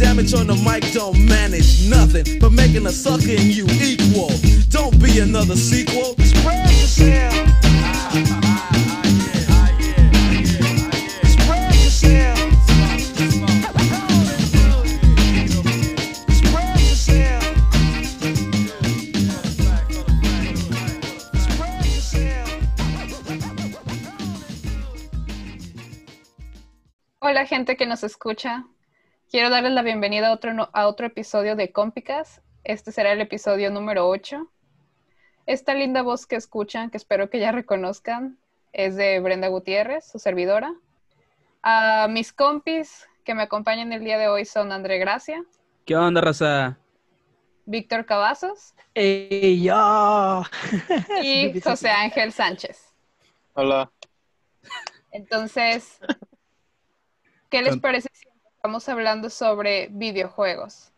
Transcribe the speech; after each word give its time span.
damage 0.00 0.32
on 0.32 0.46
the 0.46 0.54
mic 0.64 0.82
don't 0.94 1.18
manage 1.26 1.86
nothing 1.86 2.38
but 2.38 2.50
making 2.52 2.86
a 2.86 2.90
sucker 2.90 3.32
in 3.32 3.50
you 3.50 3.66
equal. 3.68 4.30
Don't 4.70 4.98
be 4.98 5.18
another 5.20 5.56
sequel. 5.56 6.16
Spread 6.24 6.70
yourself. 6.70 7.34
Hola 27.20 27.44
gente 27.44 27.76
que 27.76 27.84
nos 27.86 28.02
escucha. 28.02 28.64
Quiero 29.30 29.50
darles 29.50 29.72
la 29.72 29.82
bienvenida 29.82 30.28
a 30.28 30.32
otro, 30.32 30.52
no- 30.54 30.70
a 30.72 30.86
otro 30.86 31.06
episodio 31.06 31.56
de 31.56 31.72
Compicas. 31.72 32.42
Este 32.64 32.92
será 32.92 33.12
el 33.12 33.20
episodio 33.20 33.70
número 33.70 34.08
8. 34.08 34.50
Esta 35.46 35.74
linda 35.74 36.02
voz 36.02 36.26
que 36.26 36.36
escuchan, 36.36 36.90
que 36.90 36.96
espero 36.96 37.30
que 37.30 37.38
ya 37.40 37.52
reconozcan, 37.52 38.38
es 38.72 38.96
de 38.96 39.20
Brenda 39.20 39.48
Gutiérrez, 39.48 40.04
su 40.10 40.18
servidora. 40.18 40.74
A 41.62 42.08
mis 42.08 42.32
compis 42.32 43.06
que 43.24 43.34
me 43.34 43.42
acompañan 43.42 43.92
el 43.92 44.04
día 44.04 44.18
de 44.18 44.28
hoy 44.28 44.44
son 44.44 44.72
André 44.72 44.98
Gracia, 44.98 45.44
¿Qué 45.86 45.96
onda, 45.96 46.20
raza? 46.20 46.78
Víctor 47.66 48.04
Cavazos 48.06 48.74
¡Ey, 48.94 49.62
yo! 49.62 50.42
y 51.22 51.60
José 51.60 51.88
Ángel 51.88 52.32
Sánchez. 52.32 52.92
Hola. 53.54 53.90
Entonces, 55.10 55.98
¿qué 57.48 57.62
les 57.62 57.76
parece 57.78 58.08
estamos 58.60 58.86
hablando 58.90 59.30
sobre 59.30 59.88
videojuegos? 59.90 60.92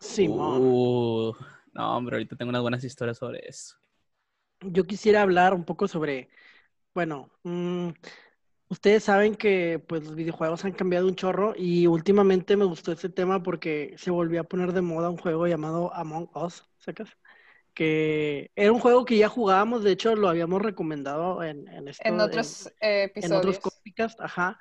Simón. 0.00 0.62
Uh, 0.62 1.32
no, 1.74 1.96
hombre, 1.96 2.16
ahorita 2.16 2.34
tengo 2.36 2.48
unas 2.48 2.62
buenas 2.62 2.82
historias 2.82 3.18
sobre 3.18 3.46
eso. 3.46 3.76
Yo 4.60 4.84
quisiera 4.84 5.22
hablar 5.22 5.54
un 5.54 5.64
poco 5.64 5.86
sobre, 5.86 6.30
bueno, 6.94 7.30
mm, 7.44 7.90
ustedes 8.68 9.04
saben 9.04 9.36
que 9.36 9.78
pues 9.86 10.04
los 10.04 10.14
videojuegos 10.16 10.64
han 10.64 10.72
cambiado 10.72 11.08
un 11.08 11.16
chorro 11.16 11.54
y 11.56 11.86
últimamente 11.86 12.56
me 12.56 12.64
gustó 12.64 12.92
este 12.92 13.08
tema 13.10 13.42
porque 13.42 13.94
se 13.98 14.10
volvió 14.10 14.40
a 14.40 14.44
poner 14.44 14.72
de 14.72 14.82
moda 14.82 15.10
un 15.10 15.18
juego 15.18 15.46
llamado 15.46 15.94
Among 15.94 16.30
Us, 16.34 16.64
¿sacas? 16.78 17.10
Que 17.74 18.50
era 18.56 18.72
un 18.72 18.80
juego 18.80 19.04
que 19.04 19.18
ya 19.18 19.28
jugábamos, 19.28 19.84
de 19.84 19.92
hecho 19.92 20.16
lo 20.16 20.28
habíamos 20.28 20.62
recomendado 20.62 21.42
en, 21.44 21.68
en, 21.68 21.88
esto- 21.88 22.04
En 22.04 22.20
otros 22.20 22.66
eh, 22.80 23.04
en 23.04 23.06
episodios. 23.10 23.58
otros 23.58 23.60
podcasts, 23.84 24.20
ajá, 24.20 24.60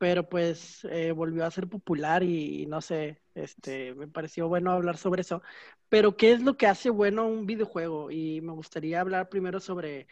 pero 0.00 0.26
pues 0.26 0.82
eh, 0.90 1.12
volvió 1.12 1.44
a 1.44 1.50
ser 1.50 1.68
popular 1.68 2.22
y, 2.22 2.64
no 2.64 2.80
sé, 2.80 3.20
este, 3.34 3.94
me 3.94 4.08
pareció 4.08 4.48
bueno 4.48 4.70
hablar 4.70 4.96
sobre 4.96 5.20
eso. 5.20 5.42
Pero 5.90 6.16
¿qué 6.16 6.32
es 6.32 6.40
lo 6.40 6.56
que 6.56 6.66
hace 6.66 6.88
bueno 6.88 7.26
un 7.26 7.44
videojuego? 7.44 8.10
Y 8.10 8.40
me 8.40 8.54
gustaría 8.54 9.02
hablar 9.02 9.28
primero 9.28 9.60
sobre 9.60 10.06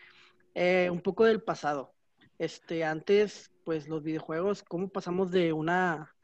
eh, 0.54 0.90
un 0.92 1.00
poco 1.00 1.24
del 1.24 1.40
pasado. 1.40 1.94
Este, 2.38 2.84
antes, 2.84 3.50
pues 3.64 3.88
los 3.88 4.02
videojuegos, 4.02 4.62
¿cómo 4.62 4.90
pasamos 4.90 5.30
de 5.30 5.54
una 5.54 6.14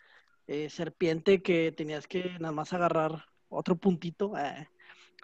eh, 0.46 0.68
serpiente 0.68 1.40
que 1.40 1.72
tenías 1.72 2.06
que 2.06 2.36
nada 2.40 2.52
más 2.52 2.74
agarrar 2.74 3.24
otro 3.48 3.76
puntito? 3.76 4.36
Eh, 4.36 4.68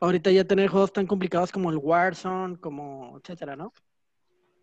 ahorita 0.01 0.31
ya 0.31 0.45
tener 0.45 0.71
juegos 0.71 0.95
tan 0.95 1.07
complicados 1.07 1.53
como 1.53 1.71
el 1.71 1.77
Warzone, 1.77 2.57
como 2.57 3.19
etcétera, 3.19 3.55
¿no? 3.55 3.75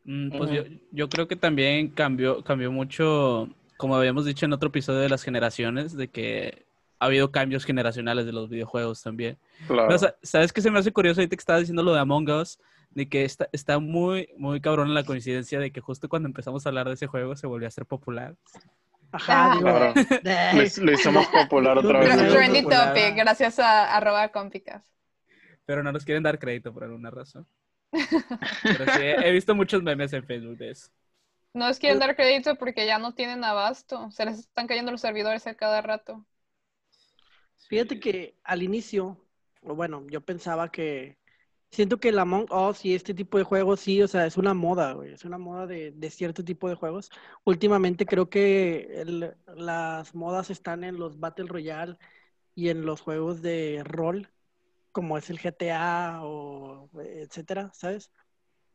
Mm, 0.04 0.32
pues 0.36 0.50
yo, 0.50 0.64
yo 0.92 1.10
creo 1.10 1.28
que 1.28 1.36
también 1.36 1.90
cambió, 1.90 2.44
cambió 2.44 2.72
mucho, 2.72 3.50
como 3.78 3.96
habíamos 3.96 4.26
dicho 4.26 4.46
en 4.46 4.54
otro 4.54 4.70
episodio 4.70 5.00
de 5.00 5.10
las 5.10 5.24
generaciones, 5.24 5.96
de 5.96 6.08
que 6.10 6.66
ha 7.00 7.06
habido 7.06 7.32
cambios 7.32 7.64
generacionales 7.64 8.26
de 8.26 8.34
los 8.34 8.50
videojuegos 8.50 9.04
también. 9.04 9.38
Claro. 9.68 9.96
¿Sabes 10.24 10.52
qué 10.52 10.62
se 10.62 10.72
me 10.72 10.80
hace 10.80 10.92
curioso 10.92 11.22
ahorita 11.22 11.36
que 11.36 11.40
estabas 11.42 11.62
diciendo 11.62 11.84
lo 11.84 11.94
de 11.94 12.00
Among 12.00 12.30
Us? 12.30 12.60
De 12.90 13.08
que 13.08 13.24
está, 13.24 13.48
está 13.52 13.78
muy, 13.78 14.30
muy 14.38 14.60
cabrón 14.62 14.94
la 14.96 15.04
coincidencia 15.04 15.60
de 15.60 15.70
que 15.72 15.82
justo 15.82 16.10
cuando 16.10 16.28
empezamos 16.28 16.66
a 16.66 16.70
hablar 16.70 16.88
de 16.88 16.96
ese 16.96 17.06
juego 17.06 17.36
se 17.36 17.46
volvió 17.46 17.68
a 17.68 17.72
ser 17.72 17.86
popular. 17.86 18.36
Ajá, 19.12 19.52
Ah. 19.52 19.56
digo, 19.56 19.64
Claro. 19.70 19.94
de- 20.24 20.54
Lo, 20.80 20.86
lo 20.86 20.92
hicimos 20.94 21.28
popular 21.28 21.78
otra 21.78 22.00
vez. 22.00 22.10
Pero- 22.16 22.34
Trendy 22.34 22.62
popular. 22.64 22.94
topic, 22.94 23.16
gracias 23.16 23.60
a 23.60 23.96
arroba 23.96 24.30
compicas. 24.30 24.84
Pero 25.66 25.84
no 25.84 25.92
nos 25.92 26.04
quieren 26.04 26.24
dar 26.24 26.40
crédito 26.40 26.74
por 26.74 26.84
alguna 26.86 27.12
razón. 27.12 27.46
Pero 27.92 28.86
sí, 28.94 29.02
he 29.02 29.32
visto 29.32 29.54
muchos 29.54 29.84
memes 29.84 30.12
en 30.14 30.24
Facebook 30.24 30.58
de 30.58 30.72
eso. 30.72 30.90
No 31.62 31.68
les 31.70 31.80
quieren 31.80 32.00
dar 32.00 32.16
crédito 32.16 32.56
porque 32.58 32.86
ya 32.86 33.00
no 33.00 33.14
tienen 33.14 33.44
abasto. 33.44 34.10
Se 34.12 34.24
les 34.26 34.40
están 34.40 34.68
cayendo 34.68 34.92
los 34.94 35.02
servidores 35.02 35.46
a 35.48 35.56
cada 35.56 35.82
rato. 35.82 36.26
Fíjate 37.68 38.00
que 38.00 38.38
al 38.44 38.64
inicio, 38.64 39.18
bueno, 39.62 40.06
yo 40.10 40.22
pensaba 40.22 40.72
que 40.72 41.18
siento 41.72 42.00
que 42.00 42.10
el 42.10 42.20
Among 42.20 42.48
Us 42.52 42.86
y 42.86 42.96
este 42.96 43.14
tipo 43.14 43.38
de 43.38 43.44
juegos 43.44 43.82
sí, 43.82 44.02
o 44.02 44.08
sea, 44.08 44.26
es 44.26 44.38
una 44.38 44.54
moda, 44.54 44.94
güey, 44.94 45.14
es 45.14 45.26
una 45.26 45.38
moda 45.38 45.68
de, 45.68 45.92
de 45.92 46.10
cierto 46.10 46.44
tipo 46.46 46.70
de 46.70 46.76
juegos. 46.76 47.10
Últimamente 47.44 48.08
creo 48.08 48.30
que 48.30 49.02
el- 49.02 49.36
las 49.48 50.16
modas 50.16 50.50
están 50.50 50.84
en 50.84 50.98
los 50.98 51.20
Battle 51.20 51.48
Royale 51.48 51.98
y 52.56 52.70
en 52.70 52.86
los 52.86 53.02
juegos 53.02 53.42
de 53.42 53.84
rol, 53.86 54.30
como 54.92 55.18
es 55.18 55.30
el 55.30 55.40
GTA 55.40 56.22
o 56.24 56.90
etcétera, 57.02 57.72
¿sabes? 57.74 58.12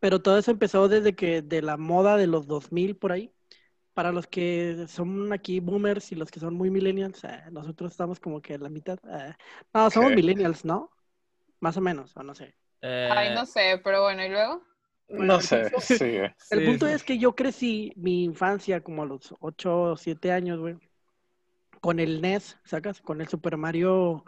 Pero 0.03 0.23
todo 0.23 0.39
eso 0.39 0.53
empezó 0.53 0.89
desde 0.89 1.17
que 1.17 1.43
de 1.43 1.63
la 1.63 1.79
moda 1.79 2.19
de 2.19 2.29
los 2.29 2.49
2000 2.49 2.97
por 2.97 3.13
ahí. 3.13 3.33
Para 3.95 4.13
los 4.13 4.27
que 4.29 4.87
son 4.89 5.33
aquí 5.35 5.61
boomers 5.61 6.13
y 6.13 6.17
los 6.17 6.31
que 6.31 6.41
son 6.41 6.55
muy 6.55 6.71
millennials, 6.71 7.25
eh, 7.25 7.43
nosotros 7.53 7.93
estamos 7.93 8.21
como 8.21 8.43
que 8.43 8.55
en 8.55 8.65
la 8.65 8.71
mitad. 8.71 8.99
eh. 9.11 9.35
No, 9.75 9.91
somos 9.91 10.13
Ok. 10.13 10.15
millennials, 10.15 10.65
¿no? 10.65 10.91
Más 11.61 11.77
o 11.79 11.83
menos, 11.83 12.17
o 12.17 12.23
no 12.25 12.35
sé. 12.35 12.57
Ay, 13.09 13.31
Eh, 13.31 13.35
no 13.35 13.47
sé, 13.47 13.81
pero 13.85 14.03
bueno, 14.03 14.25
¿y 14.25 14.29
luego? 14.29 14.63
No 15.17 15.41
sé, 15.41 15.73
sigue. 15.79 16.35
El 16.51 16.63
sí, 16.63 16.63
punto 16.63 16.87
sí. 16.87 16.89
es 16.89 17.05
que 17.05 17.19
yo 17.19 17.35
crecí 17.35 17.93
mi 17.97 18.25
infancia 18.25 18.83
como 18.83 19.03
a 19.03 19.07
los 19.07 19.35
8 19.41 19.83
o 19.93 19.97
7 19.97 20.33
años, 20.33 20.59
güey, 20.61 20.77
con 21.81 21.99
el 22.01 22.17
NES, 22.19 22.59
¿sacas? 22.65 23.01
Con 23.03 23.21
el 23.21 23.29
Super 23.29 23.57
Mario. 23.57 24.25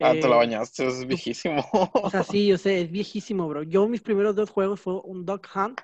Ah, 0.00 0.14
te 0.18 0.28
la 0.28 0.36
eh, 0.36 0.36
bañaste, 0.36 0.86
es 0.86 1.06
viejísimo. 1.06 1.62
O 2.02 2.10
sea, 2.10 2.22
sí, 2.24 2.46
yo 2.46 2.58
sé, 2.58 2.80
es 2.82 2.90
viejísimo, 2.90 3.48
bro. 3.48 3.62
Yo 3.62 3.88
mis 3.88 4.00
primeros 4.02 4.34
dos 4.36 4.50
juegos 4.50 4.80
fue 4.80 5.00
un 5.04 5.24
Dog 5.26 5.42
Hunt, 5.54 5.80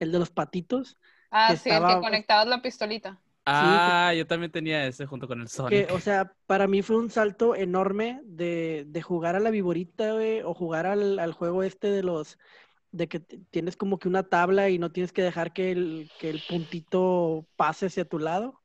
el 0.00 0.12
de 0.12 0.18
los 0.18 0.30
patitos, 0.30 0.98
Ah, 1.30 1.48
que 1.48 1.56
sí, 1.56 1.68
el 1.70 1.74
estaba- 1.76 1.96
que 1.96 2.00
conectabas 2.00 2.46
la 2.46 2.62
pistolita. 2.62 3.20
Ah, 3.44 4.12
yo 4.16 4.26
también 4.26 4.52
tenía 4.52 4.86
ese 4.86 5.04
junto 5.06 5.26
con 5.26 5.40
el 5.40 5.48
que, 5.66 5.88
Sonic. 5.88 5.92
o 5.92 6.00
sea, 6.00 6.34
para 6.46 6.66
mí 6.66 6.82
fue 6.82 6.96
un 6.96 7.10
salto 7.10 7.54
enorme 7.54 8.20
de, 8.24 8.84
de 8.86 9.02
jugar 9.02 9.36
a 9.36 9.40
la 9.40 9.50
viborita, 9.50 10.12
güey, 10.14 10.42
o 10.42 10.54
jugar 10.54 10.86
al, 10.86 11.18
al 11.18 11.32
juego 11.32 11.62
este 11.62 11.88
de 11.90 12.02
los, 12.02 12.38
de 12.92 13.08
que 13.08 13.20
tienes 13.20 13.76
como 13.76 13.98
que 14.00 14.08
una 14.08 14.24
tabla 14.28 14.70
y 14.70 14.78
no 14.80 14.92
tienes 14.92 15.12
que 15.12 15.22
dejar 15.22 15.52
que 15.54 15.72
el, 15.72 16.12
que 16.18 16.30
el 16.30 16.42
puntito 16.42 17.48
pase 17.56 17.86
hacia 17.86 18.06
tu 18.08 18.20
lado, 18.20 18.61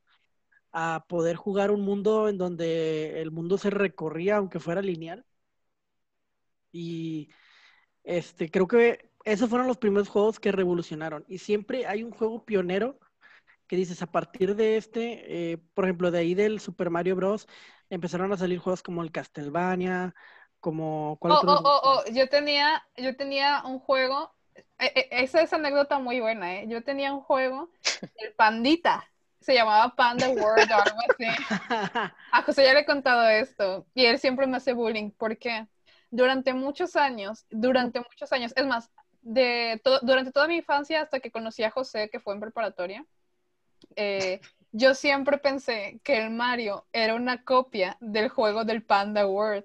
a 0.72 1.06
poder 1.08 1.36
jugar 1.36 1.70
un 1.70 1.82
mundo 1.82 2.28
en 2.28 2.38
donde 2.38 3.20
el 3.20 3.30
mundo 3.30 3.58
se 3.58 3.70
recorría 3.70 4.36
aunque 4.36 4.60
fuera 4.60 4.82
lineal. 4.82 5.24
Y 6.72 7.30
este, 8.04 8.50
creo 8.50 8.68
que 8.68 9.10
esos 9.24 9.48
fueron 9.50 9.66
los 9.66 9.78
primeros 9.78 10.08
juegos 10.08 10.40
que 10.40 10.52
revolucionaron. 10.52 11.24
Y 11.28 11.38
siempre 11.38 11.86
hay 11.86 12.02
un 12.02 12.10
juego 12.10 12.44
pionero 12.44 12.98
que 13.66 13.76
dices, 13.76 14.02
a 14.02 14.06
partir 14.06 14.56
de 14.56 14.78
este, 14.78 15.52
eh, 15.52 15.58
por 15.74 15.84
ejemplo, 15.84 16.10
de 16.10 16.18
ahí 16.18 16.34
del 16.34 16.58
Super 16.58 16.90
Mario 16.90 17.16
Bros. 17.16 17.46
empezaron 17.90 18.32
a 18.32 18.38
salir 18.38 18.58
juegos 18.58 18.82
como 18.82 19.02
el 19.02 19.12
Castlevania, 19.12 20.14
como... 20.58 21.18
¿cuál 21.20 21.34
Oh, 21.34 21.36
otro 21.36 21.52
oh, 21.52 21.62
oh, 21.64 21.80
oh, 22.06 22.12
yo 22.12 22.28
tenía, 22.28 22.82
yo 22.96 23.14
tenía 23.16 23.62
un 23.66 23.78
juego, 23.78 24.34
eh, 24.78 24.92
eh, 24.94 25.08
esa 25.10 25.42
es 25.42 25.52
anécdota 25.52 25.98
muy 25.98 26.20
buena, 26.20 26.56
¿eh? 26.56 26.66
Yo 26.68 26.82
tenía 26.82 27.12
un 27.12 27.20
juego, 27.20 27.70
el 28.16 28.32
Pandita, 28.34 29.04
se 29.40 29.54
llamaba 29.54 29.94
Panda 29.94 30.28
World 30.28 30.70
o 30.70 30.74
algo 30.74 30.98
así. 31.08 31.26
A 32.32 32.42
José 32.42 32.64
ya 32.64 32.74
le 32.74 32.80
he 32.80 32.86
contado 32.86 33.28
esto 33.28 33.86
y 33.94 34.04
él 34.06 34.18
siempre 34.18 34.46
me 34.46 34.56
hace 34.56 34.72
bullying 34.72 35.10
porque 35.16 35.66
durante 36.10 36.54
muchos 36.54 36.96
años, 36.96 37.46
durante 37.50 38.00
muchos 38.00 38.32
años, 38.32 38.52
es 38.56 38.66
más, 38.66 38.90
de 39.22 39.80
to- 39.84 40.00
durante 40.00 40.32
toda 40.32 40.48
mi 40.48 40.56
infancia 40.56 41.02
hasta 41.02 41.20
que 41.20 41.30
conocí 41.30 41.62
a 41.64 41.70
José, 41.70 42.08
que 42.10 42.20
fue 42.20 42.34
en 42.34 42.40
preparatoria, 42.40 43.04
eh, 43.96 44.40
yo 44.72 44.94
siempre 44.94 45.38
pensé 45.38 46.00
que 46.02 46.18
el 46.18 46.30
Mario 46.30 46.86
era 46.92 47.14
una 47.14 47.42
copia 47.42 47.96
del 48.00 48.28
juego 48.28 48.64
del 48.64 48.82
Panda 48.82 49.26
World. 49.26 49.64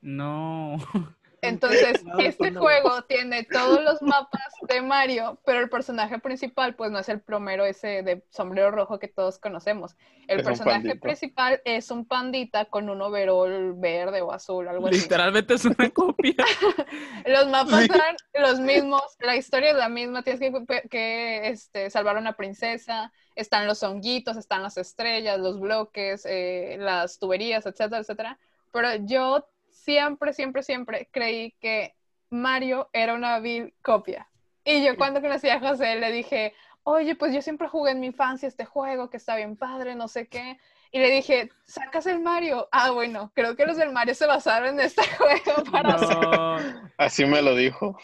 No. 0.00 0.76
Entonces, 1.40 2.02
este 2.18 2.52
juego 2.54 3.02
tiene 3.02 3.44
todos 3.44 3.82
los 3.82 4.02
mapas 4.02 4.52
de 4.68 4.82
Mario, 4.82 5.40
pero 5.44 5.60
el 5.60 5.68
personaje 5.70 6.18
principal, 6.18 6.74
pues 6.74 6.90
no 6.90 6.98
es 6.98 7.08
el 7.08 7.20
plomero 7.20 7.64
ese 7.64 8.02
de 8.02 8.24
sombrero 8.30 8.70
rojo 8.70 8.98
que 8.98 9.08
todos 9.08 9.38
conocemos. 9.38 9.96
El 10.26 10.40
Es 10.40 10.44
personaje 10.44 10.96
principal 10.96 11.60
es 11.64 11.90
un 11.90 12.06
pandita 12.06 12.64
con 12.66 12.90
un 12.90 13.00
overol 13.00 13.74
verde 13.74 14.20
o 14.20 14.32
azul, 14.32 14.68
algo 14.68 14.88
así. 14.88 15.00
Literalmente 15.02 15.54
es 15.54 15.64
una 15.64 15.90
copia. 15.90 16.34
Los 17.24 17.48
mapas 17.48 17.86
Sí. 17.86 17.88
son 17.88 18.42
los 18.42 18.60
mismos, 18.60 19.02
la 19.20 19.36
historia 19.36 19.70
es 19.70 19.76
la 19.76 19.88
misma, 19.88 20.22
tienes 20.22 20.40
que, 20.40 20.88
que, 20.88 21.48
este, 21.48 21.90
salvar 21.90 22.16
a 22.16 22.20
una 22.20 22.34
princesa, 22.34 23.12
están 23.34 23.66
los 23.66 23.82
honguitos, 23.82 24.36
están 24.36 24.62
las 24.62 24.76
estrellas, 24.76 25.38
los 25.38 25.60
bloques, 25.60 26.24
eh, 26.26 26.76
las 26.78 27.18
tuberías, 27.18 27.64
etcétera, 27.66 27.98
etcétera. 28.00 28.38
Pero 28.72 28.94
yo 29.06 29.48
siempre, 29.88 30.34
siempre, 30.34 30.62
siempre 30.62 31.08
creí 31.10 31.52
que 31.60 31.94
Mario 32.28 32.90
era 32.92 33.14
una 33.14 33.40
vil 33.40 33.72
copia. 33.80 34.28
Y 34.62 34.84
yo 34.84 34.98
cuando 34.98 35.22
conocí 35.22 35.48
a 35.48 35.60
José 35.60 35.96
le 35.96 36.12
dije, 36.12 36.52
oye, 36.82 37.14
pues 37.14 37.32
yo 37.34 37.40
siempre 37.40 37.68
jugué 37.68 37.92
en 37.92 38.00
mi 38.00 38.08
infancia 38.08 38.46
este 38.46 38.66
juego 38.66 39.08
que 39.08 39.16
está 39.16 39.34
bien 39.36 39.56
padre, 39.56 39.94
no 39.94 40.06
sé 40.06 40.28
qué. 40.28 40.58
Y 40.92 40.98
le 40.98 41.10
dije, 41.10 41.50
¿sacas 41.64 42.06
el 42.06 42.20
Mario? 42.20 42.68
Ah, 42.70 42.90
bueno, 42.90 43.32
creo 43.34 43.56
que 43.56 43.64
los 43.64 43.78
del 43.78 43.92
Mario 43.92 44.14
se 44.14 44.26
basaron 44.26 44.74
en 44.78 44.80
este 44.80 45.02
juego 45.16 45.64
para 45.72 45.94
hacer... 45.94 46.18
No, 46.18 46.90
Así 46.98 47.24
me 47.24 47.40
lo 47.40 47.54
dijo. 47.56 47.96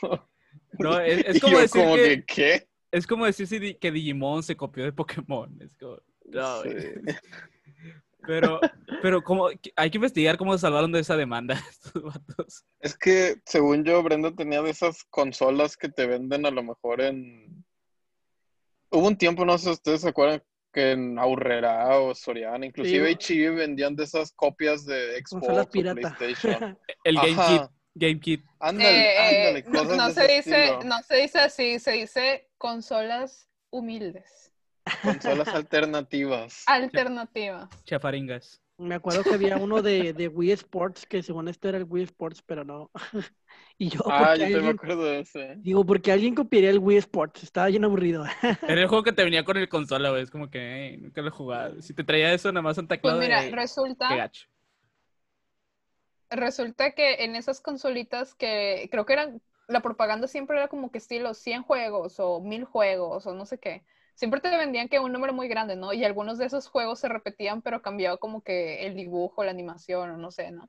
no, 0.78 0.98
es, 1.00 1.38
como 1.42 1.52
yo 1.52 1.60
decir 1.60 1.82
como 1.82 1.96
que, 1.96 2.02
que, 2.02 2.24
¿qué? 2.24 2.68
es 2.92 3.06
como 3.06 3.26
decir 3.26 3.46
si 3.46 3.74
que 3.74 3.90
Digimon 3.90 4.42
se 4.42 4.56
copió 4.56 4.84
de 4.84 4.92
Pokémon. 4.92 5.54
Es 5.60 5.76
como, 5.76 5.98
no, 6.30 6.62
Sí. 6.62 6.70
güey. 6.70 7.16
Pero, 8.26 8.58
pero 9.04 9.22
como, 9.22 9.48
hay 9.76 9.90
que 9.90 9.98
investigar 9.98 10.38
cómo 10.38 10.54
se 10.54 10.60
salvaron 10.60 10.90
de 10.90 11.00
esa 11.00 11.14
demanda 11.14 11.62
estos 11.70 12.02
vatos. 12.02 12.64
Es 12.80 12.96
que, 12.96 13.36
según 13.44 13.84
yo, 13.84 14.02
Brenda 14.02 14.34
tenía 14.34 14.62
de 14.62 14.70
esas 14.70 15.04
consolas 15.10 15.76
que 15.76 15.90
te 15.90 16.06
venden 16.06 16.46
a 16.46 16.50
lo 16.50 16.62
mejor 16.62 17.02
en... 17.02 17.66
Hubo 18.90 19.06
un 19.06 19.18
tiempo, 19.18 19.44
no 19.44 19.58
sé 19.58 19.64
si 19.64 19.70
ustedes 19.72 20.00
se 20.00 20.08
acuerdan, 20.08 20.42
que 20.72 20.92
en 20.92 21.18
Aurrera 21.18 21.98
o 22.00 22.14
Soriana, 22.14 22.64
inclusive 22.64 23.08
Sí. 23.20 23.34
H&E 23.42 23.50
vendían 23.50 23.94
de 23.94 24.04
esas 24.04 24.32
copias 24.32 24.86
de 24.86 25.16
Xbox 25.18 25.30
Consolas 25.32 25.66
o 25.66 25.70
pirata. 25.70 26.16
PlayStation. 26.16 26.78
El 27.04 27.16
Game 27.16 27.32
Ajá. 27.32 27.58
Kit, 27.68 27.70
Game 27.94 28.20
Kit. 28.20 28.44
Ándale, 28.58 28.88
Eh, 28.88 29.12
eh, 29.18 29.48
ándale, 29.48 29.64
no, 29.68 29.80
cosas 29.82 29.96
no 29.98 30.08
de 30.08 30.14
se 30.14 30.24
ese 30.24 30.34
dice, 30.36 30.64
estilo. 30.64 30.84
no 30.84 31.02
se 31.02 31.16
dice 31.16 31.38
así, 31.40 31.78
se 31.78 31.90
dice 31.92 32.48
consolas 32.56 33.50
humildes, 33.68 34.50
Consolas 35.02 35.48
alternativas. 35.54 36.62
alternativas. 36.66 37.68
Chafaringas. 37.84 38.62
Me 38.76 38.96
acuerdo 38.96 39.24
que 39.24 39.36
había 39.36 39.56
uno 39.58 39.82
de, 39.82 40.12
de 40.14 40.28
Wii 40.28 40.50
Sports, 40.52 41.06
que 41.06 41.22
según 41.22 41.46
esto 41.48 41.68
era 41.68 41.78
el 41.78 41.84
Wii 41.88 42.04
Sports, 42.04 42.42
pero 42.42 42.64
no. 42.64 42.90
y 43.78 43.88
yo, 43.90 44.00
Ah, 44.06 44.34
yo 44.36 44.48
también 44.50 44.64
me 44.64 44.70
alguien, 44.70 44.70
acuerdo 44.70 45.04
de 45.04 45.20
ese. 45.20 45.62
digo, 45.62 45.86
porque 45.86 46.12
alguien 46.12 46.34
copiaría 46.34 46.70
el 46.70 46.78
Wii 46.80 46.98
Sports, 46.98 47.44
estaba 47.44 47.68
bien 47.68 47.84
aburrido. 47.84 48.24
Era 48.66 48.80
el 48.82 48.88
juego 48.88 49.04
que 49.04 49.12
te 49.12 49.24
venía 49.24 49.44
con 49.44 49.56
el 49.56 49.68
consola, 49.68 50.10
güey. 50.10 50.22
Es 50.22 50.30
como 50.30 50.50
que 50.50 50.88
"Ey, 50.88 50.96
nunca 50.98 51.20
lo 51.22 51.28
he 51.28 51.30
jugado. 51.30 51.80
Si 51.82 51.94
te 51.94 52.04
traía 52.04 52.32
eso, 52.32 52.50
nada 52.52 52.62
más 52.62 52.76
Santa 52.76 52.98
Pues 53.00 53.14
Claus. 53.14 53.20
mira, 53.20 53.40
resulta, 53.50 54.08
qué 54.08 54.16
gacho. 54.16 54.46
resulta 56.30 56.92
que 56.92 57.24
en 57.24 57.36
esas 57.36 57.60
consolitas 57.60 58.34
que 58.34 58.88
creo 58.90 59.06
que 59.06 59.12
eran, 59.14 59.42
la 59.68 59.80
propaganda 59.82 60.26
siempre 60.28 60.56
era 60.56 60.68
como 60.68 60.90
que 60.90 60.98
estilo 60.98 61.34
100 61.34 61.62
juegos 61.62 62.16
o 62.18 62.40
1000 62.40 62.64
juegos 62.64 63.26
o 63.26 63.34
no 63.34 63.46
sé 63.46 63.58
qué. 63.58 63.84
Siempre 64.14 64.40
te 64.40 64.56
vendían 64.56 64.88
que 64.88 65.00
un 65.00 65.12
número 65.12 65.32
muy 65.32 65.48
grande, 65.48 65.76
¿no? 65.76 65.92
Y 65.92 66.04
algunos 66.04 66.38
de 66.38 66.46
esos 66.46 66.68
juegos 66.68 67.00
se 67.00 67.08
repetían, 67.08 67.62
pero 67.62 67.82
cambiaba 67.82 68.16
como 68.18 68.42
que 68.42 68.86
el 68.86 68.94
dibujo, 68.94 69.44
la 69.44 69.50
animación 69.50 70.10
o 70.10 70.16
no 70.16 70.30
sé, 70.30 70.50
¿no? 70.50 70.68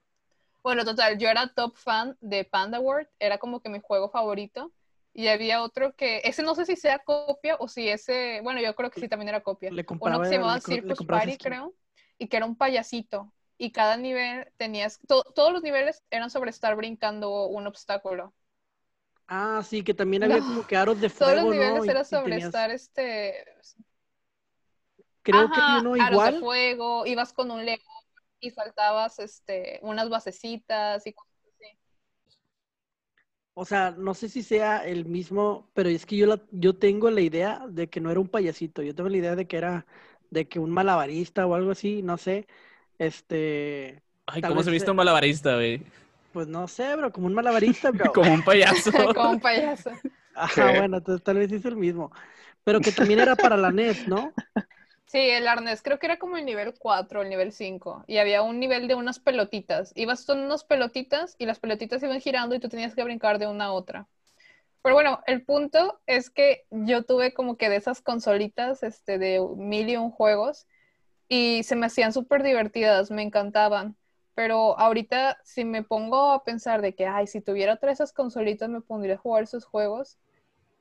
Bueno, 0.64 0.84
total, 0.84 1.18
yo 1.20 1.30
era 1.30 1.54
top 1.54 1.76
fan 1.78 2.18
de 2.22 2.44
Panda 2.46 2.80
World, 2.80 3.08
era 3.20 3.38
como 3.38 3.62
que 3.62 3.70
mi 3.70 3.80
juego 3.82 4.10
favorito. 4.10 4.72
Y 5.14 5.28
había 5.30 5.62
otro 5.62 5.96
que, 5.96 6.22
ese 6.26 6.44
no 6.44 6.56
sé 6.56 6.66
si 6.66 6.76
sea 6.76 7.00
copia 7.00 7.56
o 7.60 7.68
si 7.70 7.88
ese, 7.88 8.42
bueno, 8.44 8.60
yo 8.62 8.76
creo 8.76 8.90
que 8.92 9.00
sí 9.00 9.08
también 9.08 9.30
era 9.30 9.42
copia. 9.42 9.70
Le 9.72 9.86
Uno 10.00 10.20
que 10.20 10.28
se 10.28 10.36
llamaba 10.36 10.60
Circus 10.60 11.04
Party, 11.04 11.40
creo, 11.40 11.74
y 12.18 12.28
que 12.28 12.38
era 12.38 12.46
un 12.46 12.58
payasito. 12.58 13.32
Y 13.58 13.72
cada 13.72 13.96
nivel 13.98 14.52
tenías, 14.58 15.00
to- 15.08 15.24
todos 15.36 15.54
los 15.54 15.64
niveles 15.64 16.04
eran 16.10 16.30
sobre 16.30 16.50
estar 16.50 16.76
brincando 16.76 17.46
un 17.48 17.68
obstáculo. 17.68 18.34
Ah, 19.28 19.62
sí, 19.68 19.84
que 19.84 19.94
también 19.94 20.24
había 20.24 20.40
No. 20.40 20.48
como 20.48 20.68
que 20.68 20.76
aros 20.76 21.00
de 21.02 21.10
Todos 21.20 21.34
fuego, 21.34 21.48
los 21.48 21.56
niveles 21.56 21.86
¿no? 21.86 21.92
Era 21.92 22.04
sobre 22.04 22.34
tenías- 22.34 22.48
estar 22.48 22.72
este. 22.72 23.34
Creo 25.24 25.48
que 25.50 25.60
Ajá, 25.60 25.80
uno 25.80 25.96
aros 26.00 26.00
de 26.00 26.08
igual. 26.08 26.40
fuego, 26.40 27.06
ibas 27.08 27.34
con 27.34 27.50
un 27.50 27.66
león 27.66 27.80
y 28.40 28.52
saltabas 28.52 29.18
este, 29.20 29.80
unas 29.82 30.08
basecitas 30.10 31.06
y 31.08 31.14
cosas 31.14 31.34
así. 31.56 31.66
O 33.54 33.64
sea, 33.66 33.92
no 33.98 34.14
sé 34.14 34.28
si 34.30 34.44
sea 34.44 34.86
el 34.86 35.06
mismo, 35.06 35.70
pero 35.74 35.90
es 35.90 36.06
que 36.06 36.18
yo, 36.18 36.28
la, 36.28 36.42
yo 36.52 36.78
tengo 36.78 37.10
la 37.10 37.22
idea 37.22 37.66
de 37.70 37.90
que 37.90 38.02
no 38.02 38.12
era 38.12 38.20
un 38.20 38.28
payasito, 38.28 38.82
yo 38.82 38.94
tengo 38.94 39.10
la 39.10 39.18
idea 39.18 39.36
de 39.36 39.48
que 39.48 39.58
era 39.58 39.86
de 40.30 40.48
que 40.48 40.60
un 40.60 40.72
malabarista 40.72 41.46
o 41.48 41.56
algo 41.56 41.72
así, 41.72 42.02
no 42.04 42.18
sé. 42.18 42.48
Este, 43.00 44.04
Ay, 44.26 44.42
¿cómo 44.42 44.62
se 44.64 44.72
viste 44.72 44.92
un 44.92 44.98
malabarista, 44.98 45.56
güey? 45.56 45.84
Pues 46.36 46.50
no 46.50 46.68
sé, 46.68 46.94
bro, 46.98 47.14
como 47.14 47.28
un 47.28 47.34
malabarista, 47.34 47.92
bro. 47.92 48.12
Como 48.12 48.34
un 48.34 48.44
payaso. 48.44 48.92
Como 49.16 49.32
un 49.32 49.40
payaso. 49.40 49.90
Ajá, 50.36 50.70
¿Qué? 50.70 50.80
bueno, 50.80 50.98
entonces 50.98 51.24
tal 51.24 51.38
vez 51.38 51.50
es 51.54 51.64
el 51.64 51.78
mismo. 51.78 52.12
Pero 52.66 52.82
que 52.82 52.92
también 52.92 53.22
era 53.22 53.38
para 53.38 53.56
la 53.56 53.70
NES, 53.70 54.10
¿no? 54.10 54.34
Sí, 55.06 55.20
el 55.20 55.48
arnés 55.48 55.82
creo 55.82 55.98
que 55.98 56.08
era 56.08 56.20
como 56.20 56.36
el 56.36 56.44
nivel 56.44 56.74
4, 56.78 57.22
el 57.22 57.30
nivel 57.30 57.54
5. 57.54 58.04
Y 58.06 58.18
había 58.18 58.42
un 58.42 58.60
nivel 58.60 58.90
de 58.90 58.96
unas 58.96 59.20
pelotitas. 59.20 59.94
Ibas 59.96 60.26
con 60.26 60.40
unas 60.40 60.66
pelotitas 60.66 61.38
y 61.40 61.46
las 61.46 61.60
pelotitas 61.60 62.04
iban 62.04 62.20
girando 62.20 62.54
y 62.54 62.60
tú 62.60 62.68
tenías 62.68 62.96
que 62.96 63.04
brincar 63.06 63.40
de 63.40 63.48
una 63.48 63.66
a 63.66 63.72
otra. 63.72 64.10
Pero 64.82 64.94
bueno, 64.94 65.22
el 65.26 65.42
punto 65.46 66.02
es 66.06 66.30
que 66.30 66.66
yo 66.70 67.04
tuve 67.04 67.34
como 67.34 67.56
que 67.56 67.70
de 67.70 67.78
esas 67.78 68.02
consolitas 68.02 68.84
este, 68.84 69.18
de 69.20 69.40
mil 69.56 69.88
y 69.88 69.96
un 69.96 70.12
juegos 70.12 70.68
y 71.30 71.64
se 71.64 71.78
me 71.78 71.86
hacían 71.86 72.12
súper 72.12 72.44
divertidas, 72.44 73.10
me 73.10 73.22
encantaban. 73.22 73.96
Pero 74.36 74.78
ahorita 74.80 75.38
si 75.44 75.66
me 75.66 75.84
pongo 75.84 76.32
a 76.34 76.44
pensar 76.44 76.82
de 76.82 76.96
que, 76.96 77.08
ay, 77.08 77.28
si 77.28 77.42
tuviera 77.42 77.74
otra 77.76 77.88
de 77.90 77.94
esas 77.94 78.14
consolitas 78.14 78.70
me 78.70 78.82
pondría 78.82 79.16
a 79.16 79.18
jugar 79.18 79.44
esos 79.44 79.66
juegos, 79.66 80.20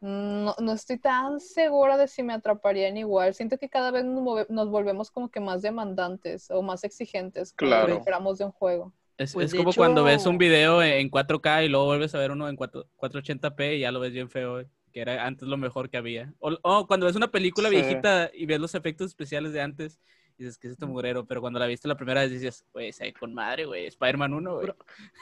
no, 0.01 0.55
no 0.61 0.73
estoy 0.73 0.99
tan 0.99 1.41
segura 1.41 1.97
de 1.97 2.09
si 2.09 2.23
me 2.23 2.35
atraparían 2.35 2.97
igual. 2.97 3.35
Siento 3.35 3.59
que 3.59 3.69
cada 3.71 3.91
vez 3.91 4.05
nos, 4.05 4.71
volvemos 4.71 5.11
como 5.11 5.31
que 5.31 5.41
más 5.41 5.63
demandantes 5.63 6.51
o 6.51 6.63
más 6.63 6.85
exigentes 6.85 7.55
Claro. 7.57 7.99
esperamos 7.99 8.39
de 8.39 8.45
un 8.47 8.53
juego. 8.53 8.93
Es, 9.17 9.33
Pues, 9.33 9.47
es 9.47 9.55
como 9.55 9.75
cuando 9.75 10.05
ves 10.05 10.27
un 10.27 10.39
video 10.39 10.83
en 10.83 11.09
4K 11.09 11.65
y 11.65 11.69
luego 11.69 11.87
vuelves 11.87 12.15
a 12.15 12.19
ver 12.19 12.33
uno 12.33 12.49
en 12.49 12.57
4, 12.57 12.87
480p 12.97 13.77
y 13.77 13.81
ya 13.81 13.93
lo 13.93 14.01
ves 14.01 14.13
bien 14.13 14.29
feo, 14.29 14.65
que 14.93 15.01
era 15.01 15.25
antes 15.25 15.47
lo 15.49 15.57
mejor 15.57 15.89
que 15.89 15.97
había. 15.97 16.35
O, 16.41 16.53
o 16.63 16.87
cuando 16.89 17.07
ves 17.07 17.15
una 17.17 17.31
película 17.31 17.69
Sí. 17.71 17.71
viejita 17.71 18.31
y 18.35 18.47
ves 18.47 18.59
los 18.61 18.75
efectos 18.75 19.07
especiales 19.09 19.53
de 19.53 19.61
antes, 19.63 20.01
dices 20.37 20.59
que 20.59 20.69
es 20.69 20.73
este 20.73 20.87
mugrero, 20.87 21.25
pero 21.25 21.41
cuando 21.41 21.59
la 21.59 21.67
viste 21.67 21.89
la 21.89 21.97
primera 21.97 22.23
vez 22.23 22.31
dices, 22.31 22.65
güey, 22.73 22.93
se 22.93 23.05
ve 23.05 23.13
con 23.13 23.33
madre, 23.35 23.65
güey, 23.67 23.87
Spider-Man 23.87 24.35
1, 24.35 24.55
güey. 24.55 24.67
Bro, 24.67 24.77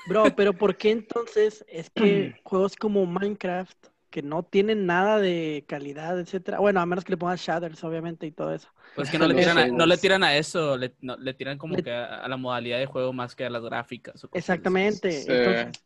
Bro, 0.09 0.25
pero 0.37 0.53
¿por 0.53 0.77
qué 0.77 0.91
entonces 0.91 1.65
es 1.69 1.91
que 1.91 2.33
juegos 2.45 2.77
como 2.77 3.07
Minecraft, 3.07 3.77
que 4.11 4.23
no 4.23 4.43
tienen 4.43 4.85
nada 4.87 5.19
de 5.19 5.65
calidad, 5.67 6.19
etcétera? 6.19 6.59
Bueno, 6.59 6.81
a 6.81 6.87
menos 6.87 7.05
que 7.05 7.13
le 7.13 7.17
pongas 7.17 7.41
shaders, 7.41 7.83
obviamente, 7.85 8.27
y 8.27 8.33
todo 8.33 8.53
eso. 8.55 8.69
Pues 8.95 9.11
que 9.11 9.19
no 9.19 9.27
le 9.27 9.35
tiran 9.35 9.57
a, 9.59 9.67
no 9.69 9.87
le 9.87 9.97
tiran 9.97 10.23
a 10.23 10.37
eso, 10.37 10.77
le, 10.77 10.95
no- 11.01 11.17
le 11.17 11.33
tiran 11.35 11.57
como 11.57 11.77
Le- 11.77 11.83
que 11.83 11.93
a, 11.93 12.17
a 12.25 12.29
la 12.29 12.37
modalidad 12.37 12.79
de 12.79 12.87
juego 12.87 13.13
más 13.13 13.35
que 13.35 13.45
a 13.47 13.51
las 13.51 13.63
gráficas. 13.63 14.23
o 14.25 14.29
cosas. 14.29 14.41
Exactamente. 14.45 15.11
Sí. 15.13 15.33
Entonces, 15.33 15.85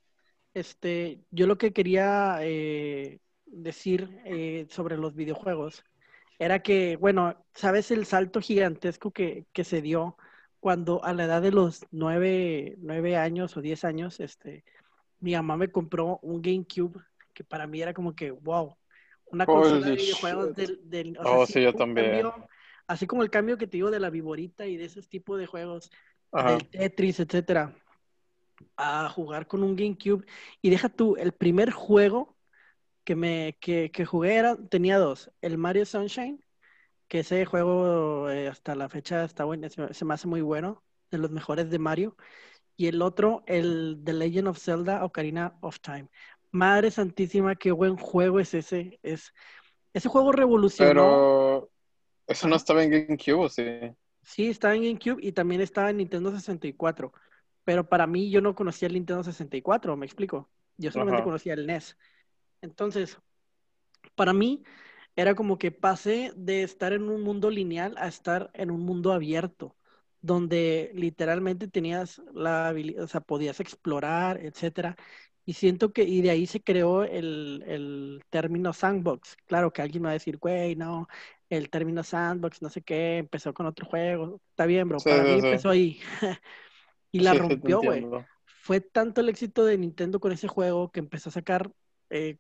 este, 0.55 1.21
yo 1.31 1.47
lo 1.47 1.59
que 1.59 1.73
quería 1.73 2.39
eh, 2.41 3.21
decir 3.45 4.21
eh, 4.25 4.67
sobre 4.71 4.97
los 4.97 5.15
videojuegos 5.15 5.85
era 6.39 6.63
que, 6.63 6.97
bueno, 6.97 7.47
¿sabes 7.55 7.91
el 7.91 8.07
salto 8.07 8.41
gigantesco 8.41 9.11
que, 9.11 9.47
que 9.53 9.65
se 9.65 9.83
dio 9.83 10.17
cuando 10.61 11.03
a 11.05 11.13
la 11.13 11.25
edad 11.25 11.43
de 11.43 11.53
los 11.53 11.87
nueve, 11.91 12.75
nueve 12.79 13.17
años 13.17 13.57
o 13.57 13.63
diez 13.63 13.85
años, 13.85 14.21
este, 14.21 14.65
mi 15.21 15.33
mamá 15.35 15.57
me 15.57 15.71
compró 15.71 16.19
un 16.23 16.43
GameCube 16.43 17.01
que 17.33 17.45
para 17.45 17.67
mí 17.67 17.81
era 17.81 17.95
como 17.95 18.15
que, 18.15 18.31
wow, 18.31 18.77
una 19.27 19.47
consola 19.47 19.87
de 19.87 19.93
Holy 19.93 20.03
videojuegos 20.03 20.57
del, 20.57 20.81
del- 20.91 21.19
o 21.19 21.23
Oh, 21.43 21.47
sí, 21.47 21.63
yo 21.63 21.73
un 21.73 21.79
también. 21.79 22.23
cambio- 22.23 22.49
así 22.87 23.07
como 23.07 23.23
el 23.23 23.31
cambio 23.31 23.59
que 23.59 23.67
te 23.67 23.77
digo 23.77 23.91
de 23.91 24.01
la 24.01 24.11
Viborita 24.11 24.67
y 24.67 24.77
de 24.77 24.85
esos 24.85 25.09
tipos 25.09 25.39
de 25.39 25.47
juegos, 25.47 25.91
Ajá. 26.33 26.51
del 26.51 26.69
Tetris, 26.69 27.21
etcétera, 27.21 27.75
a 28.77 29.09
jugar 29.09 29.47
con 29.47 29.63
un 29.63 29.77
GameCube. 29.77 30.25
Y 30.63 30.71
deja 30.71 30.89
tú, 30.89 31.17
el 31.17 31.33
primer 31.33 31.71
juego 31.71 32.36
que 33.07 33.17
me 33.17 33.59
que, 33.61 33.93
que 33.93 34.07
jugué 34.07 34.37
era, 34.37 34.59
tenía 34.71 34.99
dos, 34.99 35.33
el 35.43 35.59
Mario 35.59 35.87
Sunshine, 35.87 36.45
que 37.09 37.21
ese 37.21 37.45
juego 37.47 38.31
eh, 38.31 38.49
hasta 38.49 38.75
la 38.77 38.89
fecha 38.89 39.25
está 39.25 39.45
bueno, 39.45 39.69
se, 39.71 39.95
se 39.95 40.05
me 40.07 40.15
hace 40.15 40.29
muy 40.29 40.43
bueno, 40.43 40.85
de 41.11 41.19
los 41.19 41.31
mejores 41.33 41.71
de 41.71 41.79
Mario. 41.81 42.17
Y 42.77 42.89
el 42.89 43.03
otro, 43.03 43.45
el 43.47 44.03
The 44.05 44.13
Legend 44.15 44.49
of 44.49 44.59
Zelda 44.59 45.05
Ocarina 45.05 45.57
of 45.63 45.81
Time. 45.81 46.09
Madre 46.53 46.91
santísima, 46.91 47.57
qué 47.57 47.73
buen 47.73 47.97
juego 47.97 48.41
es 48.41 48.55
ese. 48.55 49.01
Es, 49.03 49.33
ese 49.95 50.09
juego 50.09 50.33
revolucionó. 50.33 51.25
Pero 51.33 51.71
eso 52.27 52.49
no 52.49 52.57
estaba 52.57 52.85
en 52.85 52.91
GameCube, 52.91 53.45
¿o 53.45 53.49
sí? 53.49 53.63
Sí, 54.23 54.49
estaba 54.49 54.75
en 54.75 54.83
GameCube 54.83 55.19
y 55.23 55.33
también 55.33 55.61
estaba 55.61 55.91
en 55.91 55.99
Nintendo 55.99 56.33
64. 56.33 57.13
Pero 57.65 57.89
para 57.89 58.07
mí 58.07 58.31
yo 58.31 58.41
no 58.41 58.55
conocía 58.55 58.89
el 58.89 58.95
Nintendo 58.95 59.23
64, 59.25 59.97
me 59.97 60.07
explico. 60.07 60.51
Yo 60.77 60.91
solamente 60.91 61.23
Ajá. 61.23 61.25
conocía 61.25 61.55
el 61.55 61.61
NES. 61.65 61.97
Entonces, 62.63 63.19
para 64.15 64.33
mí 64.33 64.63
era 65.17 65.35
como 65.35 65.59
que 65.59 65.71
pasé 65.73 66.33
de 66.37 66.63
estar 66.63 66.93
en 66.93 67.09
un 67.09 67.23
mundo 67.23 67.51
lineal 67.51 67.95
a 67.99 68.09
estar 68.09 68.51
en 68.55 68.71
un 68.71 68.81
mundo 68.83 69.13
abierto, 69.13 69.77
donde 70.21 70.91
literalmente 70.95 71.69
tenías 71.69 72.23
la 72.35 72.69
habilidad, 72.69 73.05
o 73.05 73.09
sea, 73.09 73.21
podías 73.21 73.61
explorar, 73.61 74.39
etcétera. 74.45 74.97
Y 75.45 75.55
siento 75.55 75.93
que, 75.93 76.03
y 76.05 76.23
de 76.23 76.31
ahí 76.31 76.47
se 76.47 76.63
creó 76.63 77.05
el, 77.05 77.63
el 77.67 78.25
término 78.31 78.73
sandbox. 78.73 79.37
Claro 79.47 79.73
que 79.73 79.81
alguien 79.83 80.05
va 80.05 80.11
a 80.11 80.13
decir, 80.15 80.39
güey, 80.39 80.75
no, 80.77 81.09
el 81.49 81.71
término 81.71 82.03
sandbox, 82.03 82.63
no 82.63 82.69
sé 82.71 82.83
qué, 82.83 83.19
empezó 83.19 83.55
con 83.55 83.67
otro 83.67 83.87
juego. 83.87 84.41
Está 84.51 84.67
bien, 84.67 84.89
bro, 84.89 85.03
Sí, 85.03 85.05
para 85.05 85.25
sí, 85.25 85.25
mí 85.25 85.39
sí. 85.41 85.49
empezó 85.49 85.71
ahí. 85.71 86.01
y 87.13 87.21
la 87.21 87.35
rompió, 87.35 87.81
güey. 87.83 88.09
Fue 88.45 88.81
tanto 88.81 89.21
el 89.21 89.29
éxito 89.29 89.65
de 89.65 89.79
Nintendo 89.79 90.21
con 90.21 90.33
ese 90.33 90.49
juego 90.49 90.91
que 90.91 91.01
empezó 91.01 91.29
a 91.31 91.33
sacar 91.33 91.73
eh, 92.11 92.39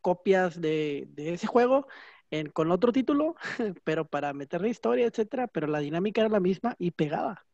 copias 0.00 0.60
de, 0.60 1.06
de 1.10 1.34
ese 1.34 1.46
juego 1.46 1.86
en, 2.30 2.50
con 2.50 2.70
otro 2.70 2.92
título, 2.92 3.36
pero 3.84 4.06
para 4.06 4.32
meterle 4.32 4.68
historia, 4.68 5.06
etcétera, 5.06 5.46
pero 5.46 5.66
la 5.66 5.80
dinámica 5.80 6.20
era 6.22 6.30
la 6.30 6.40
misma 6.40 6.74
y 6.78 6.90
pegaba. 6.90 7.46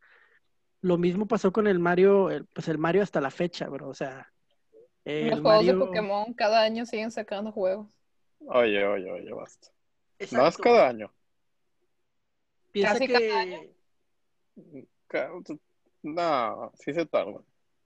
Lo 0.81 0.99
mismo 0.99 1.27
pasó 1.27 1.53
con 1.53 1.67
el 1.67 1.79
Mario, 1.79 2.31
el- 2.31 2.47
pues 2.47 2.69
el 2.69 2.79
Mario 2.79 3.03
hasta 3.03 3.21
la 3.21 3.31
fecha, 3.31 3.69
bro. 3.69 3.89
O 3.89 3.95
sea, 3.95 4.33
el 5.05 5.31
Los 5.31 5.41
juegos 5.41 5.67
de 5.67 5.75
Pokémon 5.75 6.35
cada 6.35 6.63
año 6.63 6.87
siguen 6.87 7.11
sacando 7.11 7.53
juegos. 7.53 7.89
Oye, 8.47 8.85
oye, 8.85 9.11
oye, 9.11 9.33
basta. 9.33 9.69
Más 10.19 10.57
Exacto. 10.57 10.63
cada 10.65 10.89
año. 10.89 11.13
Piensa 12.73 12.95
Casi 12.95 13.07
que 13.07 13.29
cada 13.29 13.41
año. 13.41 13.61
Ca- 15.07 15.31
No, 16.03 16.73
sí 16.75 16.93
se 16.93 17.07
tarda. 17.07 17.41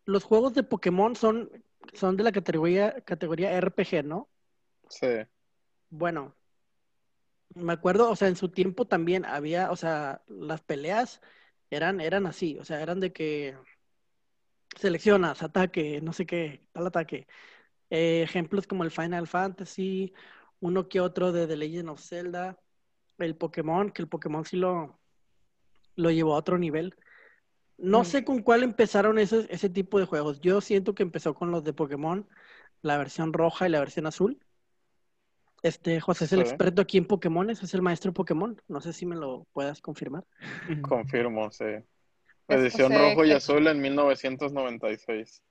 los 0.06 0.24
juegos 0.24 0.54
de 0.54 0.62
Pokémon 0.62 1.16
son, 1.16 1.50
son 1.94 2.16
de 2.16 2.24
la 2.24 2.32
categoría, 2.32 3.00
categoría 3.02 3.52
RPG, 3.52 4.04
¿no? 4.04 4.28
Sí. 4.88 5.06
Bueno, 5.90 6.36
me 7.54 7.72
acuerdo, 7.72 8.10
o 8.10 8.16
sea, 8.16 8.28
en 8.28 8.36
su 8.36 8.50
tiempo 8.50 8.86
también 8.86 9.24
había, 9.24 9.70
o 9.70 9.76
sea, 9.76 10.22
las 10.28 10.62
peleas 10.62 11.20
eran, 11.70 12.00
eran 12.00 12.26
así, 12.26 12.58
o 12.58 12.64
sea, 12.64 12.82
eran 12.82 13.00
de 13.00 13.12
que 13.12 13.56
seleccionas, 14.76 15.42
ataque, 15.42 16.00
no 16.02 16.12
sé 16.12 16.26
qué, 16.26 16.68
tal 16.72 16.86
ataque. 16.86 17.26
Eh, 17.90 18.22
ejemplos 18.22 18.66
como 18.66 18.84
el 18.84 18.90
Final 18.90 19.26
Fantasy, 19.26 20.12
uno 20.60 20.88
que 20.88 21.00
otro 21.00 21.32
de 21.32 21.46
The 21.46 21.56
Legend 21.56 21.90
of 21.90 22.00
Zelda, 22.00 22.58
el 23.18 23.36
Pokémon, 23.36 23.90
que 23.90 24.02
el 24.02 24.08
Pokémon 24.08 24.44
sí 24.44 24.56
lo, 24.56 25.00
lo 25.96 26.10
llevó 26.10 26.34
a 26.34 26.38
otro 26.38 26.58
nivel. 26.58 26.96
No 27.78 28.00
Mm. 28.02 28.04
sé 28.04 28.24
con 28.24 28.42
cuál 28.42 28.62
empezaron 28.62 29.18
ese, 29.18 29.46
ese 29.50 29.68
tipo 29.68 29.98
de 29.98 30.06
juegos. 30.06 30.40
Yo 30.40 30.60
siento 30.60 30.94
que 30.94 31.02
empezó 31.02 31.34
con 31.34 31.50
los 31.50 31.62
de 31.64 31.72
Pokémon, 31.72 32.26
la 32.82 32.96
versión 32.98 33.32
roja 33.32 33.66
y 33.66 33.70
la 33.70 33.80
versión 33.80 34.06
azul. 34.06 34.38
Este, 35.62 36.00
José 36.00 36.26
es 36.26 36.32
el 36.32 36.40
Sí. 36.40 36.48
experto 36.48 36.82
aquí 36.82 36.98
en 36.98 37.06
Pokémones, 37.06 37.62
es 37.62 37.74
el 37.74 37.82
maestro 37.82 38.12
Pokémon. 38.12 38.60
No 38.68 38.80
sé 38.80 38.92
si 38.92 39.04
me 39.06 39.16
lo 39.16 39.46
puedas 39.52 39.80
confirmar. 39.80 40.24
Confirmo, 40.88 41.50
sí. 41.50 41.64
Edición 42.48 42.92
rojo 42.92 43.24
y 43.24 43.32
azul 43.32 43.66
en 43.66 43.80
1996. 43.80 45.42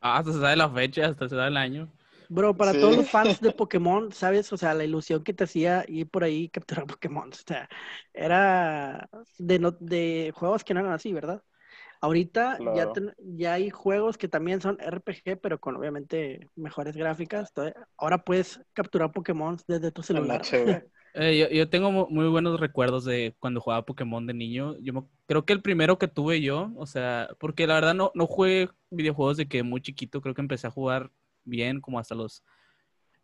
Ah, 0.00 0.18
hasta 0.18 0.32
se 0.32 0.40
sabe 0.40 0.56
la 0.56 0.70
fecha, 0.70 1.06
hasta 1.06 1.28
se 1.28 1.36
da 1.36 1.48
el 1.48 1.56
año. 1.58 1.88
Bro, 2.30 2.56
para 2.56 2.72
Sí. 2.72 2.80
todos 2.80 2.96
los 2.96 3.10
fans 3.10 3.40
de 3.40 3.50
Pokémon, 3.56 4.12
¿sabes? 4.12 4.50
O 4.52 4.56
sea, 4.56 4.72
la 4.72 4.84
ilusión 4.84 5.22
que 5.22 5.34
te 5.34 5.44
hacía 5.44 5.84
ir 5.88 6.08
por 6.08 6.24
ahí 6.24 6.44
y 6.44 6.48
capturar 6.48 6.86
Pokémon. 6.98 7.28
O 7.28 7.34
sea, 7.34 7.68
era 8.14 9.10
de, 9.38 9.58
no- 9.58 9.72
de 9.72 10.32
juegos 10.34 10.64
que 10.64 10.72
no 10.72 10.80
eran 10.80 10.92
así, 10.92 11.12
¿verdad? 11.12 11.42
Ahorita 12.00 12.58
ya, 12.74 12.92
ten- 12.92 13.12
ya 13.18 13.54
hay 13.54 13.70
juegos 13.70 14.16
que 14.16 14.28
también 14.28 14.60
son 14.60 14.78
RPG, 14.80 15.36
pero 15.40 15.60
con 15.60 15.76
obviamente 15.76 16.48
mejores 16.56 16.96
gráficas. 16.96 17.50
Entonces, 17.50 17.74
ahora 17.98 18.24
puedes 18.24 18.60
capturar 18.72 19.12
Pokémon 19.12 19.56
desde 19.68 19.90
tu 19.92 20.02
celular. 20.02 20.40
Eh, 21.12 21.36
yo, 21.38 21.48
yo 21.48 21.68
tengo 21.68 21.90
mu- 21.90 22.06
muy 22.08 22.28
buenos 22.28 22.60
recuerdos 22.60 23.04
de 23.04 23.34
cuando 23.40 23.60
jugaba 23.60 23.84
Pokémon 23.84 24.24
de 24.28 24.32
niño. 24.32 24.76
Yo 24.78 24.92
me- 24.92 25.02
creo 25.26 25.44
que 25.44 25.52
el 25.52 25.60
primero 25.60 25.98
que 25.98 26.06
tuve 26.06 26.40
yo, 26.40 26.70
o 26.76 26.86
sea, 26.86 27.28
porque 27.40 27.66
la 27.66 27.74
verdad 27.74 27.94
no, 27.94 28.12
no 28.14 28.28
jugué 28.28 28.68
videojuegos 28.90 29.36
de 29.36 29.48
que 29.48 29.64
muy 29.64 29.80
chiquito, 29.80 30.20
creo 30.20 30.34
que 30.36 30.40
empecé 30.40 30.68
a 30.68 30.70
jugar 30.70 31.10
bien 31.44 31.80
como 31.80 31.98
hasta 31.98 32.14
los 32.14 32.44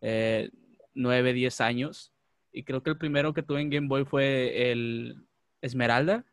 eh, 0.01 0.49
9, 0.93 1.33
10 1.33 1.61
años. 1.61 2.13
Y 2.51 2.63
creo 2.63 2.83
que 2.83 2.89
el 2.89 2.97
primero 2.97 3.33
que 3.33 3.43
tuve 3.43 3.61
en 3.61 3.69
Game 3.69 3.87
Boy 3.87 4.05
fue 4.05 4.71
el 4.71 5.25
Esmeralda, 5.61 6.25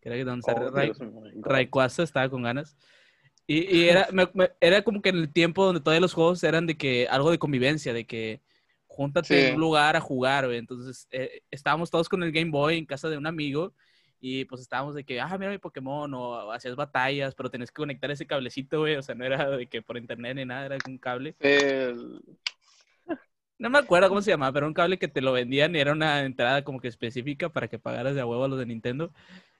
que 0.00 0.08
era 0.08 0.24
donde 0.24 0.44
Oh, 0.52 0.70
Ray-. 0.70 0.92
Rayquaza, 1.42 2.02
estaba 2.02 2.28
con 2.28 2.42
ganas. 2.42 2.76
Y, 3.46 3.76
y 3.76 3.88
era, 3.88 4.08
me- 4.12 4.28
me- 4.34 4.50
era 4.60 4.82
como 4.82 5.00
que 5.00 5.08
en 5.08 5.16
el 5.16 5.32
tiempo 5.32 5.64
donde 5.64 5.80
todavía 5.80 6.00
los 6.02 6.12
juegos 6.12 6.42
eran 6.44 6.66
de 6.66 6.76
que 6.76 7.06
algo 7.08 7.30
de 7.30 7.38
convivencia, 7.38 7.92
de 7.94 8.04
que 8.06 8.40
júntate 8.86 9.28
Sí. 9.28 9.46
en 9.48 9.54
un 9.54 9.60
lugar 9.60 9.96
a 9.96 10.00
jugar, 10.00 10.46
güey. 10.46 10.58
Entonces 10.58 11.08
eh, 11.10 11.42
estábamos 11.50 11.90
todos 11.90 12.08
con 12.08 12.22
el 12.22 12.32
Game 12.32 12.50
Boy 12.50 12.76
en 12.78 12.84
casa 12.86 13.08
de 13.08 13.16
un 13.16 13.26
amigo 13.26 13.72
y 14.20 14.44
pues 14.46 14.60
estábamos 14.60 14.94
de 14.96 15.04
que, 15.04 15.20
ah, 15.20 15.38
mira 15.38 15.50
mi 15.52 15.58
Pokémon, 15.58 16.12
o 16.12 16.52
hacías 16.52 16.74
batallas, 16.76 17.34
pero 17.34 17.50
tenías 17.50 17.70
que 17.70 17.80
conectar 17.80 18.10
ese 18.10 18.26
cablecito, 18.26 18.80
güey. 18.80 18.96
O 18.96 19.02
sea, 19.02 19.14
no 19.14 19.24
era 19.24 19.48
de 19.50 19.66
que 19.66 19.80
por 19.80 19.96
internet 19.96 20.34
ni 20.36 20.44
nada, 20.44 20.66
era 20.66 20.76
un 20.86 20.98
cable. 20.98 21.34
El- 21.40 22.20
No 23.58 23.70
me 23.70 23.78
acuerdo 23.78 24.08
cómo 24.08 24.22
se 24.22 24.30
llamaba, 24.30 24.52
pero 24.52 24.64
era 24.66 24.68
un 24.68 24.74
cable 24.74 24.98
que 24.98 25.08
te 25.08 25.20
lo 25.20 25.32
vendían 25.32 25.74
y 25.74 25.80
era 25.80 25.92
una 25.92 26.24
entrada 26.24 26.62
como 26.62 26.80
que 26.80 26.88
específica 26.88 27.48
para 27.48 27.66
que 27.68 27.78
pagaras 27.78 28.14
de 28.14 28.20
a 28.20 28.26
huevo 28.26 28.44
a 28.44 28.48
los 28.48 28.58
de 28.58 28.66
Nintendo. 28.66 29.12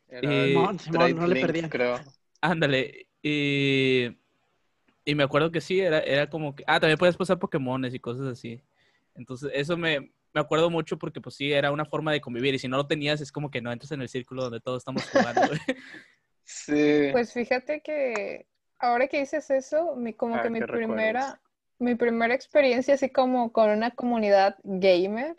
Era 0.09 0.31
Eh, 0.31 0.45
Simón, 0.47 0.79
Simón, 0.79 1.15
Trade 1.15 1.15
no 1.15 1.27
le 1.27 1.37
Link, 1.37 1.37
perdían. 1.37 1.71
creo. 1.71 2.05
Ándale, 2.41 3.09
y, 3.23 4.09
y 5.05 5.15
me 5.15 5.25
acuerdo 5.25 5.51
que 5.53 5.61
sí, 5.61 5.81
era, 5.81 6.01
era 6.01 6.29
como 6.31 6.55
que, 6.57 6.65
ah, 6.67 6.81
también 6.81 6.99
puedes 6.99 7.17
pasar 7.17 7.39
Pokémones 7.39 7.95
y 7.95 8.01
cosas 8.01 8.27
así. 8.29 8.63
Entonces, 9.15 9.51
eso 9.55 9.77
me, 9.77 10.01
me 10.35 10.41
acuerdo 10.41 10.71
mucho 10.71 10.99
porque 10.99 11.21
pues 11.21 11.37
sí, 11.37 11.53
era 11.53 11.73
una 11.73 11.85
forma 11.87 12.13
de 12.13 12.21
convivir 12.21 12.55
y 12.55 12.59
si 12.59 12.69
no 12.69 12.77
lo 12.79 12.87
tenías 12.87 13.21
es 13.21 13.33
como 13.33 13.51
que 13.51 13.63
no 13.63 13.73
entras 13.73 13.93
en 13.93 14.03
el 14.03 14.09
círculo 14.09 14.45
donde 14.45 14.61
todos 14.61 14.79
estamos 14.83 15.07
jugando. 15.07 15.51
Sí. 16.45 16.75
Pues 17.11 17.33
fíjate 17.33 17.81
que 17.83 18.47
ahora 18.79 19.09
que 19.09 19.21
dices 19.21 19.51
eso, 19.51 19.97
mi, 19.97 20.15
como 20.15 20.37
Ah, 20.37 20.43
que 20.43 20.51
mi 20.51 20.63
primera, 20.63 21.41
mi 21.79 21.95
primera 21.95 22.35
experiencia 22.35 22.95
así 22.95 23.11
como 23.11 23.53
con 23.53 23.71
una 23.71 23.91
comunidad 23.93 24.57
gamer 24.65 25.37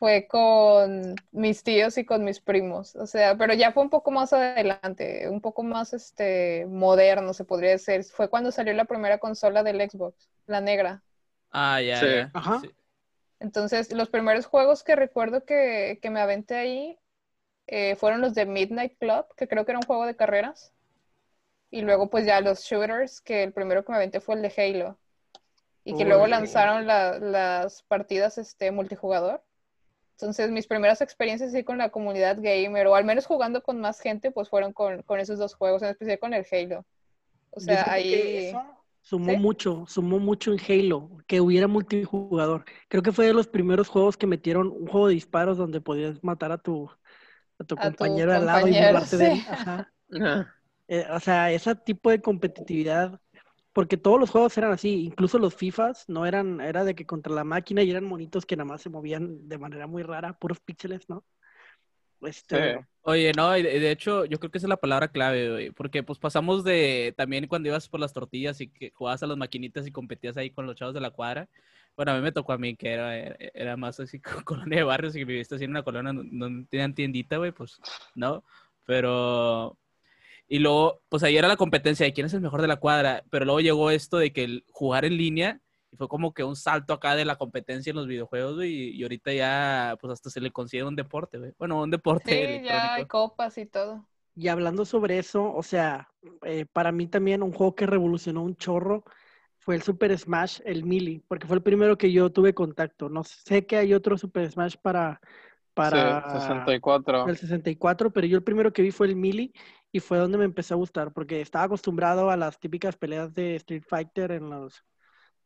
fue 0.00 0.26
con 0.28 1.14
mis 1.32 1.62
tíos 1.64 1.98
y 1.98 2.06
con 2.06 2.24
mis 2.24 2.40
primos. 2.40 2.96
O 2.96 3.06
sea, 3.06 3.36
pero 3.38 3.54
ya 3.54 3.72
fue 3.72 3.84
un 3.84 3.90
poco 3.90 4.10
más 4.12 4.32
adelante, 4.34 5.28
un 5.30 5.42
poco 5.42 5.62
más 5.62 5.94
este 5.94 6.66
moderno, 6.66 7.34
se 7.34 7.44
podría 7.46 7.72
decir. 7.72 8.04
Fue 8.04 8.30
cuando 8.30 8.52
salió 8.52 8.74
la 8.74 8.86
primera 8.86 9.18
consola 9.18 9.62
del 9.62 9.80
Xbox, 9.90 10.30
la 10.46 10.60
negra. 10.62 11.04
Ah, 11.52 11.80
ya, 11.82 11.96
Sí. 12.00 12.06
ya. 12.06 12.30
Ajá. 12.34 12.60
sí. 12.62 12.70
Entonces, 13.40 13.92
los 13.92 14.10
primeros 14.10 14.46
juegos 14.46 14.84
que 14.84 14.96
recuerdo 14.96 15.44
que, 15.46 16.00
que 16.02 16.10
me 16.10 16.20
aventé 16.20 16.56
ahí 16.56 17.00
eh, 17.68 17.96
fueron 17.96 18.20
los 18.22 18.34
de 18.34 18.46
Midnight 18.46 18.98
Club, 18.98 19.26
que 19.36 19.48
creo 19.48 19.64
que 19.66 19.72
era 19.72 19.80
un 19.80 19.86
juego 19.86 20.06
de 20.06 20.16
carreras. 20.16 20.74
Y 21.70 21.82
luego, 21.82 22.10
pues 22.10 22.26
ya 22.26 22.40
los 22.42 22.60
shooters, 22.64 23.20
que 23.22 23.44
el 23.44 23.52
primero 23.54 23.84
que 23.84 23.92
me 23.92 23.96
aventé 23.96 24.20
fue 24.20 24.34
el 24.36 24.42
de 24.42 24.52
Halo. 24.56 24.98
Y 25.84 25.96
que 25.96 26.04
luego 26.04 26.26
lanzaron 26.26 26.86
la- 26.86 27.18
las 27.18 27.82
partidas 27.84 28.38
este, 28.38 28.70
multijugador. 28.72 29.42
Entonces, 30.20 30.50
mis 30.50 30.66
primeras 30.66 31.00
experiencias 31.00 31.50
así 31.54 31.64
con 31.64 31.78
la 31.78 31.90
comunidad 31.90 32.38
gamer, 32.40 32.86
o 32.86 32.94
al 32.94 33.04
menos 33.04 33.26
jugando 33.26 33.62
con 33.62 33.80
más 33.80 34.00
gente, 34.00 34.30
pues 34.30 34.48
fueron 34.48 34.72
con, 34.72 35.02
con 35.02 35.20
esos 35.20 35.38
dos 35.38 35.54
juegos, 35.54 35.82
en 35.82 35.90
especial 35.90 36.18
con 36.18 36.34
el 36.34 36.46
Halo. 36.50 36.84
O 37.50 37.60
Yo 37.60 37.64
sea, 37.66 37.84
que 37.84 37.90
ahí... 37.90 38.14
eso 38.14 38.62
sumó 39.02 39.32
¿Sí? 39.32 39.38
mucho, 39.38 39.84
sumó 39.88 40.18
mucho 40.18 40.52
en 40.52 40.58
Halo, 40.60 41.10
que 41.26 41.40
hubiera 41.40 41.66
multijugador. 41.66 42.64
Creo 42.88 43.02
que 43.02 43.12
fue 43.12 43.26
de 43.26 43.32
los 43.34 43.48
primeros 43.48 43.88
juegos 43.88 44.16
que 44.16 44.26
metieron 44.26 44.68
un 44.68 44.86
juego 44.86 45.08
de 45.08 45.14
disparos 45.14 45.56
donde 45.56 45.80
podías 45.80 46.22
matar 46.22 46.52
a 46.52 46.58
tu, 46.58 46.90
a 47.58 47.64
tu 47.64 47.74
A 47.76 47.90
tu 47.90 47.96
compañero 47.96 48.34
al 48.34 48.46
lado 48.46 48.68
y 48.68 48.72
burlarte 48.72 49.16
de 49.16 49.26
él. 49.28 49.32
sí. 49.34 49.46
Ajá. 49.48 49.92
Eh, 50.88 51.06
o 51.10 51.20
sea, 51.20 51.52
ese 51.52 51.74
tipo 51.76 52.10
de 52.10 52.20
competitividad, 52.20 53.20
porque 53.72 53.96
todos 53.96 54.18
los 54.18 54.30
juegos 54.30 54.56
eran 54.58 54.72
así, 54.72 55.04
incluso 55.04 55.38
los 55.38 55.54
FIFAs 55.54 56.08
no 56.08 56.26
eran, 56.26 56.60
era 56.60 56.84
de 56.84 56.94
que 56.94 57.06
contra 57.06 57.32
la 57.32 57.44
máquina 57.44 57.82
y 57.82 57.90
eran 57.90 58.04
monitos 58.04 58.46
que 58.46 58.56
nada 58.56 58.68
más 58.68 58.82
se 58.82 58.90
movían 58.90 59.48
de 59.48 59.58
manera 59.58 59.86
muy 59.86 60.02
rara, 60.02 60.32
puros 60.32 60.60
píxeles, 60.60 61.08
¿no? 61.08 61.24
Este, 62.22 62.74
Sí. 62.74 62.86
Oye, 63.02 63.32
no, 63.34 63.50
de, 63.52 63.62
de 63.62 63.90
hecho, 63.90 64.26
yo 64.26 64.38
creo 64.38 64.50
que 64.50 64.58
esa 64.58 64.66
es 64.66 64.68
la 64.68 64.76
palabra 64.76 65.08
clave, 65.08 65.50
güey, 65.50 65.70
porque 65.70 66.02
pues 66.02 66.18
pasamos 66.18 66.64
de 66.64 67.14
también 67.16 67.46
cuando 67.46 67.70
ibas 67.70 67.88
por 67.88 67.98
las 67.98 68.12
tortillas 68.12 68.60
y 68.60 68.68
que 68.68 68.90
jugabas 68.90 69.22
a 69.22 69.26
las 69.26 69.38
maquinitas 69.38 69.86
y 69.86 69.92
competías 69.92 70.36
ahí 70.36 70.50
con 70.50 70.66
los 70.66 70.76
chavos 70.76 70.92
de 70.94 71.00
la 71.00 71.10
cuadra. 71.10 71.48
Bueno, 71.96 72.12
a 72.12 72.16
mí 72.16 72.20
me 72.20 72.32
tocó 72.32 72.52
a 72.52 72.58
mí 72.58 72.76
que 72.76 72.92
era, 72.92 73.16
era 73.16 73.76
más 73.78 74.00
así 74.00 74.20
con 74.42 74.42
colonia 74.44 74.78
de 74.78 74.84
barrios 74.84 75.16
y 75.16 75.24
viviste 75.24 75.54
así 75.54 75.64
en 75.64 75.70
una 75.70 75.82
colonia 75.82 76.12
donde 76.12 76.30
donde 76.36 76.66
tenían 76.68 76.94
tiendita, 76.94 77.38
güey, 77.38 77.52
pues 77.52 77.80
no, 78.14 78.44
pero... 78.84 79.78
Y 80.50 80.58
luego, 80.58 81.00
pues 81.08 81.22
ahí 81.22 81.36
era 81.36 81.46
la 81.46 81.56
competencia 81.56 82.04
de 82.04 82.12
quién 82.12 82.26
es 82.26 82.34
el 82.34 82.40
mejor 82.40 82.60
de 82.60 82.66
la 82.68 82.76
cuadra, 82.76 83.22
pero 83.30 83.44
luego 83.44 83.60
llegó 83.60 83.90
esto 83.92 84.18
de 84.18 84.32
que 84.32 84.42
el 84.44 84.64
jugar 84.72 85.04
en 85.04 85.16
línea 85.16 85.60
y 85.92 85.96
fue 85.96 86.08
como 86.08 86.34
que 86.34 86.42
un 86.44 86.56
salto 86.56 86.92
acá 86.92 87.14
de 87.14 87.24
la 87.24 87.36
competencia 87.36 87.90
en 87.90 87.96
los 87.96 88.08
videojuegos, 88.08 88.56
güey, 88.56 88.72
y, 88.72 88.90
y 88.96 89.02
ahorita 89.04 89.32
ya, 89.32 89.96
pues 90.00 90.12
hasta 90.12 90.28
se 90.28 90.40
le 90.40 90.50
considera 90.50 90.88
un 90.88 90.96
deporte, 90.96 91.38
güey. 91.38 91.52
Bueno, 91.56 91.80
un 91.80 91.90
deporte 91.90 92.58
Sí, 92.60 92.64
ya 92.64 92.94
hay 92.94 93.06
copas 93.06 93.58
y 93.58 93.66
todo. 93.66 94.04
Y 94.34 94.48
hablando 94.48 94.84
sobre 94.84 95.18
eso, 95.18 95.52
o 95.54 95.62
sea, 95.62 96.08
eh, 96.44 96.66
para 96.72 96.92
mí 96.92 97.06
también 97.06 97.42
un 97.42 97.52
juego 97.52 97.74
que 97.74 97.86
revolucionó 97.86 98.42
un 98.42 98.56
chorro 98.56 99.04
fue 99.58 99.74
el 99.76 99.82
Super 99.82 100.16
Smash, 100.18 100.60
el 100.64 100.84
Melee, 100.84 101.22
porque 101.28 101.46
fue 101.46 101.56
el 101.56 101.62
primero 101.62 101.98
que 101.98 102.10
yo 102.12 102.30
tuve 102.30 102.54
contacto. 102.54 103.08
No 103.08 103.22
sé 103.24 103.66
que 103.66 103.76
hay 103.76 103.92
otro 103.94 104.16
Super 104.16 104.50
Smash 104.50 104.76
para, 104.80 105.20
para 105.74 106.22
Sí, 106.32 106.38
64. 106.38 107.28
el 107.28 107.36
64, 107.36 108.12
pero 108.12 108.26
yo 108.26 108.36
el 108.36 108.42
primero 108.44 108.72
que 108.72 108.82
vi 108.82 108.90
fue 108.90 109.08
el 109.08 109.16
Melee 109.16 109.52
y 109.92 110.00
fue 110.00 110.18
donde 110.18 110.38
me 110.38 110.44
empezó 110.44 110.74
a 110.74 110.76
gustar, 110.76 111.12
porque 111.12 111.40
estaba 111.40 111.64
acostumbrado 111.64 112.30
a 112.30 112.36
las 112.36 112.58
típicas 112.58 112.96
peleas 112.96 113.32
de 113.34 113.56
Street 113.56 113.82
Fighter 113.86 114.32
en 114.32 114.50
los 114.50 114.84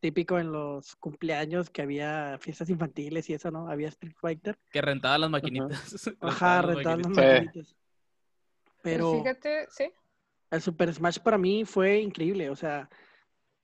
típico 0.01 0.39
en 0.39 0.53
los 0.53 0.97
cumpleaños 0.97 1.71
que 1.71 1.81
había 1.81 2.37
fiestas 2.39 2.69
infantiles 2.69 3.31
y 3.31 3.35
eso, 3.35 3.51
¿no? 3.51 3.71
Había 3.71 3.89
Street 3.89 4.13
Fighter. 4.21 4.59
Que 4.71 4.83
rentaba 4.83 5.17
las 5.17 5.31
maquinitas. 5.31 6.11
Ajá, 6.21 6.61
Rentaba 6.61 6.67
las 6.67 6.75
rentaban 6.77 7.01
las 7.01 7.09
maquinitas. 7.17 7.69
Sí. 7.69 7.77
Pero 8.83 9.13
Fíjate, 9.19 9.67
sí. 9.71 9.91
el 10.51 10.61
Super 10.61 10.93
Smash 10.93 11.19
para 11.21 11.39
mí 11.39 11.65
fue 11.65 12.01
increíble, 12.01 12.51
o 12.51 12.57
sea, 12.57 12.91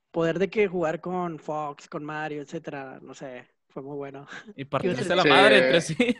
poder 0.09 0.39
de 0.39 0.49
que 0.49 0.67
jugar 0.67 0.99
con 0.99 1.37
Fox, 1.37 1.87
con 1.87 2.03
Mario, 2.03 2.41
etcétera, 2.41 2.97
no 3.03 3.13
sé, 3.13 3.47
fue 3.69 3.83
muy 3.83 3.95
bueno. 3.97 4.25
Y 4.55 4.65
partirse 4.65 5.03
Sí. 5.03 5.09
la 5.09 5.23
madre 5.23 5.57
entre 5.57 5.81
sí. 5.81 6.17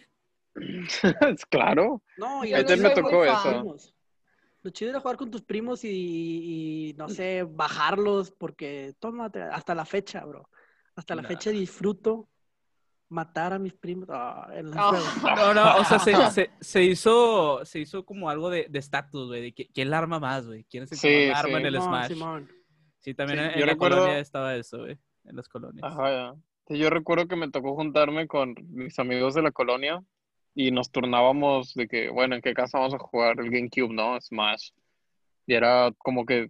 Es 0.55 1.45
claro. 1.49 2.03
No, 2.17 2.45
y 2.45 2.49
Yo 2.51 2.57
A 2.57 2.61
no 2.61 2.65
ti 2.67 2.75
me 2.75 2.93
soy 2.93 2.93
tocó 2.95 3.17
muy 3.17 3.27
eso. 3.27 3.37
fan. 3.41 3.65
Lo 4.63 4.69
chido 4.71 4.91
era 4.91 4.99
jugar 4.99 5.17
con 5.17 5.31
tus 5.31 5.41
primos 5.41 5.83
y, 5.83 5.89
y, 6.89 6.93
no 6.93 7.09
sé, 7.09 7.43
bajarlos, 7.43 8.31
porque 8.31 8.93
tómate, 8.99 9.41
hasta 9.41 9.73
la 9.73 9.85
fecha, 9.85 10.23
bro. 10.25 10.49
Hasta 10.95 11.15
la 11.15 11.21
Nah. 11.23 11.27
fecha 11.29 11.49
disfruto 11.49 12.27
matar 13.09 13.53
a 13.53 13.59
mis 13.59 13.73
primos 13.73 14.07
ah, 14.11 14.47
Ah. 14.75 15.35
No, 15.35 15.53
no, 15.53 15.77
o 15.77 15.83
sea, 15.85 15.99
se, 15.99 16.13
se, 16.31 16.51
se 16.61 16.83
hizo, 16.83 17.65
se 17.65 17.79
hizo 17.79 18.05
como 18.05 18.29
algo 18.29 18.49
de 18.49 18.67
de 18.69 18.79
estatus, 18.79 19.27
güey, 19.27 19.41
de 19.41 19.53
que, 19.53 19.67
quién 19.73 19.89
la 19.89 19.97
arma 19.97 20.19
más, 20.19 20.45
güey. 20.47 20.63
¿Quién 20.65 20.83
es 20.83 20.91
el 20.91 20.99
que 20.99 21.25
Sí, 21.27 21.31
arma 21.33 21.57
sí. 21.57 21.61
en 21.61 21.65
el 21.65 21.73
Simón, 21.73 21.87
Smash? 21.89 22.07
Simón. 22.07 22.49
Sí, 22.99 23.13
también 23.15 23.39
Sí, 23.39 23.45
en, 23.45 23.51
yo 23.51 23.59
en 23.61 23.65
la 23.67 23.73
recuerdo- 23.73 23.97
colonia 23.97 24.19
estaba 24.19 24.55
eso, 24.55 24.77
güey. 24.79 24.97
En 25.25 25.35
las 25.35 25.47
colonias. 25.49 25.83
Ajá, 25.91 26.09
ya. 26.69 26.75
Yo 26.77 26.89
recuerdo 26.89 27.27
que 27.27 27.35
me 27.35 27.49
tocó 27.51 27.75
juntarme 27.75 28.27
con 28.27 28.55
mis 28.69 28.97
amigos 28.99 29.33
de 29.33 29.41
la 29.41 29.51
colonia 29.51 30.01
y 30.55 30.71
nos 30.71 30.91
turnábamos 30.91 31.73
de 31.73 31.87
que, 31.87 32.09
bueno, 32.09 32.35
¿en 32.35 32.41
qué 32.41 32.53
casa 32.53 32.77
vamos 32.79 32.93
a 32.93 32.99
jugar 32.99 33.39
el 33.39 33.49
GameCube, 33.49 33.93
no? 33.93 34.19
Smash. 34.19 34.69
Y 35.47 35.53
era 35.53 35.91
como 35.97 36.25
que, 36.25 36.49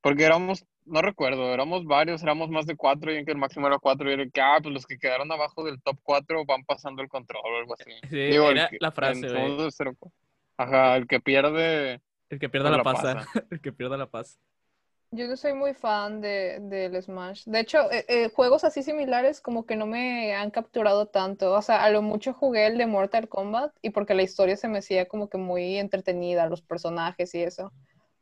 porque 0.00 0.24
éramos, 0.24 0.64
no 0.84 1.02
recuerdo, 1.02 1.52
éramos 1.52 1.84
varios, 1.84 2.22
éramos 2.22 2.50
más 2.50 2.66
de 2.66 2.76
cuatro 2.76 3.12
y 3.12 3.16
en 3.16 3.24
que 3.26 3.32
el 3.32 3.38
máximo 3.38 3.66
era 3.66 3.78
cuatro 3.78 4.08
y 4.10 4.14
era 4.14 4.26
que, 4.28 4.40
ah, 4.40 4.58
pues 4.62 4.72
los 4.74 4.86
que 4.86 4.98
quedaron 4.98 5.30
abajo 5.30 5.64
del 5.64 5.80
top 5.82 5.98
cuatro 6.02 6.44
van 6.44 6.64
pasando 6.64 7.02
el 7.02 7.08
control 7.08 7.42
o 7.44 7.58
algo 7.58 7.74
así. 7.74 7.90
Sí, 8.08 8.16
Digo, 8.16 8.50
era 8.50 8.68
que- 8.68 8.78
la 8.80 8.90
frase, 8.92 9.26
en 9.26 9.32
güey. 9.32 9.46
somos 9.48 9.64
de 9.64 9.70
cero- 9.72 9.96
Ajá, 10.56 10.96
el 10.96 11.06
que 11.06 11.20
pierde, 11.20 12.00
El 12.28 12.38
que 12.38 12.48
pierda 12.48 12.68
pues 12.68 12.72
la 12.72 12.76
la 12.78 12.84
pasa. 12.84 13.14
pasa. 13.14 13.46
El 13.50 13.60
que 13.60 13.72
pierda 13.72 13.96
la 13.96 14.06
paz. 14.06 14.38
Yo 15.14 15.28
no 15.28 15.36
soy 15.36 15.52
muy 15.52 15.74
fan 15.74 16.22
de, 16.22 16.58
del 16.62 17.00
Smash. 17.02 17.44
De 17.44 17.60
hecho, 17.60 17.92
eh, 17.92 18.06
eh, 18.08 18.30
juegos 18.30 18.64
así 18.64 18.82
similares 18.82 19.42
como 19.42 19.66
que 19.66 19.76
no 19.76 19.86
me 19.86 20.34
han 20.34 20.50
capturado 20.50 21.06
tanto. 21.06 21.52
O 21.52 21.60
sea, 21.60 21.84
a 21.84 21.90
lo 21.90 22.00
mucho 22.00 22.32
jugué 22.32 22.66
el 22.66 22.78
de 22.78 22.86
Mortal 22.86 23.28
Kombat 23.28 23.74
y 23.82 23.90
porque 23.90 24.14
la 24.14 24.22
historia 24.22 24.56
se 24.56 24.68
me 24.68 24.78
hacía 24.78 25.06
como 25.06 25.28
que 25.28 25.36
muy 25.36 25.76
entretenida, 25.76 26.48
los 26.48 26.62
personajes 26.62 27.34
y 27.34 27.42
eso. 27.42 27.74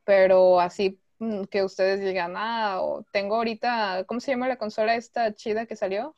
Pero 0.03 0.59
así 0.59 0.99
mm, 1.19 1.43
que 1.45 1.63
ustedes 1.63 2.01
digan, 2.01 2.33
ah, 2.35 2.81
o 2.81 3.05
tengo 3.13 3.37
ahorita, 3.37 4.03
¿cómo 4.05 4.19
se 4.19 4.31
llama 4.31 4.49
la 4.49 4.57
consola 4.57 4.95
esta 4.95 5.33
chida 5.33 5.65
que 5.65 5.77
salió? 5.77 6.17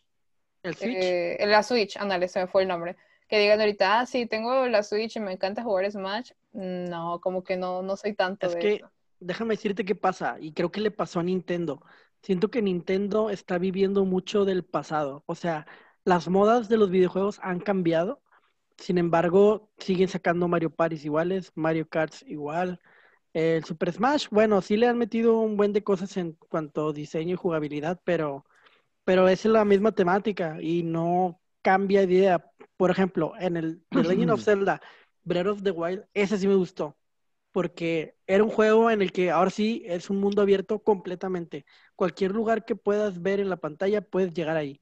El 0.64 0.74
Switch. 0.74 0.98
Eh, 1.00 1.46
la 1.46 1.62
Switch, 1.62 1.98
ándale, 1.98 2.28
se 2.28 2.40
me 2.40 2.48
fue 2.48 2.64
el 2.64 2.68
nombre. 2.68 2.96
Que 3.28 3.38
digan 3.38 3.60
ahorita, 3.60 4.00
ah, 4.00 4.06
sí, 4.08 4.26
tengo 4.26 4.66
la 4.66 4.82
Switch 4.82 5.18
y 5.18 5.20
me 5.20 5.34
encanta 5.34 5.62
jugar 5.62 5.92
Smash. 5.92 6.32
No, 6.54 7.22
como 7.22 7.44
que 7.44 7.58
no, 7.58 7.84
no 7.84 7.96
soy 7.96 8.16
tanto 8.16 8.48
Es 8.48 8.56
de 8.56 8.60
que 8.60 8.74
eso. 8.78 8.90
Déjame 9.24 9.56
decirte 9.56 9.86
qué 9.86 9.96
pasa, 9.96 10.38
y 10.40 10.54
creo 10.54 10.72
que 10.72 10.82
le 10.82 10.92
pasó 10.92 11.20
a 11.20 11.24
Nintendo. 11.24 11.82
Siento 12.22 12.50
que 12.52 12.62
Nintendo 12.62 13.30
está 13.30 13.58
viviendo 13.58 14.06
mucho 14.06 14.46
del 14.46 14.64
pasado. 14.64 15.24
O 15.28 15.36
sea, 15.36 15.68
las 16.06 16.30
modas 16.30 16.70
de 16.70 16.78
los 16.78 16.90
videojuegos 16.90 17.40
han 17.44 17.60
cambiado. 17.60 18.22
Sin 18.78 18.98
embargo, 18.98 19.70
siguen 19.78 20.08
sacando 20.10 20.48
Mario 20.48 20.70
Party 20.72 20.96
iguales, 21.04 21.52
Mario 21.56 21.88
Kart 21.90 22.14
igual. 22.26 22.80
El 23.34 23.64
Super 23.66 23.92
Smash, 23.92 24.28
bueno, 24.32 24.62
sí 24.62 24.78
le 24.78 24.88
han 24.88 24.98
metido 24.98 25.40
un 25.40 25.58
buen 25.58 25.74
de 25.74 25.84
cosas 25.84 26.16
en 26.18 26.34
cuanto 26.34 26.90
a 26.90 26.94
diseño 26.94 27.34
y 27.34 27.38
jugabilidad, 27.38 28.00
pero, 28.06 28.46
pero 29.04 29.28
es 29.28 29.46
la 29.46 29.66
misma 29.66 29.92
temática 29.94 30.62
y 30.62 30.84
no 30.84 31.42
cambia 31.62 32.06
de 32.06 32.14
idea. 32.14 32.52
Por 32.78 32.92
ejemplo, 32.92 33.34
en 33.40 33.58
el 33.58 33.84
The 33.90 34.04
Legend 34.04 34.32
of 34.32 34.42
Zelda, 34.44 34.82
Breath 35.24 35.48
of 35.48 35.64
the 35.64 35.72
Wild, 35.72 36.06
ese 36.14 36.38
sí 36.38 36.48
me 36.48 36.56
gustó 36.56 36.96
porque 37.54 38.18
era 38.28 38.44
un 38.44 38.50
juego 38.50 38.92
en 38.92 39.02
el 39.02 39.14
que 39.14 39.32
ahora 39.32 39.52
sí 39.52 39.84
es 39.88 40.10
un 40.10 40.20
mundo 40.20 40.42
abierto 40.42 40.80
completamente. 40.84 41.66
Cualquier 41.96 42.34
lugar 42.34 42.66
que 42.66 42.76
puedas 42.76 43.22
ver 43.22 43.40
en 43.40 43.50
la 43.50 43.58
pantalla 43.58 44.02
puedes 44.02 44.34
llegar 44.34 44.58
ahí. 44.58 44.82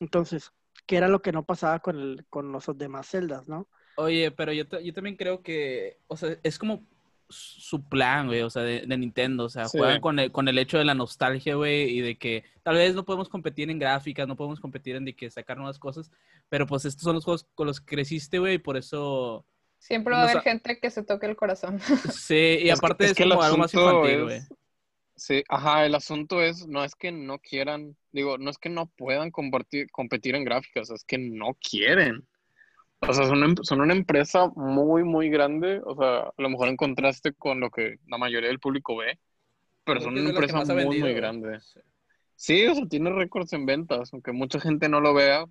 Entonces, 0.00 0.52
que 0.86 0.96
era 0.96 1.08
lo 1.08 1.22
que 1.22 1.32
no 1.32 1.44
pasaba 1.44 1.80
con, 1.80 1.98
el, 2.00 2.26
con 2.30 2.52
los 2.52 2.66
demás 2.78 3.08
celdas, 3.08 3.48
¿no? 3.48 3.68
Oye, 3.96 4.30
pero 4.30 4.52
yo, 4.52 4.64
yo 4.80 4.92
también 4.94 5.16
creo 5.16 5.42
que, 5.42 5.98
o 6.08 6.16
sea, 6.16 6.38
es 6.42 6.58
como 6.58 6.84
su 7.28 7.88
plan, 7.88 8.26
güey, 8.26 8.42
o 8.42 8.50
sea, 8.50 8.62
de, 8.62 8.82
de 8.86 8.98
Nintendo, 8.98 9.44
o 9.44 9.48
sea, 9.48 9.68
Sí. 9.68 9.78
juegan 9.78 10.00
con 10.00 10.18
el, 10.18 10.30
con 10.30 10.46
el 10.48 10.58
hecho 10.58 10.78
de 10.78 10.84
la 10.84 10.94
nostalgia, 10.94 11.54
güey, 11.56 11.90
y 11.90 12.00
de 12.00 12.18
que 12.18 12.44
tal 12.62 12.76
vez 12.76 12.94
no 12.94 13.04
podemos 13.04 13.28
competir 13.28 13.70
en 13.70 13.78
gráficas, 13.78 14.28
no 14.28 14.36
podemos 14.36 14.60
competir 14.60 14.96
en 14.96 15.04
de 15.04 15.16
que 15.16 15.30
sacar 15.30 15.56
nuevas 15.56 15.78
cosas, 15.78 16.12
pero 16.48 16.66
pues 16.66 16.84
estos 16.84 17.02
son 17.02 17.14
los 17.14 17.24
juegos 17.24 17.46
con 17.54 17.66
los 17.66 17.80
que 17.80 17.96
creciste, 17.96 18.38
güey, 18.38 18.54
y 18.54 18.58
por 18.58 18.76
eso, 18.76 19.46
Siempre 19.86 20.14
va 20.14 20.20
a 20.20 20.30
haber 20.30 20.40
gente 20.42 20.78
que 20.80 20.90
se 20.90 21.02
toque 21.02 21.26
el 21.26 21.36
corazón. 21.36 21.78
sí, 22.10 22.34
y 22.34 22.70
Es 22.70 22.80
que- 22.80 22.86
aparte 22.86 23.04
es 23.04 23.10
es, 23.10 23.16
que 23.18 23.22
el 23.24 23.30
como 23.30 23.42
algo 23.42 23.58
más 23.58 23.74
asunto 23.74 23.90
infantil, 23.90 24.22
güey. 24.24 24.36
es- 24.38 24.48
Sí, 25.16 25.44
ajá, 25.48 25.84
el 25.86 25.94
asunto 25.94 26.40
es, 26.42 26.66
no 26.66 26.82
es 26.82 26.94
que 26.96 27.12
no 27.12 27.38
quieran, 27.38 27.94
digo, 28.10 28.36
no 28.38 28.50
es 28.50 28.58
que 28.58 28.68
no 28.70 28.86
puedan 28.86 29.30
compartir, 29.30 29.88
competir 29.92 30.34
en 30.34 30.42
gráficas, 30.44 30.90
es 30.90 31.04
que 31.04 31.18
no 31.18 31.56
quieren. 31.60 32.26
O 33.00 33.12
sea, 33.12 33.26
son, 33.26 33.44
em- 33.44 33.56
son 33.62 33.80
una 33.82 33.92
empresa 33.92 34.48
muy, 34.56 35.04
muy 35.04 35.28
grande, 35.28 35.80
o 35.84 35.94
sea, 35.94 36.20
a 36.20 36.32
lo 36.38 36.48
mejor 36.48 36.68
en 36.68 36.76
contraste 36.76 37.32
con 37.34 37.60
lo 37.60 37.70
que 37.70 37.96
la 38.08 38.16
mayoría 38.18 38.48
del 38.48 38.58
público 38.58 38.96
ve, 38.96 39.20
pero 39.84 40.00
son 40.00 40.14
una 40.14 40.22
es 40.22 40.30
empresa 40.30 40.64
muy, 40.64 40.74
vendido, 40.74 41.04
muy 41.06 41.14
grande. 41.14 41.60
Sí. 41.60 41.80
Sí, 42.34 42.66
o 42.66 42.74
sea, 42.74 42.86
tiene 42.88 43.10
récords 43.10 43.52
en 43.52 43.66
ventas, 43.66 44.12
aunque 44.14 44.32
mucha 44.32 44.58
gente 44.58 44.88
no 44.88 45.00
lo 45.00 45.12
vea. 45.14 45.44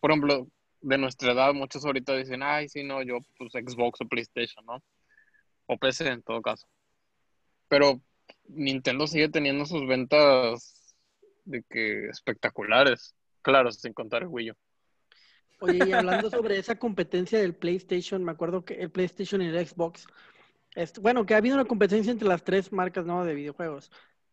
Por 0.00 0.12
ejemplo, 0.12 0.46
de 0.82 0.98
nuestra 0.98 1.32
edad, 1.32 1.52
muchos 1.54 1.84
ahorita 1.84 2.16
dicen, 2.16 2.42
ay, 2.42 2.68
sí, 2.68 2.82
no, 2.82 3.02
yo, 3.02 3.18
pues 3.38 3.52
Xbox 3.52 4.00
o 4.00 4.08
PlayStation, 4.08 4.64
¿no? 4.66 4.82
O 5.66 5.76
PC 5.76 6.08
en 6.08 6.22
todo 6.22 6.40
caso. 6.42 6.66
Pero 7.68 8.00
Nintendo 8.48 9.06
sigue 9.06 9.28
teniendo 9.28 9.64
sus 9.66 9.86
ventas 9.86 10.94
de 11.44 11.62
que 11.68 12.06
espectaculares. 12.08 13.14
Claro, 13.42 13.70
sin 13.72 13.92
contar 13.92 14.22
el 14.22 14.28
Wii 14.28 14.50
U. 14.50 14.54
Oye, 15.60 15.88
y 15.88 15.92
hablando 15.92 16.30
sobre 16.30 16.58
esa 16.58 16.78
competencia 16.78 17.38
del 17.38 17.54
PlayStation, 17.54 18.24
me 18.24 18.32
acuerdo 18.32 18.64
que 18.64 18.74
el 18.74 18.90
PlayStation 18.90 19.42
y 19.42 19.46
el 19.46 19.66
Xbox, 19.66 20.06
es- 20.74 20.98
bueno, 20.98 21.26
que 21.26 21.34
ha 21.34 21.38
habido 21.38 21.56
una 21.56 21.64
competencia 21.66 22.10
entre 22.12 22.28
las 22.28 22.42
tres 22.44 22.72
marcas, 22.72 23.04
¿no? 23.06 23.24
De 23.24 23.34
videojuegos. 23.34 23.90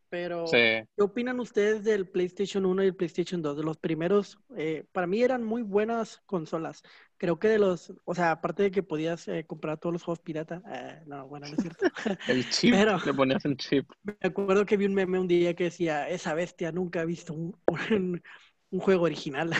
Pero, 0.10 0.48
Sí. 0.48 0.58
¿qué 0.58 1.04
opinan 1.04 1.40
ustedes 1.40 1.84
del 1.84 2.08
PlayStation 2.08 2.66
1 2.66 2.84
y 2.84 2.88
el 2.88 2.96
PlayStation 2.96 3.42
2? 3.42 3.58
De 3.58 3.64
los 3.64 3.78
primeros, 3.78 4.40
eh, 4.56 4.86
para 4.94 5.06
mí 5.08 5.22
eran 5.22 5.44
muy 5.44 5.64
buenas 5.64 6.22
consolas. 6.26 6.82
Creo 7.18 7.40
que 7.40 7.50
de 7.50 7.60
los, 7.60 7.92
o 8.06 8.16
sea, 8.16 8.32
aparte 8.32 8.64
de 8.64 8.72
que 8.72 8.84
podías 8.84 9.28
eh, 9.28 9.46
comprar 9.46 9.78
todos 9.80 9.92
los 9.94 10.04
juegos 10.04 10.20
pirata, 10.22 10.62
eh, 10.72 11.02
no, 11.08 11.28
bueno, 11.28 11.48
no 11.48 11.54
es 11.56 11.62
cierto. 11.62 11.86
El 12.28 12.50
chip, 12.50 12.74
Pero- 12.74 13.00
le 13.06 13.14
ponías 13.14 13.44
el 13.46 13.58
chip. 13.58 13.90
Me 14.04 14.16
acuerdo 14.22 14.66
que 14.66 14.78
vi 14.78 14.86
un 14.86 14.94
meme 14.94 15.20
un 15.20 15.28
día 15.28 15.54
que 15.56 15.66
decía, 15.66 16.08
esa 16.10 16.34
bestia 16.34 16.72
nunca 16.72 17.02
ha 17.02 17.06
visto 17.06 17.34
un, 17.34 17.58
un- 17.92 18.22
un 18.70 18.80
juego 18.80 19.04
original. 19.06 19.52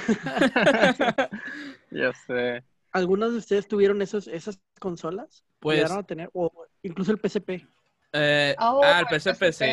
Ya 1.92 2.14
sé. 2.14 2.64
¿Algunos 2.92 3.32
de 3.32 3.38
ustedes 3.38 3.68
tuvieron 3.68 4.02
esos, 4.02 4.28
esas 4.28 4.60
consolas? 4.80 5.44
Pues, 5.60 5.78
¿Llegaron 5.78 6.00
a 6.00 6.04
tener? 6.04 6.30
O 6.34 6.52
incluso 6.84 7.12
el 7.12 7.20
PSP. 7.20 7.68
eh, 8.14 8.56
Oh, 8.60 8.82
ah, 8.84 9.00
el 9.02 9.06
el 9.14 9.20
PSP, 9.22 9.52
sí. 9.52 9.66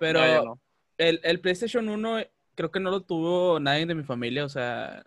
Pero 0.00 0.18
No, 0.18 0.26
yo 0.26 0.44
no. 0.44 0.60
el, 0.98 1.20
el 1.22 1.40
PlayStation 1.40 1.88
1 1.88 2.18
creo 2.56 2.70
que 2.72 2.80
no 2.80 2.90
lo 2.90 3.02
tuvo 3.02 3.60
nadie 3.60 3.86
de 3.86 3.94
mi 3.94 4.02
familia, 4.02 4.44
o 4.44 4.48
sea, 4.48 5.04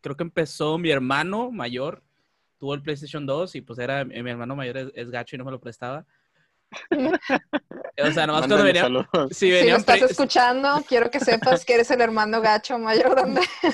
creo 0.00 0.16
que 0.16 0.24
empezó 0.24 0.78
mi 0.78 0.90
hermano 0.90 1.52
mayor, 1.52 2.02
tuvo 2.58 2.74
el 2.74 2.82
PlayStation 2.82 3.24
2 3.24 3.54
y 3.54 3.60
pues 3.60 3.78
era, 3.78 4.04
mi 4.04 4.28
hermano 4.28 4.56
mayor 4.56 4.76
es, 4.78 4.88
es 4.94 5.10
gacho 5.10 5.36
y 5.36 5.38
no 5.38 5.44
me 5.44 5.52
lo 5.52 5.60
prestaba. 5.60 6.04
O 8.02 8.10
sea, 8.12 8.26
nomás 8.26 8.46
cuando 8.46 8.64
venía, 8.64 8.88
si 9.30 9.52
Si 9.52 9.70
lo 9.70 9.76
estás 9.76 10.02
escuchando, 10.02 10.82
quiero 10.88 11.10
que 11.10 11.20
sepas 11.20 11.64
que 11.64 11.74
eres 11.74 11.90
el 11.90 12.00
hermano 12.00 12.40
gacho 12.40 12.78
mayor. 12.78 13.14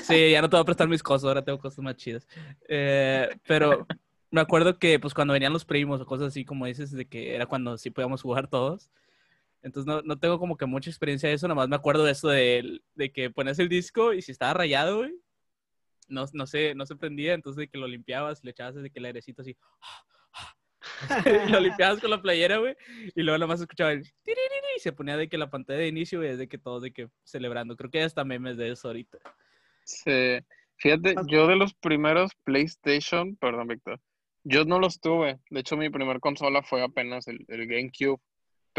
Sí, 0.03 0.31
ya 0.31 0.41
no 0.41 0.49
te 0.49 0.57
voy 0.57 0.63
a 0.63 0.65
prestar 0.65 0.87
mis 0.89 1.01
cosas, 1.01 1.27
ahora 1.27 1.43
tengo 1.43 1.59
cosas 1.59 1.79
más 1.79 1.95
chidas. 1.95 2.27
Eh, 2.67 3.29
pero 3.47 3.87
me 4.31 4.41
acuerdo 4.41 4.77
que 4.77 4.99
pues 4.99 5.13
cuando 5.13 5.33
venían 5.33 5.53
los 5.53 5.63
primos 5.65 6.01
o 6.01 6.05
cosas 6.05 6.27
así 6.27 6.43
como 6.43 6.65
dices, 6.65 6.91
de 6.91 7.05
que 7.05 7.35
era 7.35 7.45
cuando 7.45 7.77
sí 7.77 7.89
podíamos 7.89 8.21
jugar 8.21 8.47
todos. 8.47 8.89
Entonces 9.61 9.87
no, 9.87 10.01
no 10.01 10.17
tengo 10.17 10.39
como 10.39 10.57
que 10.57 10.65
mucha 10.65 10.89
experiencia 10.89 11.29
de 11.29 11.35
eso, 11.35 11.47
nomás 11.47 11.67
me 11.67 11.75
acuerdo 11.75 12.03
de 12.03 12.11
eso 12.11 12.29
de, 12.29 12.81
de 12.95 13.11
que 13.11 13.29
ponías 13.29 13.59
el 13.59 13.69
disco 13.69 14.13
y 14.13 14.21
si 14.21 14.31
estaba 14.31 14.53
rayado, 14.53 14.99
güey, 14.99 15.13
no, 16.07 16.25
no, 16.33 16.47
se, 16.47 16.75
no 16.75 16.85
se 16.85 16.95
prendía, 16.95 17.33
entonces 17.33 17.57
de 17.57 17.67
que 17.67 17.77
lo 17.77 17.87
limpiabas, 17.87 18.43
le 18.43 18.51
echabas 18.51 18.75
de 18.75 18.89
que 18.89 18.99
el 18.99 19.05
airecito 19.05 19.41
así, 19.41 19.57
y 21.47 21.51
lo 21.51 21.59
limpiabas 21.59 21.99
con 21.99 22.09
la 22.09 22.21
playera, 22.21 22.57
güey, 22.57 22.75
y 23.15 23.21
luego 23.21 23.37
nomás 23.37 23.61
escuchaba 23.61 23.91
el 23.91 24.03
tiririri, 24.23 24.67
y 24.77 24.79
se 24.79 24.91
ponía 24.91 25.17
de 25.17 25.29
que 25.29 25.37
la 25.37 25.49
pantalla 25.49 25.79
de 25.79 25.87
inicio, 25.87 26.19
güey, 26.19 26.31
es 26.31 26.37
de 26.37 26.47
que 26.47 26.57
todos 26.57 26.81
de 26.81 26.91
que 26.91 27.09
celebrando. 27.23 27.75
Creo 27.75 27.89
que 27.89 27.99
hay 27.99 28.05
hasta 28.05 28.23
memes 28.23 28.57
de 28.57 28.71
eso 28.71 28.87
ahorita. 28.87 29.17
Sí. 29.83 30.39
Fíjate, 30.77 31.15
yo 31.27 31.47
de 31.47 31.57
los 31.57 31.73
primeros 31.73 32.31
PlayStation, 32.45 33.35
perdón, 33.35 33.67
Víctor, 33.67 33.99
yo 34.43 34.63
no 34.63 34.79
los 34.79 35.01
tuve. 35.01 35.39
De 35.49 35.59
hecho, 35.59 35.75
mi 35.75 35.89
primer 35.89 36.21
consola 36.21 36.63
fue 36.63 36.81
apenas 36.81 37.27
el, 37.27 37.45
el 37.49 37.67
GameCube. 37.67 38.21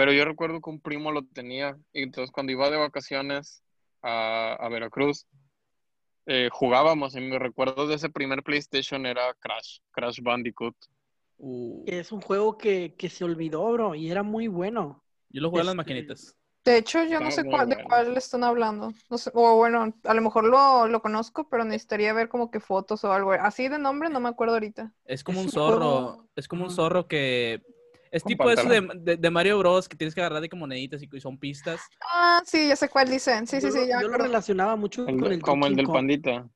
Pero 0.00 0.14
yo 0.14 0.24
recuerdo 0.24 0.62
que 0.62 0.70
un 0.70 0.80
primo 0.80 1.12
lo 1.12 1.26
tenía. 1.26 1.76
Y 1.92 2.04
entonces 2.04 2.30
cuando 2.32 2.52
iba 2.52 2.70
de 2.70 2.78
vacaciones, 2.78 3.62
a, 4.00 4.54
a 4.54 4.68
Veracruz, 4.70 5.26
eh, 6.24 6.48
jugábamos 6.50 7.14
y 7.16 7.20
mi 7.20 7.36
recuerdo 7.36 7.86
de 7.86 7.96
ese 7.96 8.08
primer 8.08 8.42
PlayStation 8.42 9.04
era 9.04 9.34
Crash, 9.40 9.80
Crash 9.90 10.20
Bandicoot. 10.22 10.74
Uh, 11.36 11.84
Es 11.86 12.12
un 12.12 12.22
juego 12.22 12.56
que, 12.56 12.94
que 12.96 13.10
se 13.10 13.24
olvidó, 13.24 13.70
bro, 13.72 13.94
y 13.94 14.10
era 14.10 14.22
muy 14.22 14.48
bueno. 14.48 15.04
yo 15.28 15.42
lo 15.42 15.50
jugué 15.50 15.60
en 15.60 15.66
las 15.66 15.74
Este, 15.74 15.76
maquinitas. 15.76 16.36
De 16.64 16.78
hecho, 16.78 17.04
yo 17.04 17.20
no 17.20 17.30
sé 17.30 17.44
cuál, 17.44 17.68
de 17.68 17.82
cuál 17.84 18.16
están 18.16 18.42
hablando. 18.42 18.94
No 19.10 19.18
sé, 19.18 19.30
o 19.34 19.56
bueno, 19.56 19.94
a 20.04 20.14
lo 20.14 20.22
mejor 20.22 20.44
lo, 20.44 20.88
lo 20.88 21.02
conozco, 21.02 21.46
pero 21.50 21.64
necesitaría 21.64 22.14
ver 22.14 22.30
como 22.30 22.50
que 22.50 22.60
fotos 22.60 23.04
o 23.04 23.12
algo. 23.12 23.32
Así 23.32 23.68
de 23.68 23.78
nombre 23.78 24.08
no 24.08 24.18
me 24.20 24.30
acuerdo 24.30 24.54
ahorita. 24.54 24.94
Es 25.04 25.22
como 25.22 25.40
es 25.40 25.46
un 25.48 25.52
zorro, 25.52 25.76
juego- 25.78 26.28
es 26.36 26.48
como 26.48 26.64
un 26.64 26.70
zorro 26.70 27.06
que... 27.06 27.60
Es 28.10 28.24
tipo 28.24 28.50
eso 28.50 28.68
de, 28.68 28.80
de- 28.96 29.16
de 29.16 29.30
Mario 29.30 29.58
Bros. 29.58 29.88
que 29.88 29.96
tienes 29.96 30.14
que 30.14 30.20
agarrar 30.20 30.40
de 30.40 30.48
como 30.48 30.60
moneditas 30.60 31.02
y 31.02 31.08
y 31.10 31.20
son 31.20 31.38
pistas. 31.38 31.80
Ah, 32.12 32.42
sí, 32.44 32.68
ya 32.68 32.76
sé 32.76 32.88
cuál 32.88 33.08
dicen. 33.08 33.46
Sí, 33.46 33.60
sí, 33.60 33.66
yo 33.68 33.72
sí, 33.72 33.78
me 33.80 33.88
yo 33.88 34.08
lo 34.08 34.18
relacionaba 34.18 34.74
mucho 34.76 35.06
El 35.06 35.20
con 35.20 35.32
el 35.32 35.40
como 35.42 35.66
el 35.66 35.76
del 35.76 35.86
Kong. 35.86 35.94
pandita. 35.96 36.48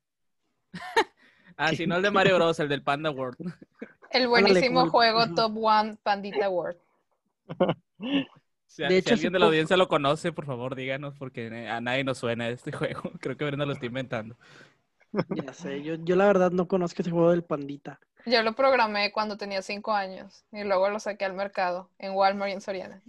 Ah, 1.57 1.71
sí, 1.73 1.87
no 1.87 1.97
el 1.97 2.03
de 2.03 2.11
Mario 2.11 2.35
Bros, 2.35 2.59
el 2.59 2.69
del 2.69 2.83
Panda 2.83 3.11
World. 3.13 3.37
El 4.11 4.27
buenísimo 4.29 4.89
juego. 4.91 5.33
Top 5.35 5.57
One 5.57 5.97
Pandita 6.03 6.49
World. 6.51 6.79
Si, 8.67 8.83
De 8.83 8.89
si 8.89 8.95
hecho, 8.97 9.15
alguien 9.15 9.33
de 9.33 9.39
la 9.39 9.47
audiencia 9.47 9.77
lo 9.77 9.87
conoce, 9.87 10.33
por 10.33 10.47
favor 10.47 10.75
díganos, 10.75 11.15
porque 11.17 11.47
eh, 11.47 11.69
a 11.69 11.81
nadie 11.81 12.03
nos 12.03 12.19
suena 12.19 12.49
este 12.49 12.73
juego. 12.73 13.03
Creo 13.21 13.37
que 13.37 13.45
Brenda 13.45 13.65
lo 13.67 13.73
está 13.73 13.87
inventando. 13.87 14.37
Ya 15.29 15.53
sé, 15.53 15.81
yo, 15.85 15.95
yo 15.95 16.17
la 16.17 16.27
verdad 16.27 16.51
no 16.51 16.67
conozco 16.67 17.03
ese 17.03 17.13
juego 17.13 17.31
del 17.31 17.45
pandita. 17.45 18.01
Yo 18.27 18.43
lo 18.43 18.55
programé 18.55 19.13
cuando 19.13 19.37
tenía 19.37 19.63
cinco 19.63 19.93
años 19.93 20.45
y 20.53 20.65
luego 20.65 20.89
lo 20.89 20.99
saqué 20.99 21.25
al 21.25 21.35
mercado 21.35 21.91
en 21.99 22.13
Walmart 22.13 22.51
y 22.51 22.55
en 22.55 22.61
Soriana. 22.61 23.03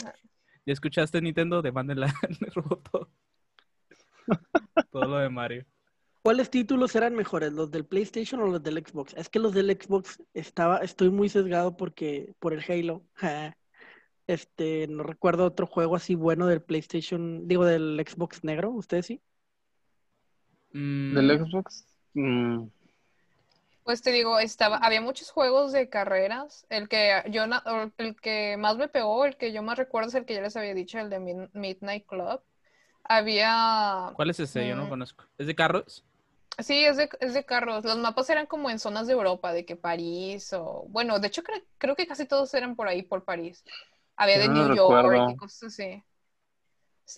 ¿Ya 0.65 0.73
escuchaste 0.73 1.21
Nintendo? 1.21 1.61
Demándenla. 1.61 2.13
Le 2.39 2.49
robó 2.53 2.77
todo. 2.77 3.09
todo 4.91 5.05
lo 5.05 5.17
de 5.17 5.29
Mario. 5.29 5.65
¿Cuáles 6.21 6.49
títulos 6.49 6.95
eran 6.95 7.13
mejores, 7.13 7.53
los 7.53 7.69
del 7.69 7.85
PlayStation 7.85 8.41
o 8.41 8.47
los 8.47 8.63
del 8.63 8.83
Xbox? 8.83 9.13
Es 9.13 9.29
que 9.29 9.37
los 9.37 9.53
del 9.53 9.69
Xbox 9.69 10.23
estaba, 10.33 10.79
estoy 10.79 11.11
muy 11.11 11.29
sesgado 11.29 11.77
porque 11.77 12.33
por 12.39 12.53
el 12.53 12.63
Halo. 12.67 13.03
Este, 14.27 14.87
no 14.87 15.03
recuerdo 15.03 15.45
otro 15.45 15.67
juego 15.67 15.95
así 15.95 16.15
bueno 16.15 16.47
del 16.47 16.59
PlayStation, 16.59 17.47
digo 17.47 17.63
del 17.63 18.03
Xbox 18.03 18.43
negro, 18.43 18.71
¿ustedes 18.71 19.05
sí? 19.05 19.21
Mm, 20.73 21.13
¿Del 21.13 21.45
Xbox? 21.45 21.85
Mm, 22.15 22.63
Pues 23.85 24.01
te 24.03 24.11
digo, 24.11 24.39
estaba, 24.39 24.77
había 24.77 25.01
muchos 25.01 25.31
juegos 25.31 25.71
de 25.71 25.89
carreras. 25.89 26.67
El 26.69 26.89
que 26.89 27.23
yo 27.31 27.43
el 27.97 28.15
que 28.21 28.57
más 28.57 28.77
me 28.77 28.89
pegó, 28.89 29.25
el 29.25 29.37
que 29.37 29.53
yo 29.53 29.63
más 29.63 29.77
recuerdo 29.77 30.09
es 30.09 30.15
el 30.15 30.25
que 30.25 30.35
ya 30.35 30.41
les 30.41 30.57
había 30.57 30.75
dicho, 30.75 30.99
el 30.99 31.09
de 31.11 31.19
Mid- 31.21 31.51
Midnight 31.53 32.05
Club. 32.07 32.41
Había 33.03 34.11
¿Cuál 34.13 34.29
es 34.31 34.39
ese? 34.39 34.67
Yo 34.67 34.75
no 34.75 34.87
Mm. 34.87 34.89
conozco. 34.89 35.25
¿Es 35.37 35.47
de 35.47 35.55
carros? 35.55 36.03
Sí, 36.59 36.85
es 36.85 36.95
de, 36.97 37.09
es 37.19 37.33
de 37.33 37.45
carros. 37.45 37.83
Los 37.83 37.97
mapas 37.97 38.29
eran 38.29 38.45
como 38.47 38.69
en 38.69 38.79
zonas 38.79 39.07
de 39.07 39.13
Europa, 39.13 39.51
de 39.51 39.65
que 39.65 39.75
París 39.75 40.53
o... 40.53 40.85
Bueno, 40.89 41.19
de 41.19 41.27
hecho 41.27 41.43
cre- 41.43 41.65
creo 41.77 41.95
que 41.95 42.07
casi 42.07 42.25
todos 42.25 42.53
eran 42.53 42.75
por 42.77 42.87
ahí, 42.87 43.03
por 43.03 43.25
París. 43.25 43.63
Había 44.15 44.39
de 44.39 44.47
no 44.47 44.49
New 44.49 44.69
York 44.71 45.23
recuerdo. 45.23 45.27
y 45.27 45.35
cosas 45.35 45.63
así. 45.73 46.03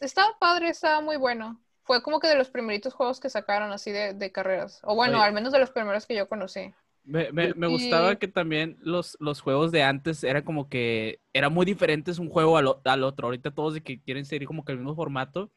Estaba 0.02 0.38
padre, 0.40 0.70
estaba 0.70 1.02
muy 1.02 1.18
bueno. 1.18 1.62
Fue 1.88 2.04
como 2.04 2.19
que 2.19 2.28
de 2.28 2.36
los 2.36 2.50
primeritos 2.50 2.93
juegos 2.93 3.19
que 3.19 3.30
sacaron 3.30 3.71
así 3.71 3.91
de, 3.91 4.13
de 4.13 4.32
carreras. 4.32 4.82
O 4.84 4.95
bueno, 4.95 5.17
Oye. 5.17 5.26
al 5.28 5.34
menos 5.34 5.52
de 5.54 5.60
los 5.60 5.71
primeros 5.71 6.06
que 6.06 6.15
yo 6.15 6.28
conocí. 6.30 6.73
Me, 7.04 7.32
me- 7.32 7.54
me 7.54 7.67
Y- 7.67 7.71
gustaba 7.71 8.17
que 8.17 8.28
también 8.28 8.78
los, 8.82 9.15
los 9.21 9.39
juegos 9.41 9.71
de 9.71 9.82
antes 9.84 10.23
eran 10.26 10.43
como 10.43 10.67
que 10.69 11.21
era 11.34 11.50
muy 11.50 11.65
diferentes 11.65 12.19
un 12.19 12.30
juego 12.30 12.58
al, 12.58 12.67
al 12.84 13.04
otro. 13.04 13.28
Ahorita 13.28 13.52
todos 13.52 13.73
de 13.76 13.82
que 13.82 14.02
quieren 14.02 14.26
seguir 14.26 14.45
como 14.47 14.65
que 14.65 14.73
el 14.73 14.80
mismo 14.80 14.95
formato. 14.95 15.52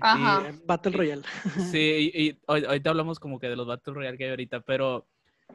Ajá. 0.00 0.48
Eh, 0.48 0.58
Battle 0.66 0.92
Royale. 0.92 1.22
Sí, 1.72 2.10
y, 2.14 2.28
y 2.30 2.38
hoy- 2.46 2.64
ahorita 2.64 2.90
hablamos 2.90 3.20
como 3.20 3.38
que 3.38 3.48
de 3.48 3.56
los 3.56 3.66
Battle 3.66 3.94
Royale 3.94 4.18
que 4.18 4.24
hay 4.24 4.30
ahorita, 4.30 4.60
pero 4.60 5.06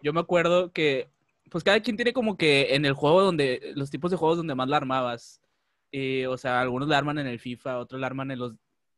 yo 0.01 0.13
me 0.13 0.21
acuerdo 0.21 0.71
que 0.71 1.09
pues 1.51 1.63
cada 1.63 1.81
quien 1.81 1.97
tiene 1.97 2.13
como 2.13 2.38
que 2.38 2.73
en 2.75 2.86
el 2.86 2.93
juego 2.93 3.21
donde, 3.21 3.73
los 3.75 3.91
tipos 3.91 4.09
de 4.12 4.17
juegos 4.17 4.38
donde 4.38 4.55
más 4.55 4.67
la 4.69 4.77
armabas. 4.77 5.41
Y, 5.91 6.25
o 6.25 6.38
sea, 6.38 6.62
algunos 6.62 6.88
la 6.88 6.97
arman 6.97 7.19
en 7.19 7.27
el 7.27 7.39
FIFA, 7.39 7.77
otros 7.79 8.01
la 8.01 8.07
arman 8.07 8.31
en 8.31 8.39
los, 8.39 8.53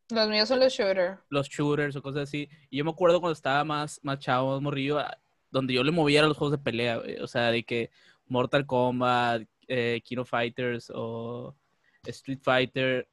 Los 0.10 0.30
míos 0.30 0.48
son 0.48 0.60
los 0.60 0.72
shooters. 0.74 1.20
los 1.30 1.48
shooters 1.50 1.96
o 1.96 2.02
cosas 2.02 2.24
así. 2.24 2.48
Y 2.70 2.78
yo 2.78 2.86
me 2.86 2.92
acuerdo 2.92 3.20
cuando 3.20 3.34
estaba 3.34 3.64
más, 3.64 4.00
más 4.04 4.20
chavo, 4.20 4.52
más 4.54 4.62
morrillo, 4.62 5.00
a- 5.00 5.18
donde 5.50 5.74
yo 5.74 5.84
le 5.84 5.92
movía 5.92 6.22
a 6.24 6.28
los 6.28 6.38
juegos 6.38 6.52
de 6.58 6.64
pelea, 6.64 6.98
güey. 6.98 7.18
O 7.20 7.28
sea, 7.28 7.50
de 7.52 7.64
que 7.64 7.90
Mortal 8.28 8.66
Kombat, 8.66 9.44
eh, 9.68 10.02
King 10.04 10.18
of 10.18 10.30
Fighters 10.30 10.92
o 10.94 11.56
Street 12.04 12.40
Fighter 12.42 13.08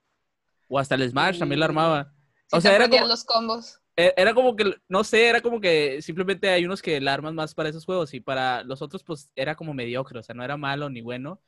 o 0.69 0.79
hasta 0.79 0.95
el 0.97 1.09
Smash 1.09 1.39
también 1.39 1.61
la 1.61 1.67
armaba. 1.67 2.13
Si 2.49 2.57
O 2.57 2.61
sea, 2.61 2.75
era 2.77 2.89
como, 2.89 3.07
los 3.07 3.25
combos. 3.25 3.81
e- 3.97 4.13
era 4.17 4.35
como 4.35 4.55
que, 4.57 4.75
no 4.89 5.03
sé, 5.05 5.29
era 5.29 5.41
como 5.41 5.61
que 5.61 6.03
simplemente 6.03 6.49
hay 6.51 6.65
unos 6.67 6.83
que 6.83 7.01
la 7.01 7.15
arman 7.15 7.35
más 7.35 7.55
para 7.55 7.69
esos 7.71 7.85
juegos 7.87 8.13
y 8.13 8.21
para 8.21 8.63
los 8.65 8.83
otros 8.83 9.03
pues 9.03 9.31
era 9.35 9.55
como 9.55 9.73
mediocre, 9.73 10.19
o 10.19 10.23
sea, 10.23 10.35
no 10.35 10.45
era 10.45 10.57
malo 10.59 10.91
ni 10.91 11.01
bueno, 11.01 11.41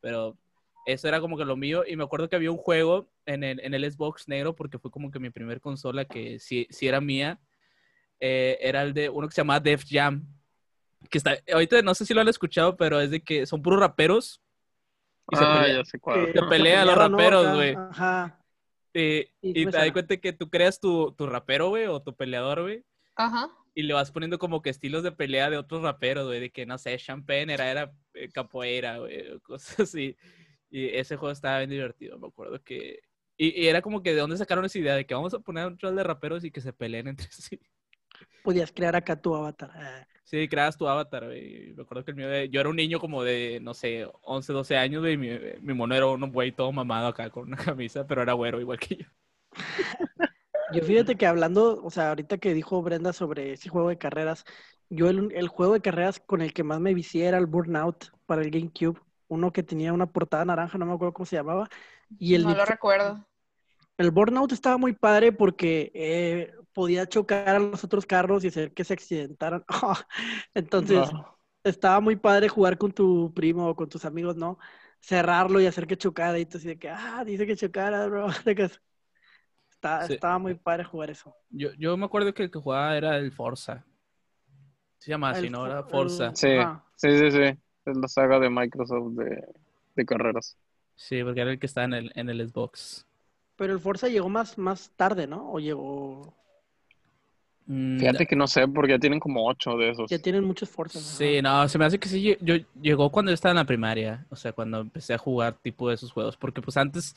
pero 0.00 0.36
eso 0.92 1.06
era 1.08 1.20
como 1.20 1.36
que 1.36 1.44
lo 1.44 1.56
mío 1.56 1.84
y 1.86 1.96
me 1.96 2.04
acuerdo 2.04 2.28
que 2.28 2.36
había 2.36 2.50
un 2.50 2.56
juego 2.56 3.08
en 3.26 3.44
el, 3.44 3.60
en 3.60 3.74
el 3.74 3.90
Xbox 3.90 4.26
negro 4.28 4.54
porque 4.56 4.78
fue 4.78 4.90
como 4.90 5.10
que 5.10 5.18
mi 5.18 5.30
primer 5.30 5.60
consola 5.60 6.04
que 6.04 6.38
sí, 6.38 6.66
sí 6.70 6.88
era 6.88 7.00
mía, 7.00 7.40
eh, 8.20 8.58
era 8.60 8.82
el 8.82 8.94
de 8.94 9.08
uno 9.08 9.28
que 9.28 9.34
se 9.34 9.40
llamaba 9.42 9.60
Def 9.60 9.84
Jam, 9.88 10.24
que 11.10 11.18
está, 11.18 11.36
ahorita 11.52 11.82
no 11.82 11.94
sé 11.94 12.04
si 12.04 12.14
lo 12.14 12.20
han 12.22 12.28
escuchado, 12.28 12.76
pero 12.76 13.00
es 13.00 13.10
de 13.10 13.20
que 13.22 13.46
son 13.46 13.62
puros 13.62 13.78
raperos. 13.80 14.40
Y 15.30 15.36
se 15.36 15.44
Ah, 15.44 15.60
pelea- 15.62 15.76
ya 15.78 15.84
sé 15.84 15.98
cuál. 16.00 16.32
Se 16.32 16.42
pelea 16.42 16.82
a 16.82 16.84
los 16.86 16.94
raperos, 16.96 17.54
güey. 17.54 17.74
Ajá. 17.76 18.40
eh, 18.94 19.30
y 19.42 19.64
me 19.66 19.70
te 19.70 19.76
das 19.78 19.92
cuenta 19.92 20.16
que 20.16 20.32
tú 20.32 20.48
creas 20.50 20.80
tu, 20.80 21.12
tu 21.12 21.26
rapero, 21.26 21.68
güey, 21.68 21.86
o 21.86 22.00
tu 22.02 22.16
peleador, 22.16 22.62
güey. 22.62 22.82
Ajá. 23.14 23.50
y 23.74 23.82
le 23.82 23.94
vas 23.94 24.10
poniendo 24.10 24.38
como 24.40 24.60
que 24.62 24.70
estilos 24.70 25.02
de 25.04 25.12
pelea 25.12 25.50
de 25.50 25.56
otros 25.58 25.82
raperos, 25.82 26.26
güey, 26.26 26.40
de 26.40 26.50
que 26.50 26.66
no 26.66 26.78
sé, 26.78 26.96
Champagne 26.98 27.52
era, 27.52 27.70
era 27.70 27.92
eh, 28.14 28.28
capoeira, 28.32 28.98
güey, 28.98 29.38
cosas 29.40 29.78
así. 29.80 30.16
Y 30.70 30.88
ese 30.96 31.16
juego 31.16 31.32
estaba 31.32 31.58
bien 31.58 31.70
divertido, 31.70 32.18
me 32.18 32.28
acuerdo 32.28 32.62
que. 32.62 33.00
Y, 33.36 33.62
y 33.64 33.68
era 33.68 33.82
como 33.82 34.02
que 34.02 34.12
de 34.14 34.20
dónde 34.20 34.36
sacaron 34.36 34.64
esa 34.64 34.78
idea 34.78 34.94
de 34.96 35.06
que 35.06 35.14
vamos 35.14 35.32
a 35.34 35.40
poner 35.40 35.66
un 35.66 35.78
troll 35.78 35.96
de 35.96 36.02
raperos 36.04 36.44
y 36.44 36.50
que 36.50 36.60
se 36.60 36.72
peleen 36.72 37.08
entre 37.08 37.28
sí. 37.32 37.60
Podías 38.42 38.72
crear 38.72 38.96
acá 38.96 39.20
tu 39.22 39.34
avatar. 39.34 39.70
Ah, 39.74 40.06
Sí, 40.24 40.46
creabas 40.48 40.76
tu 40.76 40.86
avatar, 40.86 41.24
güey. 41.24 41.70
y 41.70 41.74
Me 41.74 41.82
acuerdo 41.82 42.04
que 42.04 42.10
el 42.10 42.16
mío, 42.16 42.28
de- 42.28 42.50
yo 42.50 42.60
era 42.60 42.68
un 42.68 42.76
niño 42.76 43.00
como 43.00 43.22
de, 43.24 43.60
no 43.62 43.72
sé, 43.74 44.06
11, 44.22 44.52
12 44.52 44.76
años, 44.76 45.00
güey, 45.00 45.14
y 45.14 45.16
mi, 45.16 45.28
mi 45.62 45.72
mono 45.74 45.94
era 45.94 46.06
un 46.06 46.30
güey 46.32 46.52
todo 46.52 46.70
mamado 46.72 47.08
acá 47.08 47.30
con 47.30 47.44
una 47.48 47.56
camisa, 47.56 48.06
pero 48.06 48.22
era 48.22 48.34
güero 48.34 48.60
igual 48.60 48.78
que 48.78 48.96
yo. 48.96 49.06
Yo 50.66 50.82
fíjate 50.82 51.16
que 51.16 51.26
hablando, 51.26 51.82
o 51.82 51.90
sea, 51.90 52.10
ahorita 52.10 52.38
que 52.38 52.52
dijo 52.54 52.82
Brenda 52.82 53.12
sobre 53.12 53.52
ese 53.52 53.68
juego 53.70 53.88
de 53.88 53.98
carreras, 53.98 54.44
yo 54.90 55.08
el, 55.08 55.32
el 55.32 55.48
juego 55.48 55.74
de 55.74 55.80
carreras 55.80 56.20
con 56.20 56.42
el 56.42 56.52
que 56.52 56.62
más 56.64 56.80
me 56.80 56.94
vicié 56.94 57.26
era 57.26 57.38
el 57.38 57.46
Burnout 57.46 58.06
para 58.26 58.42
el 58.42 58.50
GameCube. 58.50 59.00
Uno 59.28 59.52
que 59.52 59.62
tenía 59.62 59.92
una 59.92 60.06
portada 60.06 60.44
naranja, 60.44 60.78
no 60.78 60.86
me 60.86 60.94
acuerdo 60.94 61.12
cómo 61.12 61.26
se 61.26 61.36
llamaba. 61.36 61.68
Y 62.18 62.34
el, 62.34 62.44
no 62.44 62.54
lo 62.54 62.64
recuerdo. 62.64 63.26
el 63.98 64.10
Burnout 64.10 64.52
estaba 64.52 64.78
muy 64.78 64.94
padre 64.94 65.32
porque 65.32 65.90
eh, 65.94 66.54
podía 66.72 67.06
chocar 67.06 67.48
a 67.48 67.58
los 67.58 67.84
otros 67.84 68.06
carros 68.06 68.44
y 68.44 68.48
hacer 68.48 68.72
que 68.72 68.84
se 68.84 68.94
accidentaran. 68.94 69.64
Entonces, 70.54 71.12
No. 71.12 71.38
estaba 71.64 72.00
muy 72.00 72.16
padre 72.16 72.48
jugar 72.48 72.78
con 72.78 72.92
tu 72.92 73.32
primo 73.34 73.68
o 73.68 73.76
con 73.76 73.88
tus 73.88 74.04
amigos, 74.04 74.36
¿no? 74.36 74.58
Cerrarlo 75.00 75.60
y 75.60 75.66
hacer 75.66 75.86
que 75.86 75.96
chocara 75.98 76.38
y 76.38 76.46
tú 76.46 76.58
así 76.58 76.68
de 76.68 76.78
que, 76.78 76.88
ah, 76.88 77.22
dice 77.24 77.46
que 77.46 77.56
chocara, 77.56 78.06
bro. 78.06 78.26
De 78.44 78.54
que- 78.54 78.70
Está- 79.70 80.06
Sí. 80.06 80.14
Estaba 80.14 80.38
muy 80.40 80.54
padre 80.56 80.82
jugar 80.84 81.10
eso. 81.10 81.36
Yo, 81.50 81.70
yo 81.78 81.96
me 81.96 82.06
acuerdo 82.06 82.34
que 82.34 82.42
el 82.44 82.50
que 82.50 82.58
jugaba 82.58 82.96
era 82.96 83.16
el 83.16 83.30
Forza. 83.30 83.84
Se 84.98 85.10
llama 85.10 85.30
así, 85.30 85.48
¿no? 85.48 85.66
Era 85.66 85.80
el- 85.80 85.84
Forza. 85.84 86.34
Sí, 86.34 86.48
sí, 86.96 87.16
sí, 87.16 87.30
sí. 87.30 87.58
Es 87.90 87.96
la 87.96 88.08
saga 88.08 88.38
de 88.38 88.50
Microsoft 88.50 89.12
de, 89.14 89.44
de 89.96 90.04
carreras. 90.06 90.56
Sí, 90.96 91.22
porque 91.22 91.40
era 91.40 91.50
el 91.52 91.58
que 91.58 91.66
estaba 91.66 91.84
en 91.86 91.94
el, 91.94 92.12
en 92.14 92.28
el 92.28 92.48
Xbox. 92.48 93.06
Pero 93.56 93.72
el 93.72 93.80
Forza 93.80 94.08
llegó 94.08 94.28
más, 94.28 94.58
más 94.58 94.90
tarde, 94.96 95.26
¿no? 95.26 95.52
O 95.52 95.58
llegó... 95.58 96.34
Mm, 97.66 97.98
Fíjate 97.98 98.26
que 98.26 98.36
no 98.36 98.46
sé, 98.46 98.66
porque 98.66 98.92
ya 98.92 98.98
tienen 98.98 99.20
como 99.20 99.46
ocho 99.46 99.76
de 99.76 99.90
esos. 99.90 100.10
Ya 100.10 100.18
tienen 100.18 100.44
muchos 100.44 100.70
Forzas. 100.70 101.02
Sí, 101.02 101.42
no, 101.42 101.68
se 101.68 101.78
me 101.78 101.84
hace 101.84 101.98
que 101.98 102.08
sí. 102.08 102.36
Yo, 102.40 102.56
llegó 102.80 103.10
cuando 103.10 103.30
yo 103.30 103.34
estaba 103.34 103.50
en 103.52 103.56
la 103.58 103.64
primaria. 103.64 104.26
O 104.30 104.36
sea, 104.36 104.52
cuando 104.52 104.80
empecé 104.80 105.14
a 105.14 105.18
jugar 105.18 105.54
tipo 105.54 105.88
de 105.88 105.96
esos 105.96 106.10
juegos. 106.12 106.36
Porque 106.36 106.62
pues 106.62 106.76
antes, 106.76 107.14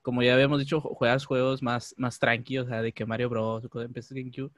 como 0.00 0.22
ya 0.22 0.32
habíamos 0.34 0.58
dicho, 0.58 0.80
ju- 0.80 0.94
juegas 0.94 1.26
juegos 1.26 1.62
más, 1.62 1.94
más 1.98 2.18
tranquilos, 2.18 2.66
o 2.66 2.68
sea, 2.70 2.82
de 2.82 2.92
que 2.92 3.04
Mario 3.04 3.28
Bros. 3.28 3.68
Empecé 3.74 4.14
GameCube. 4.14 4.50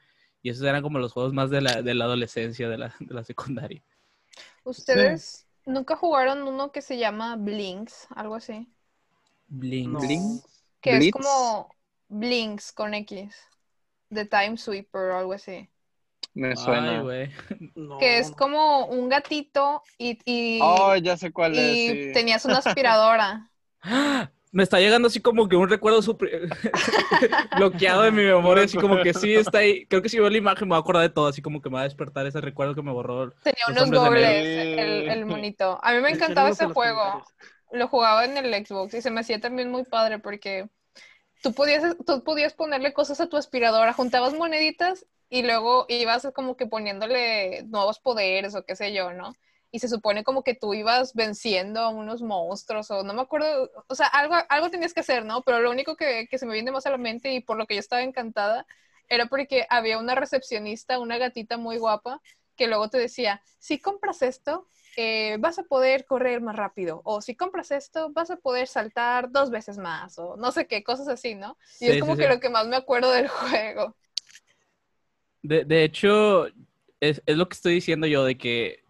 Y 0.42 0.50
esos 0.50 0.64
eran 0.64 0.82
como 0.82 0.98
los 0.98 1.12
juegos 1.12 1.32
más 1.32 1.50
de 1.50 1.60
la, 1.60 1.82
de 1.82 1.94
la 1.94 2.04
adolescencia, 2.04 2.68
de 2.68 2.78
la, 2.78 2.94
de 3.00 3.14
la 3.14 3.24
secundaria. 3.24 3.82
¿Ustedes 4.64 5.46
nunca 5.66 5.96
jugaron 5.96 6.42
uno 6.46 6.72
que 6.72 6.82
se 6.82 6.98
llama 6.98 7.36
Blinks? 7.36 8.08
Algo 8.14 8.34
así. 8.36 8.68
Blinks. 9.48 10.02
No. 10.02 10.40
Que 10.80 10.96
es 10.96 11.10
como 11.10 11.68
Blinks 12.08 12.72
con 12.72 12.94
X. 12.94 13.34
De 14.10 14.26
Time 14.26 14.56
Sweeper 14.58 15.12
o 15.12 15.18
algo 15.18 15.32
así. 15.32 15.68
Me 16.34 16.56
suena. 16.56 17.02
No. 17.74 17.98
Que 17.98 18.18
es 18.18 18.30
como 18.30 18.86
un 18.86 19.08
gatito 19.08 19.82
y, 19.98 20.18
y, 20.24 20.60
Oh, 20.62 20.96
ya 20.96 21.16
sé 21.16 21.32
cuál 21.32 21.54
y 21.54 21.58
es. 21.58 22.06
sí. 22.08 22.12
tenías 22.12 22.44
una 22.44 22.58
aspiradora. 22.58 23.50
me 24.52 24.62
está 24.62 24.78
llegando 24.78 25.08
así 25.08 25.20
como 25.20 25.48
que 25.48 25.56
un 25.56 25.68
recuerdo 25.68 26.02
super... 26.02 26.48
bloqueado 27.56 28.02
de 28.02 28.10
mi 28.10 28.22
memoria, 28.22 28.64
así 28.64 28.76
como 28.76 29.02
que 29.02 29.14
sí 29.14 29.34
está 29.34 29.58
ahí. 29.58 29.86
Creo 29.86 30.02
que 30.02 30.10
si 30.10 30.18
veo 30.18 30.28
la 30.28 30.36
imagen 30.36 30.68
me 30.68 30.74
voy 30.74 30.76
a 30.76 30.80
acordar 30.80 31.02
de 31.02 31.08
todo, 31.08 31.26
así 31.26 31.40
como 31.40 31.62
que 31.62 31.70
me 31.70 31.76
va 31.76 31.80
a 31.80 31.84
despertar 31.84 32.26
ese 32.26 32.40
recuerdo 32.40 32.74
que 32.74 32.82
me 32.82 32.92
borró. 32.92 33.30
Tenía 33.42 33.64
unos 33.68 33.90
negro. 33.90 34.14
el, 34.14 35.08
el 35.08 35.26
monito. 35.26 35.80
A 35.82 35.92
mí 35.92 36.00
me 36.00 36.10
encantaba 36.10 36.48
en 36.48 36.52
ese 36.52 36.66
juego. 36.66 37.24
Lo 37.72 37.88
jugaba 37.88 38.26
en 38.26 38.36
el 38.36 38.66
Xbox 38.66 38.92
y 38.92 39.00
se 39.00 39.10
me 39.10 39.20
hacía 39.20 39.40
también 39.40 39.70
muy 39.70 39.84
padre 39.84 40.18
porque 40.18 40.68
tú 41.42 41.54
podías, 41.54 41.96
tú 42.06 42.22
podías 42.22 42.52
ponerle 42.52 42.92
cosas 42.92 43.20
a 43.20 43.28
tu 43.28 43.38
aspiradora, 43.38 43.94
juntabas 43.94 44.34
moneditas 44.34 45.06
y 45.30 45.42
luego 45.42 45.86
ibas 45.88 46.28
como 46.34 46.56
que 46.58 46.66
poniéndole 46.66 47.62
nuevos 47.64 47.98
poderes 47.98 48.54
o 48.54 48.64
qué 48.66 48.76
sé 48.76 48.92
yo, 48.92 49.14
¿no? 49.14 49.34
Y 49.72 49.80
se 49.80 49.88
supone 49.88 50.24
como 50.24 50.44
que 50.44 50.54
tú 50.54 50.74
ibas 50.74 51.14
venciendo 51.14 51.80
a 51.80 51.88
unos 51.90 52.22
monstruos 52.22 52.90
o 52.92 53.02
no 53.04 53.14
me 53.14 53.22
acuerdo, 53.22 53.70
o 53.88 53.94
sea, 53.96 54.06
algo, 54.08 54.36
algo 54.50 54.70
tenías 54.70 54.94
que 54.94 55.00
hacer, 55.00 55.24
¿no? 55.24 55.42
Pero 55.42 55.60
lo 55.60 55.70
único 55.72 55.96
que, 55.96 56.28
que 56.30 56.38
se 56.38 56.46
me 56.46 56.54
viene 56.54 56.72
más 56.72 56.86
a 56.86 56.90
la 56.90 56.98
mente 56.98 57.32
y 57.32 57.40
por 57.40 57.56
lo 57.58 57.66
que 57.66 57.74
yo 57.76 57.80
estaba 57.80 58.02
encantada 58.02 58.66
era 59.08 59.26
porque 59.26 59.66
había 59.70 59.98
una 59.98 60.14
recepcionista, 60.14 60.98
una 61.00 61.18
gatita 61.18 61.56
muy 61.58 61.78
guapa, 61.78 62.20
que 62.56 62.66
luego 62.68 62.88
te 62.90 62.98
decía, 62.98 63.42
si 63.58 63.78
compras 63.80 64.22
esto, 64.22 64.68
eh, 64.96 65.36
vas 65.40 65.58
a 65.58 65.64
poder 65.64 66.04
correr 66.06 66.40
más 66.42 66.56
rápido, 66.56 67.00
o 67.04 67.22
si 67.22 67.34
compras 67.36 67.70
esto, 67.70 68.10
vas 68.12 68.30
a 68.30 68.36
poder 68.36 68.66
saltar 68.68 69.30
dos 69.32 69.50
veces 69.50 69.78
más, 69.78 70.18
o 70.18 70.36
no 70.36 70.52
sé 70.52 70.66
qué, 70.66 70.84
cosas 70.84 71.08
así, 71.08 71.34
¿no? 71.34 71.56
Y 71.80 71.86
Sí, 71.86 71.92
es 71.92 71.98
como 71.98 72.16
sí, 72.16 72.18
que 72.18 72.28
sí. 72.28 72.34
lo 72.34 72.40
que 72.40 72.50
más 72.50 72.66
me 72.66 72.76
acuerdo 72.76 73.10
del 73.12 73.28
juego. 73.28 73.96
De, 75.42 75.64
de 75.64 75.84
hecho, 75.84 76.46
es, 77.00 77.22
es 77.26 77.36
lo 77.36 77.48
que 77.48 77.54
estoy 77.54 77.74
diciendo 77.74 78.06
yo, 78.06 78.24
de 78.24 78.38
que, 78.38 78.81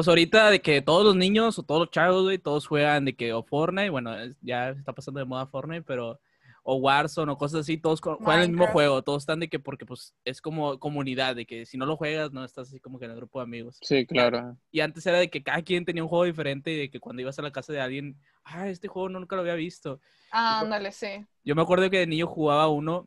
pues 0.00 0.08
ahorita 0.08 0.50
de 0.50 0.62
que 0.62 0.80
todos 0.80 1.04
los 1.04 1.14
niños 1.14 1.58
o 1.58 1.62
todos 1.62 1.82
los 1.82 1.90
chavos, 1.90 2.22
güey, 2.24 2.38
todos 2.38 2.66
juegan 2.66 3.04
de 3.04 3.14
que 3.14 3.34
o 3.34 3.42
Fortnite, 3.42 3.90
bueno, 3.90 4.12
ya 4.40 4.70
está 4.70 4.94
pasando 4.94 5.20
de 5.20 5.26
moda 5.26 5.46
Fortnite, 5.46 5.82
pero, 5.82 6.18
o 6.62 6.76
Warzone 6.76 7.30
o 7.32 7.36
cosas 7.36 7.60
así, 7.60 7.76
todos 7.76 8.00
co- 8.00 8.16
juegan 8.16 8.40
el 8.40 8.48
mismo 8.48 8.60
Minecraft. 8.60 8.72
juego, 8.72 9.02
todos 9.02 9.22
están 9.24 9.40
de 9.40 9.50
que, 9.50 9.58
porque 9.58 9.84
pues 9.84 10.14
es 10.24 10.40
como 10.40 10.78
comunidad, 10.78 11.36
de 11.36 11.44
que 11.44 11.66
si 11.66 11.76
no 11.76 11.84
lo 11.84 11.98
juegas, 11.98 12.32
no 12.32 12.44
estás 12.46 12.68
así 12.68 12.80
como 12.80 12.98
que 12.98 13.04
en 13.04 13.10
el 13.10 13.18
grupo 13.18 13.40
de 13.40 13.42
amigos. 13.42 13.76
Sí, 13.82 14.06
claro. 14.06 14.56
Y 14.70 14.80
antes 14.80 15.04
era 15.04 15.18
de 15.18 15.28
que 15.28 15.42
cada 15.42 15.60
quien 15.60 15.84
tenía 15.84 16.02
un 16.02 16.08
juego 16.08 16.24
diferente 16.24 16.70
y 16.72 16.76
de 16.78 16.90
que 16.90 16.98
cuando 16.98 17.20
ibas 17.20 17.38
a 17.38 17.42
la 17.42 17.52
casa 17.52 17.70
de 17.74 17.80
alguien, 17.80 18.16
ah, 18.44 18.70
este 18.70 18.88
juego 18.88 19.10
no, 19.10 19.20
nunca 19.20 19.36
lo 19.36 19.42
había 19.42 19.54
visto. 19.54 20.00
Ah, 20.32 20.60
ándale, 20.60 20.92
sí. 20.92 21.26
Yo 21.44 21.54
me 21.54 21.60
acuerdo 21.60 21.90
que 21.90 21.98
de 21.98 22.06
niño 22.06 22.26
jugaba 22.26 22.68
uno 22.68 23.06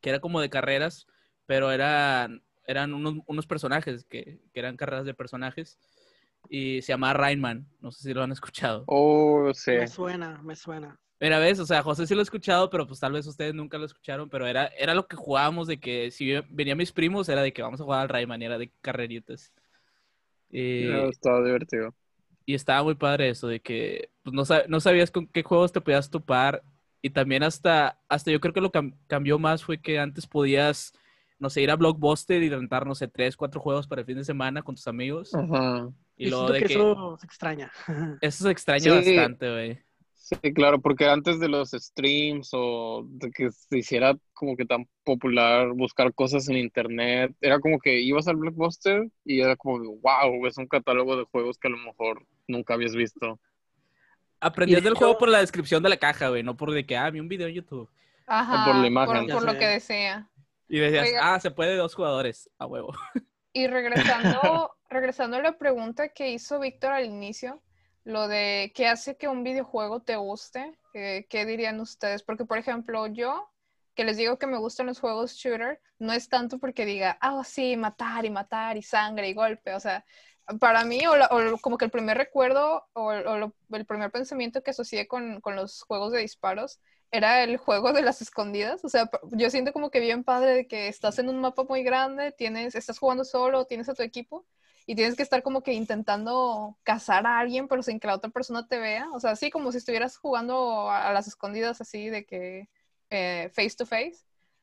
que 0.00 0.10
era 0.10 0.20
como 0.20 0.40
de 0.40 0.50
carreras, 0.50 1.08
pero 1.46 1.72
eran, 1.72 2.42
eran 2.66 2.94
unos, 2.94 3.16
unos 3.26 3.46
personajes, 3.46 4.04
que, 4.04 4.40
que 4.52 4.60
eran 4.60 4.76
carreras 4.76 5.04
de 5.04 5.14
personajes, 5.14 5.78
y 6.52 6.82
se 6.82 6.92
llamaba 6.92 7.14
Rainman, 7.14 7.66
no 7.80 7.90
sé 7.92 8.02
si 8.02 8.14
lo 8.14 8.22
han 8.22 8.32
escuchado. 8.32 8.84
Oh, 8.86 9.50
sí. 9.54 9.72
Me 9.72 9.86
suena, 9.86 10.40
me 10.42 10.54
suena. 10.54 10.98
Mira, 11.20 11.38
ves, 11.38 11.58
o 11.60 11.66
sea, 11.66 11.82
José 11.82 12.06
sí 12.06 12.14
lo 12.14 12.20
ha 12.20 12.24
escuchado, 12.24 12.68
pero 12.68 12.86
pues 12.86 12.98
tal 13.00 13.12
vez 13.12 13.26
ustedes 13.26 13.54
nunca 13.54 13.78
lo 13.78 13.86
escucharon, 13.86 14.28
pero 14.28 14.46
era, 14.46 14.66
era 14.66 14.94
lo 14.94 15.06
que 15.06 15.16
jugábamos 15.16 15.68
de 15.68 15.78
que 15.80 16.10
si 16.10 16.32
venían 16.50 16.76
mis 16.78 16.92
primos, 16.92 17.28
era 17.28 17.42
de 17.42 17.52
que 17.52 17.62
vamos 17.62 17.80
a 17.80 17.84
jugar 17.84 18.00
al 18.02 18.08
Rayman, 18.08 18.42
y 18.42 18.44
era 18.46 18.58
de 18.58 18.72
carreritas. 18.82 19.52
Y, 20.50 20.86
No, 20.86 21.08
estaba 21.08 21.42
divertido. 21.44 21.94
y 22.44 22.54
estaba 22.54 22.82
muy 22.82 22.94
padre 22.94 23.28
eso, 23.30 23.46
de 23.48 23.60
que 23.60 24.10
pues, 24.22 24.34
no, 24.34 24.42
sab- 24.44 24.66
no 24.68 24.80
sabías 24.80 25.10
con 25.10 25.26
qué 25.28 25.42
juegos 25.42 25.72
te 25.72 25.80
podías 25.80 26.10
topar. 26.10 26.62
Y 27.04 27.10
también 27.10 27.42
hasta, 27.42 28.00
hasta 28.08 28.30
yo 28.30 28.40
creo 28.40 28.52
que 28.54 28.60
lo 28.60 28.70
que 28.70 28.78
cam- 28.78 28.96
cambió 29.08 29.38
más 29.38 29.64
fue 29.64 29.80
que 29.80 29.98
antes 29.98 30.26
podías, 30.26 30.92
no 31.38 31.50
sé, 31.50 31.62
ir 31.62 31.70
a 31.70 31.76
Blockbuster 31.76 32.42
y 32.42 32.48
rentar, 32.50 32.86
no 32.86 32.94
sé, 32.94 33.08
tres, 33.08 33.36
cuatro 33.36 33.60
juegos 33.60 33.86
para 33.88 34.02
el 34.02 34.06
fin 34.06 34.16
de 34.18 34.24
semana 34.24 34.62
con 34.62 34.74
tus 34.76 34.86
amigos. 34.86 35.32
Ajá. 35.32 35.92
Y 36.26 36.30
luego 36.30 36.50
de 36.50 36.60
que, 36.60 36.66
que 36.66 36.72
eso 36.74 37.16
se 37.18 37.26
extraña. 37.26 37.70
eso 38.20 38.44
se 38.44 38.50
extraña 38.50 39.02
Sí. 39.02 39.16
bastante, 39.16 39.50
güey. 39.50 39.78
Sí, 40.14 40.54
claro, 40.54 40.80
porque 40.80 41.06
antes 41.06 41.40
de 41.40 41.48
los 41.48 41.72
streams 41.72 42.50
o 42.52 43.04
de 43.06 43.30
que 43.32 43.50
se 43.50 43.78
hiciera 43.78 44.16
como 44.32 44.56
que 44.56 44.64
tan 44.64 44.88
popular 45.04 45.72
buscar 45.74 46.14
cosas 46.14 46.48
en 46.48 46.56
internet, 46.56 47.34
era 47.40 47.58
como 47.60 47.78
que 47.80 48.00
ibas 48.00 48.28
al 48.28 48.36
Blockbuster 48.36 49.08
y 49.24 49.40
era 49.40 49.56
como, 49.56 49.78
wow, 50.00 50.46
es 50.46 50.56
un 50.58 50.68
catálogo 50.68 51.16
de 51.16 51.24
juegos 51.24 51.58
que 51.58 51.68
a 51.68 51.72
lo 51.72 51.76
mejor 51.78 52.24
nunca 52.46 52.74
habías 52.74 52.94
visto. 52.94 53.40
Aprendías 54.40 54.82
de 54.82 54.88
del 54.88 54.96
juego 54.96 55.18
por 55.18 55.28
la 55.28 55.38
descripción 55.40 55.82
de 55.82 55.88
la 55.88 55.96
caja, 55.98 56.28
güey, 56.28 56.42
no 56.42 56.56
por 56.56 56.72
de 56.72 56.86
que, 56.86 56.96
ah, 56.96 57.10
vi 57.10 57.20
un 57.20 57.28
video 57.28 57.48
en 57.48 57.54
YouTube. 57.54 57.88
Ajá, 58.26 58.64
por 58.64 58.76
la 58.76 58.86
imagen. 58.86 59.26
por, 59.26 59.34
por 59.34 59.44
lo 59.52 59.58
que 59.58 59.66
decía. 59.66 60.28
Y 60.68 60.78
decías, 60.78 61.06
Oiga. 61.08 61.34
ah, 61.34 61.40
se 61.40 61.50
puede 61.50 61.72
de 61.72 61.76
dos 61.76 61.94
jugadores, 61.94 62.48
a 62.58 62.66
huevo. 62.66 62.92
Y 63.52 63.66
regresando, 63.66 64.70
regresando 64.92 65.36
a 65.36 65.42
la 65.42 65.58
pregunta 65.58 66.08
que 66.08 66.30
hizo 66.30 66.60
Víctor 66.60 66.92
al 66.92 67.04
inicio, 67.04 67.62
lo 68.04 68.28
de 68.28 68.72
qué 68.74 68.86
hace 68.88 69.16
que 69.16 69.28
un 69.28 69.44
videojuego 69.44 70.00
te 70.02 70.16
guste, 70.16 70.78
¿qué, 70.92 71.26
qué 71.28 71.46
dirían 71.46 71.80
ustedes? 71.80 72.22
Porque, 72.22 72.44
por 72.44 72.58
ejemplo, 72.58 73.06
yo, 73.06 73.50
que 73.94 74.04
les 74.04 74.16
digo 74.16 74.38
que 74.38 74.46
me 74.46 74.58
gustan 74.58 74.86
los 74.86 75.00
juegos 75.00 75.34
shooter, 75.34 75.80
no 75.98 76.12
es 76.12 76.28
tanto 76.28 76.58
porque 76.58 76.84
diga, 76.84 77.18
ah, 77.20 77.42
sí, 77.44 77.76
matar 77.76 78.24
y 78.24 78.30
matar 78.30 78.76
y 78.76 78.82
sangre 78.82 79.28
y 79.28 79.34
golpe, 79.34 79.74
o 79.74 79.80
sea, 79.80 80.04
para 80.60 80.84
mí, 80.84 81.00
o, 81.06 81.58
como 81.60 81.78
que 81.78 81.84
el 81.84 81.90
primer 81.90 82.18
recuerdo 82.18 82.86
o, 82.94 83.12
el 83.12 83.86
primer 83.86 84.10
pensamiento 84.10 84.62
que 84.62 84.70
asocié 84.72 85.06
con, 85.06 85.40
con 85.40 85.56
los 85.56 85.82
juegos 85.82 86.12
de 86.12 86.20
disparos 86.20 86.80
era 87.10 87.44
el 87.44 87.56
juego 87.58 87.92
de 87.92 88.02
las 88.02 88.22
escondidas. 88.22 88.84
O 88.84 88.88
sea, 88.88 89.08
yo 89.30 89.50
siento 89.50 89.72
como 89.72 89.90
que 89.90 90.00
bien 90.00 90.24
padre 90.24 90.54
de 90.54 90.66
que 90.66 90.88
estás 90.88 91.18
en 91.18 91.28
un 91.28 91.40
mapa 91.40 91.64
muy 91.64 91.82
grande, 91.82 92.32
tienes, 92.32 92.74
estás 92.74 92.98
jugando 92.98 93.24
solo, 93.24 93.66
tienes 93.66 93.88
a 93.88 93.94
tu 93.94 94.02
equipo 94.02 94.46
y 94.86 94.94
tienes 94.94 95.16
que 95.16 95.22
estar 95.22 95.42
como 95.42 95.62
que 95.62 95.72
intentando 95.72 96.76
cazar 96.82 97.26
a 97.26 97.38
alguien, 97.38 97.68
pero 97.68 97.82
sin 97.82 98.00
que 98.00 98.06
la 98.06 98.14
otra 98.16 98.30
persona 98.30 98.66
te 98.66 98.78
vea. 98.78 99.08
O 99.12 99.20
sea, 99.20 99.30
así 99.32 99.50
como 99.50 99.72
si 99.72 99.78
estuvieras 99.78 100.16
jugando 100.16 100.90
a, 100.90 101.08
a 101.08 101.12
las 101.12 101.28
escondidas, 101.28 101.80
así 101.80 102.08
de 102.08 102.24
que 102.24 102.68
eh, 103.10 103.50
face 103.54 103.76
to 103.76 103.86
face. 103.86 104.16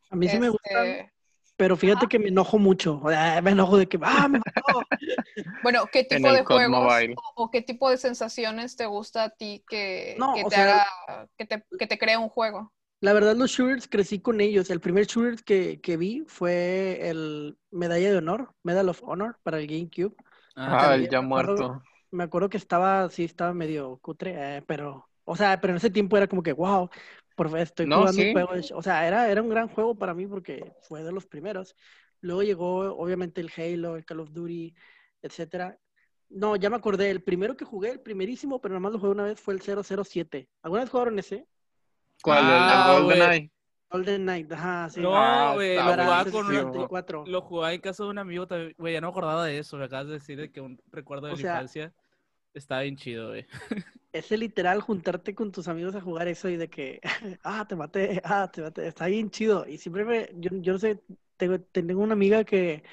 A 0.10 0.16
mí 0.16 0.28
sí 0.28 0.38
me 0.40 0.48
Este, 0.48 0.50
gustan, 0.50 1.12
pero 1.56 1.76
fíjate 1.78 2.08
que 2.08 2.20
me 2.20 2.30
enojo 2.30 2.58
mucho. 2.58 3.00
Me 3.44 3.52
enojo 3.52 3.78
de 3.78 3.88
que, 3.88 4.00
ah, 4.02 4.28
me 4.28 4.40
mató. 4.40 4.82
Bueno, 5.64 5.86
¿qué 5.92 6.04
tipo 6.04 6.32
de 6.32 6.44
juegos 6.44 6.70
Mobile. 6.84 7.16
o, 7.36 7.44
o 7.44 7.52
qué 7.52 7.62
tipo 7.62 7.90
de 7.90 7.98
sensaciones 7.98 8.76
te 8.76 8.86
gusta 8.86 9.24
a 9.26 9.30
ti 9.30 9.64
que, 9.70 10.16
No, 10.18 10.34
que 10.34 10.44
o 10.46 10.50
te 10.50 10.56
sea- 10.56 10.82
haga, 11.08 11.28
que 11.38 11.46
te, 11.46 11.66
que 11.78 11.88
te 11.88 11.98
crea 11.98 12.20
un 12.20 12.30
juego? 12.30 12.72
La 13.02 13.14
verdad, 13.14 13.36
los 13.38 13.52
shooters 13.52 13.88
crecí 13.88 14.20
con 14.20 14.42
ellos. 14.42 14.70
El 14.70 14.82
primer 14.82 15.06
shooter 15.06 15.42
que, 15.44 15.80
que 15.80 15.96
vi 15.96 16.24
fue 16.28 17.10
el 17.10 17.58
Medalla 17.72 18.12
de 18.12 18.18
Honor, 18.18 18.54
Medal 18.64 18.90
of 18.90 19.02
Honor 19.04 19.38
para 19.44 19.60
el 19.60 19.68
GameCube. 19.68 20.16
Ah, 20.56 20.90
Ah, 20.90 20.96
el 20.96 21.10
ya 21.10 21.22
me 21.22 21.28
acuerdo- 21.28 21.56
muerto. 21.56 21.84
Me 22.12 22.24
acuerdo 22.24 22.50
que 22.50 22.58
estaba, 22.58 23.08
sí, 23.10 23.24
estaba 23.24 23.54
medio 23.54 24.00
cutre, 24.00 24.58
eh, 24.58 24.64
pero, 24.64 25.08
o 25.26 25.36
sea, 25.36 25.62
pero 25.62 25.74
en 25.74 25.78
ese 25.78 25.92
tiempo 25.92 26.18
era 26.18 26.28
como 26.28 26.42
que, 26.42 26.54
wow, 26.54 26.90
por 27.36 27.56
estoy 27.58 27.86
No, 27.86 27.98
jugando 28.00 28.22
sí. 28.22 28.28
un 28.30 28.34
juego. 28.34 28.54
de 28.54 28.62
sh-". 28.64 28.74
O 28.76 28.82
sea, 28.82 29.08
era, 29.08 29.30
era 29.32 29.42
un 29.44 29.50
gran 29.50 29.68
juego 29.70 29.96
para 29.96 30.14
mí 30.16 30.26
porque 30.28 30.74
fue 30.82 31.04
de 31.04 31.12
los 31.12 31.28
primeros. 31.28 31.76
Luego 32.22 32.42
llegó, 32.44 32.80
obviamente, 32.98 33.40
el 33.42 33.52
Halo, 33.56 33.96
el 33.96 34.06
Call 34.06 34.22
of 34.22 34.32
Duty, 34.34 34.74
etcétera. 35.22 35.78
No, 36.30 36.56
ya 36.56 36.70
me 36.70 36.76
acordé, 36.78 37.12
el 37.12 37.24
primero 37.24 37.56
que 37.56 37.64
jugué, 37.66 37.92
el 37.92 38.02
primerísimo, 38.02 38.60
pero 38.60 38.74
nomás 38.74 38.92
lo 38.92 39.00
jugué 39.00 39.12
una 39.12 39.24
vez, 39.24 39.40
fue 39.40 39.54
el 39.54 39.62
007. 39.62 40.50
¿Alguna 40.64 40.82
vez 40.82 40.90
jugaron 40.90 41.18
ese? 41.20 41.48
¿Cuál? 42.24 42.40
Ah, 42.44 42.96
el 42.98 42.98
de 42.98 43.04
güey. 43.06 43.18
GoldenEye. 43.20 43.52
Golden 43.92 44.22
Knight, 44.22 44.52
ajá, 44.52 44.90
sí. 44.92 45.00
No, 45.02 45.16
Ah, 45.16 45.54
güey, 45.56 45.72
está 45.72 45.86
lo 45.96 46.04
jugaba 46.04 46.24
con 46.26 46.32
del 46.48 46.58
una- 46.58 46.72
64. 46.72 47.24
Lo 47.26 47.42
jugaba 47.42 47.74
en 47.74 47.82
casa 47.82 48.04
de 48.04 48.10
un 48.10 48.18
amigo 48.20 48.46
también, 48.48 48.76
güey, 48.78 48.94
ya 48.94 49.02
no 49.02 49.08
me 49.08 49.12
acordaba 49.12 49.46
de 49.46 49.58
eso, 49.58 49.78
me 49.78 49.86
acabas 49.86 50.06
de 50.08 50.14
decir 50.14 50.38
de 50.38 50.52
que 50.52 50.62
un 50.62 50.80
recuerdo 50.92 51.26
de 51.26 51.34
O 51.34 51.36
la 51.36 51.42
sea- 51.42 51.52
infancia 51.54 51.94
estaba 52.54 52.82
bien 52.82 52.98
chido, 52.98 53.30
güey. 53.30 53.48
Ese 54.14 54.38
literal 54.38 54.82
juntarte 54.82 55.34
con 55.34 55.52
tus 55.52 55.68
amigos 55.68 55.96
a 55.96 56.02
jugar 56.02 56.28
eso 56.28 56.50
y 56.50 56.58
de 56.58 56.70
que, 56.70 57.00
ah, 57.44 57.66
te 57.68 57.76
maté, 57.76 58.22
ah, 58.26 58.50
te 58.52 58.62
maté, 58.62 58.88
está 58.88 59.08
bien 59.08 59.32
chido. 59.32 59.66
Y 59.68 59.78
siempre 59.80 60.06
me, 60.06 60.30
yo, 60.36 60.50
yo 60.54 60.74
no 60.74 60.80
sé, 60.80 61.02
tengo, 61.38 61.60
tengo 61.60 62.02
una 62.02 62.14
amiga 62.14 62.44
que, 62.44 62.84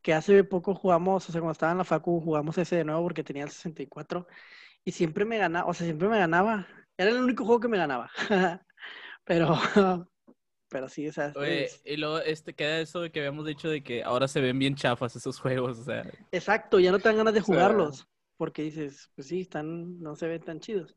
que 0.00 0.14
hace 0.14 0.44
poco 0.44 0.74
jugamos, 0.74 1.28
o 1.28 1.32
sea, 1.32 1.40
cuando 1.42 1.52
estaba 1.52 1.72
en 1.72 1.78
la 1.78 1.84
facu 1.84 2.20
jugamos 2.22 2.56
ese 2.56 2.76
de 2.76 2.84
nuevo 2.84 3.02
porque 3.02 3.22
tenía 3.24 3.44
el 3.44 3.50
64 3.50 4.26
y 4.84 4.92
siempre 4.92 5.26
me 5.26 5.36
ganaba, 5.36 5.68
o 5.68 5.74
sea, 5.74 5.84
siempre 5.86 6.08
me 6.08 6.18
ganaba. 6.18 6.66
Era 6.96 7.10
el 7.10 7.18
único 7.18 7.44
juego 7.44 7.60
que 7.60 7.68
me 7.68 7.76
ganaba. 7.76 8.10
Pero, 9.28 9.48
pero 10.68 10.88
sí, 10.88 11.08
o 11.08 11.12
sea, 11.12 11.34
Oye, 11.34 11.64
es- 11.64 11.82
y 11.84 11.96
luego 11.96 12.18
este, 12.20 12.54
queda 12.54 12.80
eso 12.80 13.00
de 13.00 13.10
que 13.12 13.20
habíamos 13.20 13.46
dicho 13.46 13.68
de 13.68 13.82
que 13.82 14.02
ahora 14.02 14.26
se 14.28 14.40
ven 14.40 14.58
bien 14.58 14.74
chafas 14.74 15.14
esos 15.16 15.38
juegos, 15.40 15.78
o 15.78 15.84
sea, 15.84 16.04
exacto, 16.32 16.80
ya 16.80 16.90
no 16.92 17.00
te 17.00 17.08
dan 17.08 17.18
ganas 17.18 17.34
de 17.34 17.40
jugarlos 17.40 18.08
porque 18.36 18.62
dices, 18.62 19.10
pues 19.14 19.28
sí, 19.28 19.40
están, 19.40 20.00
no 20.00 20.14
se 20.16 20.28
ven 20.28 20.42
tan 20.44 20.60
chidos. 20.60 20.94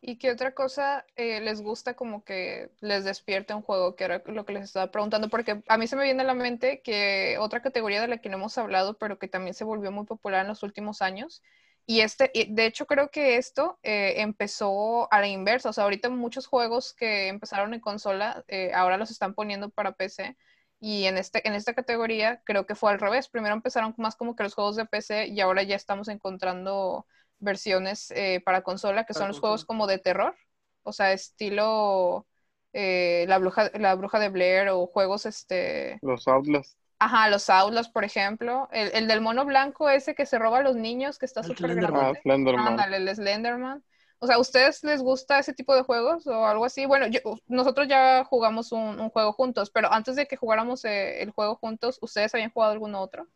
¿Y 0.00 0.18
qué 0.18 0.30
otra 0.30 0.54
cosa 0.54 1.04
eh, 1.16 1.40
les 1.40 1.60
gusta 1.60 1.94
como 1.94 2.22
que 2.24 2.70
les 2.80 3.04
despierte 3.04 3.54
un 3.54 3.62
juego? 3.62 3.96
Que 3.96 4.04
era 4.04 4.22
lo 4.26 4.44
que 4.46 4.52
les 4.52 4.64
estaba 4.64 4.90
preguntando, 4.92 5.28
porque 5.28 5.62
a 5.66 5.78
mí 5.78 5.86
se 5.88 5.96
me 5.96 6.04
viene 6.04 6.22
a 6.22 6.26
la 6.26 6.34
mente 6.34 6.82
que 6.82 7.36
otra 7.40 7.62
categoría 7.62 8.00
de 8.00 8.06
la 8.08 8.18
que 8.20 8.28
no 8.28 8.36
hemos 8.36 8.56
hablado, 8.58 8.96
pero 8.98 9.18
que 9.18 9.26
también 9.28 9.54
se 9.54 9.64
volvió 9.64 9.90
muy 9.90 10.06
popular 10.06 10.42
en 10.42 10.48
los 10.48 10.62
últimos 10.62 11.02
años. 11.02 11.42
Y 11.90 12.02
este, 12.02 12.30
de 12.50 12.66
hecho 12.66 12.84
creo 12.84 13.10
que 13.10 13.38
esto 13.38 13.78
eh, 13.82 14.20
empezó 14.20 15.10
a 15.10 15.20
la 15.20 15.26
inversa. 15.26 15.70
O 15.70 15.72
sea, 15.72 15.84
ahorita 15.84 16.10
muchos 16.10 16.46
juegos 16.46 16.92
que 16.92 17.28
empezaron 17.28 17.72
en 17.72 17.80
consola, 17.80 18.44
eh, 18.46 18.72
ahora 18.74 18.98
los 18.98 19.10
están 19.10 19.32
poniendo 19.32 19.70
para 19.70 19.92
PC. 19.92 20.36
Y 20.80 21.06
en, 21.06 21.16
este, 21.16 21.48
en 21.48 21.54
esta 21.54 21.72
categoría 21.72 22.42
creo 22.44 22.66
que 22.66 22.74
fue 22.74 22.90
al 22.90 23.00
revés. 23.00 23.30
Primero 23.30 23.54
empezaron 23.54 23.94
más 23.96 24.16
como 24.16 24.36
que 24.36 24.42
los 24.42 24.54
juegos 24.54 24.76
de 24.76 24.84
PC 24.84 25.28
y 25.28 25.40
ahora 25.40 25.62
ya 25.62 25.76
estamos 25.76 26.08
encontrando 26.08 27.06
versiones 27.38 28.10
eh, 28.10 28.42
para 28.44 28.60
consola, 28.60 29.04
que 29.04 29.14
Para 29.14 29.20
son 29.20 29.28
los 29.28 29.40
juegos 29.40 29.64
como 29.64 29.86
de 29.86 29.96
terror. 29.96 30.36
O 30.82 30.92
sea, 30.92 31.14
estilo 31.14 32.26
eh, 32.74 33.24
la, 33.28 33.38
bruja, 33.38 33.70
la 33.78 33.94
bruja 33.94 34.18
de 34.18 34.28
Blair 34.28 34.68
o 34.68 34.86
juegos, 34.88 35.24
este... 35.24 35.98
Los 36.02 36.28
Outlast. 36.28 36.78
Ajá, 37.00 37.28
los 37.28 37.48
Outlast, 37.48 37.92
por 37.92 38.04
ejemplo. 38.04 38.68
El, 38.72 38.90
el 38.92 39.08
del 39.08 39.20
mono 39.20 39.44
blanco 39.44 39.88
ese 39.88 40.14
que 40.14 40.26
se 40.26 40.38
roba 40.38 40.58
a 40.58 40.62
los 40.62 40.76
niños, 40.76 41.18
que 41.18 41.26
está 41.26 41.42
súper 41.42 41.70
Slenderman. 41.70 41.94
Ah, 41.94 42.02
grande. 42.02 42.20
Slenderman. 42.22 42.68
Ándale, 42.68 42.96
el 42.96 43.14
Slenderman. 43.14 43.84
O 44.20 44.26
sea, 44.26 44.34
¿a 44.36 44.40
ustedes 44.40 44.82
les 44.82 45.00
gusta 45.00 45.38
ese 45.38 45.52
tipo 45.54 45.76
de 45.76 45.82
juegos 45.82 46.26
o 46.26 46.44
algo 46.44 46.64
así? 46.64 46.86
Bueno, 46.86 47.06
yo- 47.06 47.20
nosotros 47.46 47.86
ya 47.86 48.24
jugamos 48.24 48.72
un, 48.72 48.98
un 49.00 49.10
juego 49.10 49.32
juntos, 49.32 49.70
pero 49.70 49.92
antes 49.92 50.16
de 50.16 50.26
que 50.26 50.36
jugáramos 50.36 50.84
eh, 50.84 51.22
el 51.22 51.30
juego 51.30 51.54
juntos, 51.54 51.98
¿ustedes 52.00 52.34
habían 52.34 52.50
jugado 52.50 52.72
alguno 52.72 53.00
otro? 53.00 53.28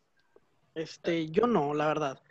Este, 0.75 1.29
yo 1.29 1.47
no, 1.47 1.73
la 1.73 1.87
verdad. 1.87 2.21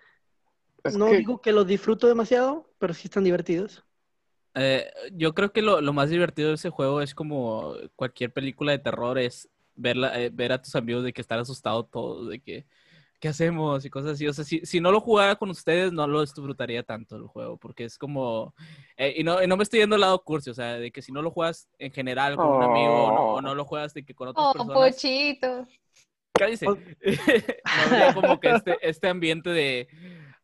Es 0.84 0.96
no 0.96 1.06
que- 1.06 1.16
digo 1.18 1.40
que 1.40 1.52
los 1.52 1.66
disfruto 1.66 2.08
demasiado, 2.08 2.68
pero 2.78 2.92
sí 2.92 3.02
están 3.06 3.24
divertidos. 3.24 3.84
Eh, 4.54 4.90
yo 5.12 5.32
creo 5.32 5.50
que 5.50 5.62
lo, 5.62 5.80
lo 5.80 5.94
más 5.94 6.10
divertido 6.10 6.48
de 6.50 6.56
ese 6.56 6.68
juego 6.68 7.00
es 7.00 7.14
como 7.14 7.74
cualquier 7.96 8.32
película 8.34 8.72
de 8.72 8.80
terror, 8.80 9.18
es 9.18 9.48
verla, 9.74 10.20
eh, 10.20 10.30
ver 10.32 10.52
a 10.52 10.60
tus 10.62 10.74
amigos 10.76 11.04
de 11.04 11.12
que 11.12 11.20
están 11.20 11.38
asustados 11.40 11.90
todos, 11.90 12.28
de 12.28 12.40
que, 12.40 12.66
¿qué 13.20 13.28
hacemos? 13.28 13.84
Y 13.84 13.90
cosas 13.90 14.12
así. 14.12 14.26
O 14.26 14.32
sea, 14.32 14.44
si, 14.44 14.60
si 14.66 14.80
no 14.80 14.90
lo 14.92 15.00
jugara 15.00 15.36
con 15.36 15.50
ustedes, 15.50 15.92
no 15.92 16.06
lo 16.06 16.20
disfrutaría 16.22 16.82
tanto 16.82 17.16
el 17.16 17.26
juego, 17.26 17.56
porque 17.56 17.84
es 17.84 17.98
como... 17.98 18.54
eh, 18.96 19.14
y, 19.16 19.24
no, 19.24 19.42
y 19.42 19.46
no 19.46 19.56
me 19.56 19.62
estoy 19.62 19.80
yendo 19.80 19.94
al 19.94 20.00
lado 20.02 20.22
cursi, 20.24 20.50
o 20.50 20.54
sea, 20.54 20.74
de 20.78 20.90
que 20.90 21.02
si 21.02 21.12
no 21.12 21.22
lo 21.22 21.30
juegas 21.30 21.68
en 21.78 21.92
general 21.92 22.36
con 22.36 22.48
un 22.48 22.62
amigo 22.62 23.04
o 23.04 23.10
no, 23.12 23.32
o 23.34 23.40
no 23.42 23.54
lo 23.54 23.64
juegas 23.64 23.94
de 23.94 24.04
que 24.04 24.14
con 24.14 24.28
otras 24.28 24.46
Oh, 24.48 24.52
personas... 24.52 24.94
pochito. 24.94 25.66
Cállese. 26.34 26.66
O- 26.68 26.74
no 27.04 27.94
había 27.94 28.14
como 28.14 28.40
que 28.40 28.50
este, 28.50 28.76
este 28.82 29.08
ambiente 29.08 29.50
de. 29.50 29.86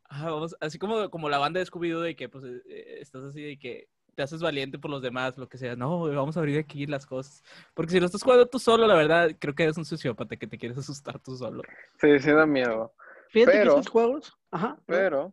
ah, 0.04 0.30
vamos, 0.30 0.54
así 0.60 0.78
como, 0.78 1.10
como 1.10 1.28
la 1.28 1.38
banda 1.38 1.60
de 1.60 1.66
Scooby-Doo, 1.66 2.02
de 2.02 2.14
que 2.14 2.28
pues 2.28 2.44
eh, 2.44 2.60
eh, 2.68 2.98
estás 3.00 3.24
así 3.24 3.40
de 3.42 3.58
que 3.58 3.88
te 4.18 4.24
haces 4.24 4.42
valiente 4.42 4.80
por 4.80 4.90
los 4.90 5.00
demás, 5.00 5.38
lo 5.38 5.48
que 5.48 5.58
sea. 5.58 5.76
No, 5.76 6.00
vamos 6.00 6.36
a 6.36 6.40
abrir 6.40 6.58
aquí 6.58 6.86
las 6.86 7.06
cosas. 7.06 7.44
Porque 7.72 7.92
si 7.92 8.00
lo 8.00 8.06
estás 8.06 8.24
jugando 8.24 8.48
tú 8.48 8.58
solo, 8.58 8.84
la 8.84 8.96
verdad, 8.96 9.30
creo 9.38 9.54
que 9.54 9.62
eres 9.62 9.78
un 9.78 9.84
sociópata 9.84 10.36
que 10.36 10.48
te 10.48 10.58
quieres 10.58 10.76
asustar 10.76 11.20
tú 11.20 11.36
solo. 11.36 11.62
Sí, 12.00 12.18
sí 12.18 12.32
da 12.32 12.44
miedo. 12.44 12.92
Fíjate 13.28 13.52
Pero- 13.58 13.74
que 13.74 13.80
esos 13.80 13.92
juegos, 13.92 14.36
ajá, 14.50 14.76
Pero, 14.86 15.32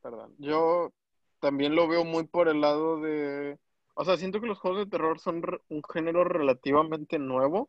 perdón, 0.00 0.34
yo 0.38 0.94
también 1.40 1.74
lo 1.74 1.88
veo 1.88 2.06
muy 2.06 2.26
por 2.26 2.48
el 2.48 2.62
lado 2.62 3.02
de... 3.02 3.58
O 3.92 4.02
sea, 4.06 4.16
siento 4.16 4.40
que 4.40 4.46
los 4.46 4.58
juegos 4.58 4.78
de 4.78 4.90
terror 4.90 5.18
son 5.18 5.42
un 5.68 5.82
género 5.92 6.24
relativamente 6.24 7.18
nuevo, 7.18 7.68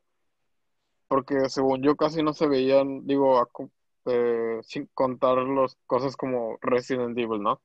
porque 1.10 1.50
según 1.50 1.84
yo 1.84 1.98
casi 1.98 2.24
no 2.24 2.32
se 2.32 2.48
veían, 2.48 3.06
digo, 3.06 3.38
a 3.38 3.50
eh, 4.06 4.60
sin 4.64 4.90
contar 4.94 5.40
las 5.40 5.76
cosas 5.86 6.16
como 6.16 6.58
Resident 6.62 7.18
Evil, 7.18 7.42
¿no? 7.42 7.62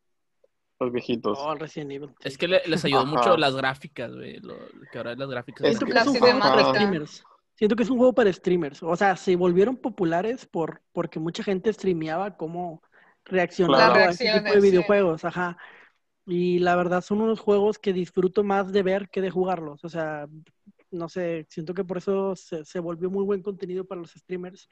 Los 0.79 0.93
viejitos. 0.93 1.39
Oh, 1.41 1.53
el 1.55 1.59
Resident 1.61 1.93
Evil. 1.93 2.09
sí. 2.21 2.29
Es 2.29 2.37
que 2.39 2.49
le- 2.49 2.63
les 2.67 2.85
ayudó 2.85 3.01
Ajá. 3.01 3.11
mucho 3.11 3.37
las 3.37 3.57
gráficas, 3.57 4.13
güey. 4.15 4.39
lo- 4.41 4.59
que 4.93 4.99
ahora 4.99 5.15
las 5.15 5.29
gráficas. 5.29 5.63
Es 5.69 5.79
Siento 5.79 5.87
que 5.95 5.99
es 5.99 6.07
un 6.07 6.19
juego 6.19 6.39
para 6.41 6.65
streamers. 6.69 7.25
Siento 7.55 7.77
que 7.77 7.83
es 7.85 7.91
un 7.91 7.97
juego 7.99 8.13
para 8.15 8.33
streamers. 8.33 8.83
O 8.83 8.97
sea, 8.97 9.17
se 9.17 9.35
volvieron 9.37 9.77
populares 9.79 10.45
por 10.47 10.83
porque 10.93 11.19
mucha 11.19 11.43
gente 11.43 11.73
streameaba 11.73 12.37
cómo 12.37 12.83
reaccionaba 13.25 13.95
Claro. 13.95 14.11
a 14.11 14.13
ese 14.13 14.31
tipo 14.31 14.53
de 14.55 14.61
sí. 14.61 14.67
videojuegos. 14.71 15.25
Ajá. 15.25 15.57
Y 16.27 16.59
la 16.59 16.77
verdad 16.77 17.01
son 17.03 17.21
unos 17.23 17.41
juegos 17.41 17.79
que 17.79 17.93
disfruto 17.95 18.45
más 18.45 18.71
de 18.73 18.83
ver 18.83 19.09
que 19.09 19.23
de 19.23 19.31
jugarlos. 19.31 19.83
O 19.85 19.89
sea, 19.89 20.27
no 20.91 21.09
sé, 21.09 21.47
siento 21.49 21.73
que 21.73 21.85
por 21.85 21.97
eso 21.99 22.37
se, 22.37 22.65
se 22.65 22.81
volvió 22.81 23.11
muy 23.11 23.25
buen 23.25 23.43
contenido 23.43 23.87
para 23.87 24.01
los 24.03 24.11
streamers. 24.13 24.69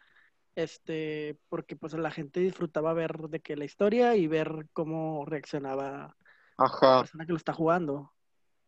Este, 0.57 1.37
porque 1.49 1.77
pues 1.77 1.95
la 1.95 2.11
gente 2.11 2.41
disfrutaba 2.41 2.93
ver 2.93 3.29
de 3.29 3.41
que 3.41 3.57
la 3.57 3.65
historia 3.65 4.15
y 4.15 4.27
ver 4.27 4.69
cómo 4.73 5.25
reaccionaba 5.27 6.17
la 6.59 7.01
persona 7.01 7.27
que 7.27 7.33
lo 7.33 7.39
está 7.39 7.53
jugando. 7.53 8.13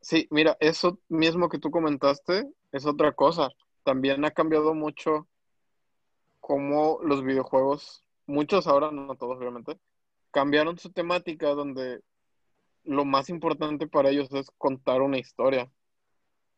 Sí, 0.01 0.27
mira, 0.31 0.57
eso 0.61 0.99
mismo 1.09 1.49
que 1.49 1.59
tú 1.59 1.71
comentaste 1.71 2.49
es 2.73 2.87
otra 2.87 3.13
cosa. 3.13 3.51
También 3.85 4.25
ha 4.25 4.31
cambiado 4.31 4.75
mucho 4.75 5.29
cómo 6.41 7.01
los 7.03 7.25
videojuegos, 7.25 8.05
muchos 8.27 8.67
ahora, 8.67 8.91
no 8.91 9.15
todos 9.17 9.39
obviamente, 9.39 9.79
cambiaron 10.31 10.79
su 10.79 10.91
temática 10.91 11.49
donde 11.51 12.03
lo 12.85 13.05
más 13.05 13.29
importante 13.31 13.89
para 13.89 14.11
ellos 14.11 14.33
es 14.33 14.51
contar 14.59 15.03
una 15.03 15.19
historia. 15.19 15.71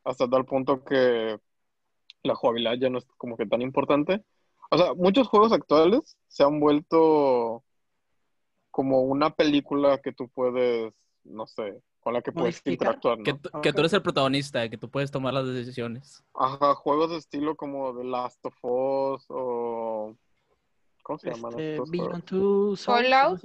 Hasta 0.04 0.28
tal 0.28 0.44
punto 0.44 0.84
que 0.84 1.38
la 2.22 2.34
jugabilidad 2.34 2.74
ya 2.78 2.90
no 2.90 2.98
es 2.98 3.06
como 3.16 3.36
que 3.36 3.46
tan 3.46 3.62
importante. 3.62 4.24
O 4.70 4.78
sea, 4.78 4.94
muchos 4.94 5.28
juegos 5.28 5.52
actuales 5.52 6.16
se 6.28 6.44
han 6.44 6.61
vuelto 6.61 7.64
como 8.70 9.02
una 9.02 9.31
película 9.31 9.98
que 9.98 10.12
tú 10.12 10.28
puedes, 10.28 10.92
no 11.24 11.46
sé, 11.46 11.83
con 12.00 12.12
la 12.14 12.22
que 12.22 12.33
puedes 12.33 12.57
Modificar. 12.57 12.72
interactuar, 12.94 13.18
¿no? 13.18 13.24
Que, 13.24 13.35
tú- 13.35 13.50
que 13.62 13.72
tú 13.72 13.81
eres 13.81 13.92
el 13.94 14.02
protagonista, 14.02 14.68
que 14.68 14.78
tú 14.78 14.90
puedes 14.90 15.11
tomar 15.11 15.33
las 15.35 15.46
decisiones. 15.46 16.22
Ajá, 16.35 16.74
juegos 16.74 17.11
de 17.11 17.16
estilo 17.16 17.57
como 17.57 17.96
The 17.96 18.04
Last 18.04 18.44
of 18.44 18.54
Us 18.62 19.24
o... 19.31 20.14
¿Cómo 21.02 21.18
se 21.18 21.31
llaman 21.31 21.52
Este, 21.52 21.70
estos 21.76 21.90
juegos? 21.90 22.24
Two 22.26 22.76
Fallout. 22.76 23.40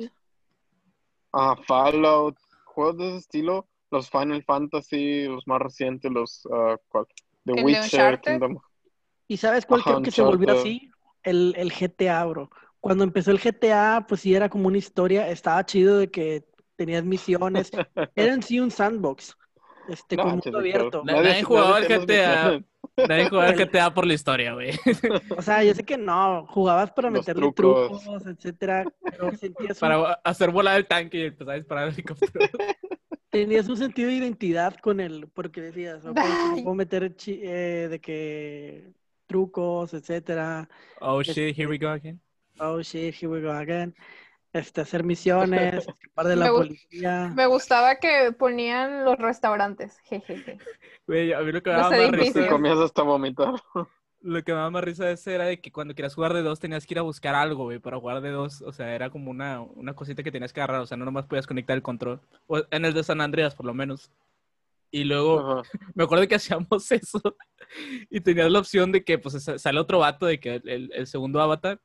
Ah, 1.32 1.56
Fallout, 1.66 2.38
juegos 2.66 2.98
de 2.98 3.08
ese 3.08 3.18
estilo, 3.20 3.68
los 3.90 4.10
Final 4.10 4.44
Fantasy, 4.44 5.24
los 5.24 5.48
más 5.48 5.62
recientes, 5.62 6.12
los... 6.12 6.46
ah, 6.52 6.76
¿cuál? 6.90 7.08
The 7.46 7.52
¿El 7.54 7.56
de 7.56 7.64
Witcher, 7.64 7.84
Uncharted? 7.84 8.32
Kingdom... 8.34 8.60
¿Y 9.30 9.38
sabes 9.38 9.66
cuál 9.66 9.80
Ajá, 9.80 9.92
creo 9.92 10.02
que 10.04 10.12
se 10.12 10.22
volvió 10.22 10.50
Uncharted. 10.50 10.60
así? 10.62 10.92
El, 11.24 11.54
el 11.58 11.72
GTA, 11.72 12.26
bro. 12.26 12.50
Cuando 12.80 13.04
empezó 13.04 13.32
el 13.32 13.40
GTA, 13.40 14.06
pues 14.08 14.22
sí 14.22 14.36
era 14.36 14.50
como 14.50 14.68
una 14.68 14.78
historia, 14.78 15.30
estaba 15.30 15.66
chido 15.66 15.98
de 15.98 16.12
que 16.12 16.46
tenías 16.76 17.04
misiones, 17.04 17.72
era 18.16 18.34
en 18.34 18.44
sí 18.44 18.60
un 18.60 18.72
sandbox, 18.72 19.38
este, 19.88 20.18
No, 20.18 20.24
con 20.24 20.32
mundo 20.34 20.60
abierto. 20.60 21.04
Na- 21.06 21.14
nadie 21.24 21.44
jugaba 21.44 21.78
al 21.78 21.84
las 21.84 21.90
GTA. 22.06 22.64
Nadie 23.08 23.28
juega 23.30 23.48
al 23.48 23.56
GTA 23.56 23.94
por 23.94 24.06
la 24.06 24.14
historia, 24.14 24.54
güey. 24.54 24.72
O 25.38 25.42
sea, 25.42 25.64
yo 25.64 25.74
sé 25.74 25.84
que 25.84 25.98
no, 25.98 26.46
jugabas 26.48 26.92
para 26.92 27.10
Los 27.10 27.26
meterle 27.26 27.48
trucos. 27.48 28.04
trucos, 28.04 28.26
etcétera, 28.28 28.88
pero 29.10 29.36
sentías 29.36 29.82
un, 29.82 29.90
Para 29.90 30.14
hacer 30.24 30.52
volar 30.52 30.78
el 30.78 30.88
tanque 30.88 31.18
y 31.18 31.22
empezar 31.26 31.54
a 31.54 31.58
disparar 31.58 31.84
al 31.86 31.94
helicóptero. 31.94 32.46
tenías 33.30 33.68
un 33.70 33.78
sentido 33.78 34.10
de 34.10 34.16
identidad 34.16 34.76
con 34.78 35.00
el, 35.00 35.28
porque 35.30 35.62
decías, 35.62 36.04
Ay. 36.16 36.64
puedo 36.64 36.76
meter 36.76 37.16
eh, 37.28 37.88
de 37.90 38.00
que 38.02 38.94
trucos, 39.34 39.94
etcétera. 39.96 40.70
Oh 41.02 41.22
Este, 41.22 41.34
shit, 41.34 41.60
here 41.60 41.68
we 41.68 41.80
go 41.80 41.90
again. 41.90 42.22
Oh 42.60 42.84
shit, 42.84 43.16
here 43.16 43.28
we 43.28 43.42
go 43.42 43.52
again. 43.52 43.96
Este, 44.54 44.82
hacer 44.82 45.04
misiones, 45.04 45.88
escapar 45.88 46.28
de 46.28 46.36
la 46.36 46.46
Me 46.46 46.52
policía. 46.52 47.34
Me 47.36 47.48
gustaba 47.48 47.96
que 47.96 48.32
ponían 48.38 49.04
los 49.04 49.18
restaurantes. 49.18 49.98
Jejeje. 50.04 50.60
Güey, 51.06 51.34
a 51.34 51.42
mí 51.42 51.52
lo 51.52 51.62
que 51.62 51.70
me 51.70 51.76
daba 51.76 51.90
más 51.90 52.12
risa, 52.12 52.48
comías 52.48 52.78
hasta 52.78 53.02
vomitar. 53.02 53.56
lo 54.22 54.42
que 54.42 54.54
me 54.54 54.58
daba 54.58 54.70
más 54.70 54.86
risa 54.86 55.04
de 55.04 55.14
ese 55.14 55.36
era 55.36 55.46
de 55.46 55.60
que 55.60 55.70
cuando 55.70 55.96
querías 55.96 56.16
jugar 56.16 56.34
de 56.34 56.42
dos 56.42 56.62
tenías 56.62 56.86
que 56.86 56.94
ir 56.94 57.00
a 57.00 57.02
buscar 57.02 57.36
algo, 57.36 57.66
güey, 57.66 57.80
para 57.80 58.00
jugar 58.00 58.22
de 58.22 58.30
dos. 58.30 58.62
O 58.62 58.72
sea, 58.72 58.96
era 58.96 59.10
como 59.10 59.30
una, 59.30 59.60
una 59.60 59.96
cosita 59.96 60.24
que 60.24 60.32
tenías 60.32 60.54
que 60.54 60.62
agarrar, 60.62 60.80
o 60.80 60.86
sea, 60.86 60.96
no 60.96 61.04
nomás 61.04 61.26
podías 61.26 61.48
conectar 61.48 61.76
el 61.76 61.82
control. 61.82 62.22
O 62.48 62.62
en 62.72 62.86
el 62.86 62.94
de 62.94 63.04
San 63.04 63.20
Andreas, 63.20 63.54
por 63.56 63.66
lo 63.66 63.74
menos. 63.74 64.12
Y 64.96 65.06
luego 65.06 65.40
Ajá. 65.60 65.70
me 65.96 66.04
acuerdo 66.04 66.28
que 66.28 66.36
hacíamos 66.36 66.92
eso 66.92 67.20
y 68.12 68.22
tenías 68.22 68.52
la 68.52 68.60
opción 68.60 68.92
de 68.92 69.04
que 69.04 69.18
pues 69.18 69.44
sa- 69.44 69.58
sale 69.58 69.80
otro 69.80 69.98
vato 70.00 70.28
de 70.28 70.40
que 70.40 70.62
el, 70.64 70.92
el 70.94 71.08
segundo 71.08 71.42
avatar 71.42 71.82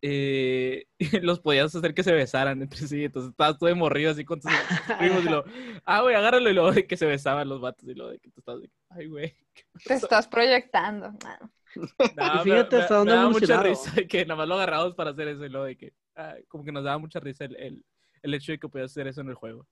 eh, 0.00 0.86
y 0.98 1.20
los 1.20 1.40
podías 1.40 1.74
hacer 1.74 1.94
que 1.94 2.02
se 2.02 2.12
besaran 2.12 2.62
entre 2.62 2.86
sí 2.86 3.04
entonces 3.04 3.30
estabas 3.32 3.58
todo 3.58 3.68
de 3.68 3.74
morrido 3.74 4.10
así 4.10 4.24
con 4.24 4.40
tus 4.40 4.50
primos 4.98 5.24
y 5.24 5.28
lo 5.28 5.44
ah 5.84 6.00
güey 6.02 6.14
agárralo 6.16 6.48
y 6.48 6.54
luego 6.54 6.72
de 6.72 6.86
que 6.86 6.96
se 6.96 7.04
besaban 7.06 7.48
los 7.48 7.60
vatos 7.60 7.86
y 7.88 7.94
luego 7.94 8.10
de 8.12 8.18
que 8.18 8.30
tú 8.30 8.40
estabas 8.40 8.62
de 8.62 8.68
que, 8.68 8.74
ay 8.88 9.06
güey 9.08 9.36
¿qué 9.54 9.62
Te 9.84 9.94
pasó?". 9.94 10.06
estás 10.06 10.26
proyectando. 10.26 11.10
No, 11.12 12.36
Y 12.36 12.38
fíjate 12.44 12.76
hasta 12.76 12.96
dónde 12.96 13.12
daba 13.14 13.28
mucha 13.30 13.62
risa 13.62 13.92
de 13.92 14.08
que 14.08 14.24
nada 14.24 14.36
más 14.38 14.48
lo 14.48 14.54
agarramos 14.54 14.94
para 14.94 15.10
hacer 15.10 15.28
eso 15.28 15.44
y 15.44 15.50
luego 15.50 15.66
de 15.66 15.76
que 15.76 15.92
ah, 16.16 16.34
como 16.48 16.64
que 16.64 16.72
nos 16.72 16.82
daba 16.84 16.98
mucha 16.98 17.20
risa 17.20 17.44
el, 17.44 17.56
el, 17.56 17.84
el 18.22 18.34
hecho 18.34 18.52
de 18.52 18.58
que 18.58 18.68
podías 18.68 18.90
hacer 18.90 19.06
eso 19.06 19.20
en 19.20 19.28
el 19.28 19.34
juego 19.34 19.66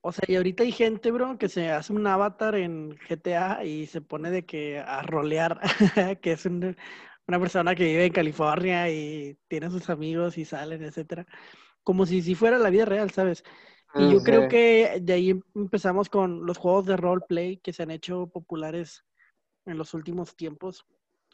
O 0.00 0.12
sea, 0.12 0.24
y 0.28 0.36
ahorita 0.36 0.62
hay 0.62 0.72
gente, 0.72 1.10
bro, 1.10 1.38
que 1.38 1.48
se 1.48 1.70
hace 1.70 1.92
un 1.92 2.06
avatar 2.06 2.54
en 2.54 2.96
GTA 3.08 3.64
y 3.64 3.86
se 3.86 4.00
pone 4.00 4.30
de 4.30 4.44
que 4.46 4.78
a 4.78 5.02
rolear, 5.02 5.60
que 6.22 6.32
es 6.32 6.46
un- 6.46 6.76
una 7.26 7.40
persona 7.40 7.74
que 7.74 7.84
vive 7.84 8.06
en 8.06 8.12
California 8.12 8.90
y 8.90 9.36
tiene 9.48 9.70
sus 9.70 9.90
amigos 9.90 10.38
y 10.38 10.44
salen, 10.44 10.82
etcétera. 10.82 11.26
Como 11.84 12.06
si 12.06 12.22
si 12.22 12.34
fuera 12.34 12.58
la 12.58 12.70
vida 12.70 12.84
real, 12.86 13.10
¿sabes? 13.10 13.44
Y 13.94 14.08
yo 14.08 14.22
creo 14.22 14.48
que 14.48 15.00
de 15.02 15.12
ahí 15.14 15.30
em- 15.30 15.42
empezamos 15.54 16.08
con 16.08 16.46
los 16.46 16.58
juegos 16.58 16.86
de 16.86 16.96
roleplay 16.96 17.58
que 17.58 17.72
se 17.72 17.82
han 17.82 17.90
hecho 17.90 18.28
populares 18.28 19.04
en 19.66 19.78
los 19.78 19.94
últimos 19.94 20.36
tiempos, 20.36 20.86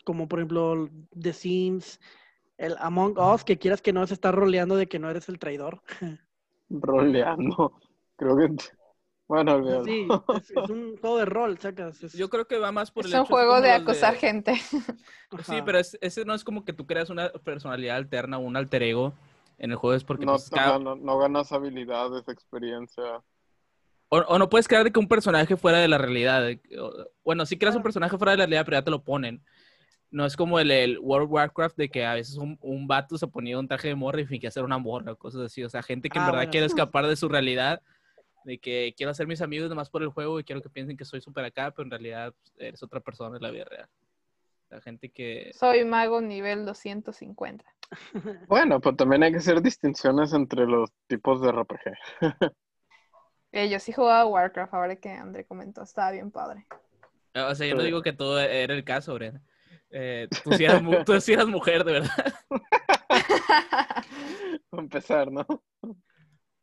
como 0.04 0.28
por 0.28 0.40
ejemplo 0.40 0.88
The 1.18 1.32
Sims, 1.32 2.00
el 2.58 2.76
Among 2.78 3.18
Us, 3.18 3.44
que 3.44 3.58
quieras 3.58 3.82
que 3.82 3.92
no 3.92 4.06
se 4.06 4.14
está 4.14 4.32
roleando 4.32 4.76
de 4.76 4.86
que 4.88 4.98
no 4.98 5.10
eres 5.10 5.28
el 5.28 5.38
traidor. 5.38 5.82
Roleando. 6.70 7.80
Creo 8.16 8.36
que... 8.36 8.48
Bueno, 9.26 9.54
olvídalo. 9.54 9.84
Sí, 9.84 10.06
es, 10.36 10.50
es 10.50 10.68
un 10.70 10.96
juego 11.00 11.18
de 11.18 11.24
rol, 11.24 11.58
sacas. 11.58 12.02
es- 12.02 12.12
yo 12.12 12.28
creo 12.28 12.46
que 12.46 12.58
va 12.58 12.72
más 12.72 12.90
por 12.90 13.06
Es 13.06 13.12
el 13.12 13.18
un 13.18 13.24
hecho 13.24 13.32
así 13.32 13.32
juego 13.32 13.60
de 13.60 13.72
acosar 13.72 14.14
gente. 14.16 14.54
Sí, 15.44 15.60
pero 15.66 15.78
es- 15.78 15.98
ese 16.00 16.24
no 16.24 16.32
es 16.34 16.44
como 16.44 16.64
que 16.64 16.72
tú 16.72 16.86
creas 16.86 17.10
una 17.10 17.30
personalidad 17.30 17.96
alterna 17.96 18.38
o 18.38 18.42
un 18.42 18.56
alter 18.56 18.82
ego 18.84 19.12
en 19.58 19.70
el 19.72 19.76
juego, 19.76 19.96
es 19.96 20.04
porque 20.04 20.26
No, 20.26 20.32
pues, 20.32 20.48
cada- 20.50 20.76
ajá, 20.76 20.78
no, 20.78 20.94
no 20.94 21.18
ganas 21.18 21.50
habilidades, 21.50 22.28
experiencia. 22.28 23.02
O, 24.10 24.18
o 24.18 24.38
no 24.38 24.48
puedes 24.48 24.68
crear 24.68 24.84
de 24.84 24.92
que 24.92 25.00
un 25.00 25.08
personaje 25.08 25.56
fuera 25.56 25.78
de 25.78 25.88
la 25.88 25.98
realidad. 25.98 26.44
o- 26.78 27.08
Bueno, 27.24 27.46
sí 27.46 27.58
creas 27.58 27.74
un 27.74 27.82
personaje 27.82 28.16
fuera 28.16 28.32
de 28.32 28.38
la 28.38 28.44
realidad, 28.44 28.64
pero 28.64 28.76
ya 28.76 28.84
te 28.84 28.90
lo 28.92 29.02
ponen. 29.02 29.42
No 30.10 30.24
es 30.24 30.36
como 30.36 30.60
el, 30.60 30.70
el 30.70 30.98
World 31.00 31.26
of 31.26 31.32
Warcraft 31.32 31.76
de 31.76 31.88
que 31.88 32.04
a 32.06 32.14
veces 32.14 32.36
un, 32.36 32.56
un 32.60 32.86
vato 32.86 33.18
se 33.18 33.26
ponía 33.26 33.58
un 33.58 33.66
traje 33.66 33.88
de 33.88 33.94
morra 33.96 34.20
y 34.20 34.26
fingía 34.26 34.50
ser 34.52 34.62
una 34.62 34.78
morra, 34.78 35.16
cosas 35.16 35.40
así. 35.40 35.64
O 35.64 35.68
sea, 35.70 35.82
gente 35.82 36.08
que 36.10 36.18
en 36.18 36.22
Ah, 36.22 36.26
verdad 36.26 36.40
bueno, 36.42 36.50
quiere 36.52 36.66
escapar 36.66 37.08
de 37.08 37.16
su 37.16 37.28
realidad, 37.28 37.82
de 38.44 38.58
que 38.58 38.94
quiero 38.96 39.10
hacer 39.10 39.26
mis 39.26 39.42
amigos 39.42 39.68
nomás 39.68 39.90
por 39.90 40.02
el 40.02 40.10
juego 40.10 40.38
y 40.38 40.44
quiero 40.44 40.62
que 40.62 40.68
piensen 40.68 40.96
que 40.96 41.04
soy 41.04 41.20
súper 41.20 41.46
acá, 41.46 41.70
pero 41.70 41.84
en 41.84 41.90
realidad 41.90 42.32
pues, 42.32 42.52
eres 42.58 42.82
otra 42.82 43.00
persona 43.00 43.36
en 43.36 43.42
la 43.42 43.50
vida 43.50 43.64
real. 43.64 43.88
La 44.70 44.80
gente 44.80 45.10
que... 45.10 45.52
Soy 45.54 45.84
mago 45.84 46.20
nivel 46.20 46.64
250. 46.64 47.64
Bueno, 48.48 48.80
pero 48.80 48.96
también 48.96 49.22
hay 49.22 49.32
que 49.32 49.38
hacer 49.38 49.60
distinciones 49.62 50.32
entre 50.32 50.66
los 50.66 50.90
tipos 51.06 51.40
de 51.40 51.50
RPG. 51.50 51.80
Eh, 53.56 53.70
yo 53.70 53.78
sí 53.78 53.92
jugaba 53.92 54.26
Warcraft, 54.26 54.74
ahora 54.74 54.96
que 54.96 55.10
André 55.10 55.44
comentó, 55.44 55.84
estaba 55.84 56.10
bien 56.10 56.32
padre. 56.32 56.66
O 57.36 57.54
sea, 57.54 57.68
yo 57.68 57.76
no 57.76 57.84
digo 57.84 58.02
que 58.02 58.12
todo 58.12 58.40
era 58.40 58.74
el 58.74 58.82
caso, 58.82 59.14
Brenda. 59.14 59.42
Eh, 59.90 60.26
tú, 60.42 60.52
sí 60.54 60.64
eras, 60.64 60.82
mu- 60.82 61.04
tú 61.04 61.20
sí 61.20 61.34
eras 61.34 61.46
mujer, 61.46 61.84
de 61.84 61.92
verdad. 61.92 62.34
Para 64.70 64.82
empezar, 64.82 65.30
¿no? 65.30 65.46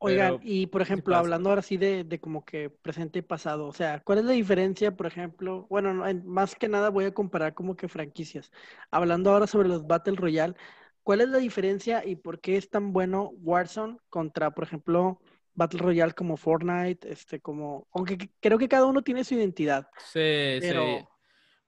Oigan, 0.04 0.38
Pero 0.38 0.41
y 0.41 0.66
por 0.68 0.82
ejemplo, 0.82 1.16
hablando 1.16 1.49
ahora 1.49 1.62
sí 1.62 1.78
de, 1.78 2.04
de 2.04 2.20
como 2.20 2.43
que 2.43 2.72
presente 2.72 3.20
y 3.20 3.22
pasado, 3.22 3.68
o 3.68 3.74
sea, 3.74 3.99
¿cuál 4.04 4.18
es 4.20 4.26
la 4.26 4.32
diferencia, 4.32 4.95
por 4.95 5.06
ejemplo? 5.06 5.68
Bueno, 5.70 5.93
no, 5.93 6.08
en- 6.08 6.26
más 6.28 6.56
que 6.56 6.68
nada 6.68 6.89
voy 6.89 7.06
a 7.06 7.14
comparar 7.14 7.54
como 7.54 7.76
que 7.76 7.88
franquicias. 7.88 8.52
Hablando 8.89 9.32
ahora 9.32 9.45
sobre 9.45 9.70
los 9.70 9.86
Battle 9.86 10.16
Royale, 10.16 10.56
¿cuál 11.04 11.22
es 11.22 11.30
la 11.30 11.38
diferencia 11.38 12.04
y 12.06 12.16
por 12.16 12.39
qué 12.41 12.58
es 12.58 12.70
tan 12.70 12.93
bueno 12.93 13.30
Warzone 13.43 13.97
contra, 14.10 14.49
por 14.52 14.64
ejemplo, 14.64 15.22
Battle 15.54 15.80
Royale 15.82 16.14
como 16.14 16.36
Fortnite, 16.36 17.12
este, 17.12 17.39
como, 17.39 17.88
aunque 17.93 18.18
que- 18.18 18.32
creo 18.39 18.58
que 18.58 18.68
cada 18.70 18.88
uno 18.88 19.04
tiene 19.04 19.24
su 19.24 19.36
identidad, 19.36 19.88
Sí, 19.97 20.60
pero, 20.60 21.08
sí. 21.08 21.08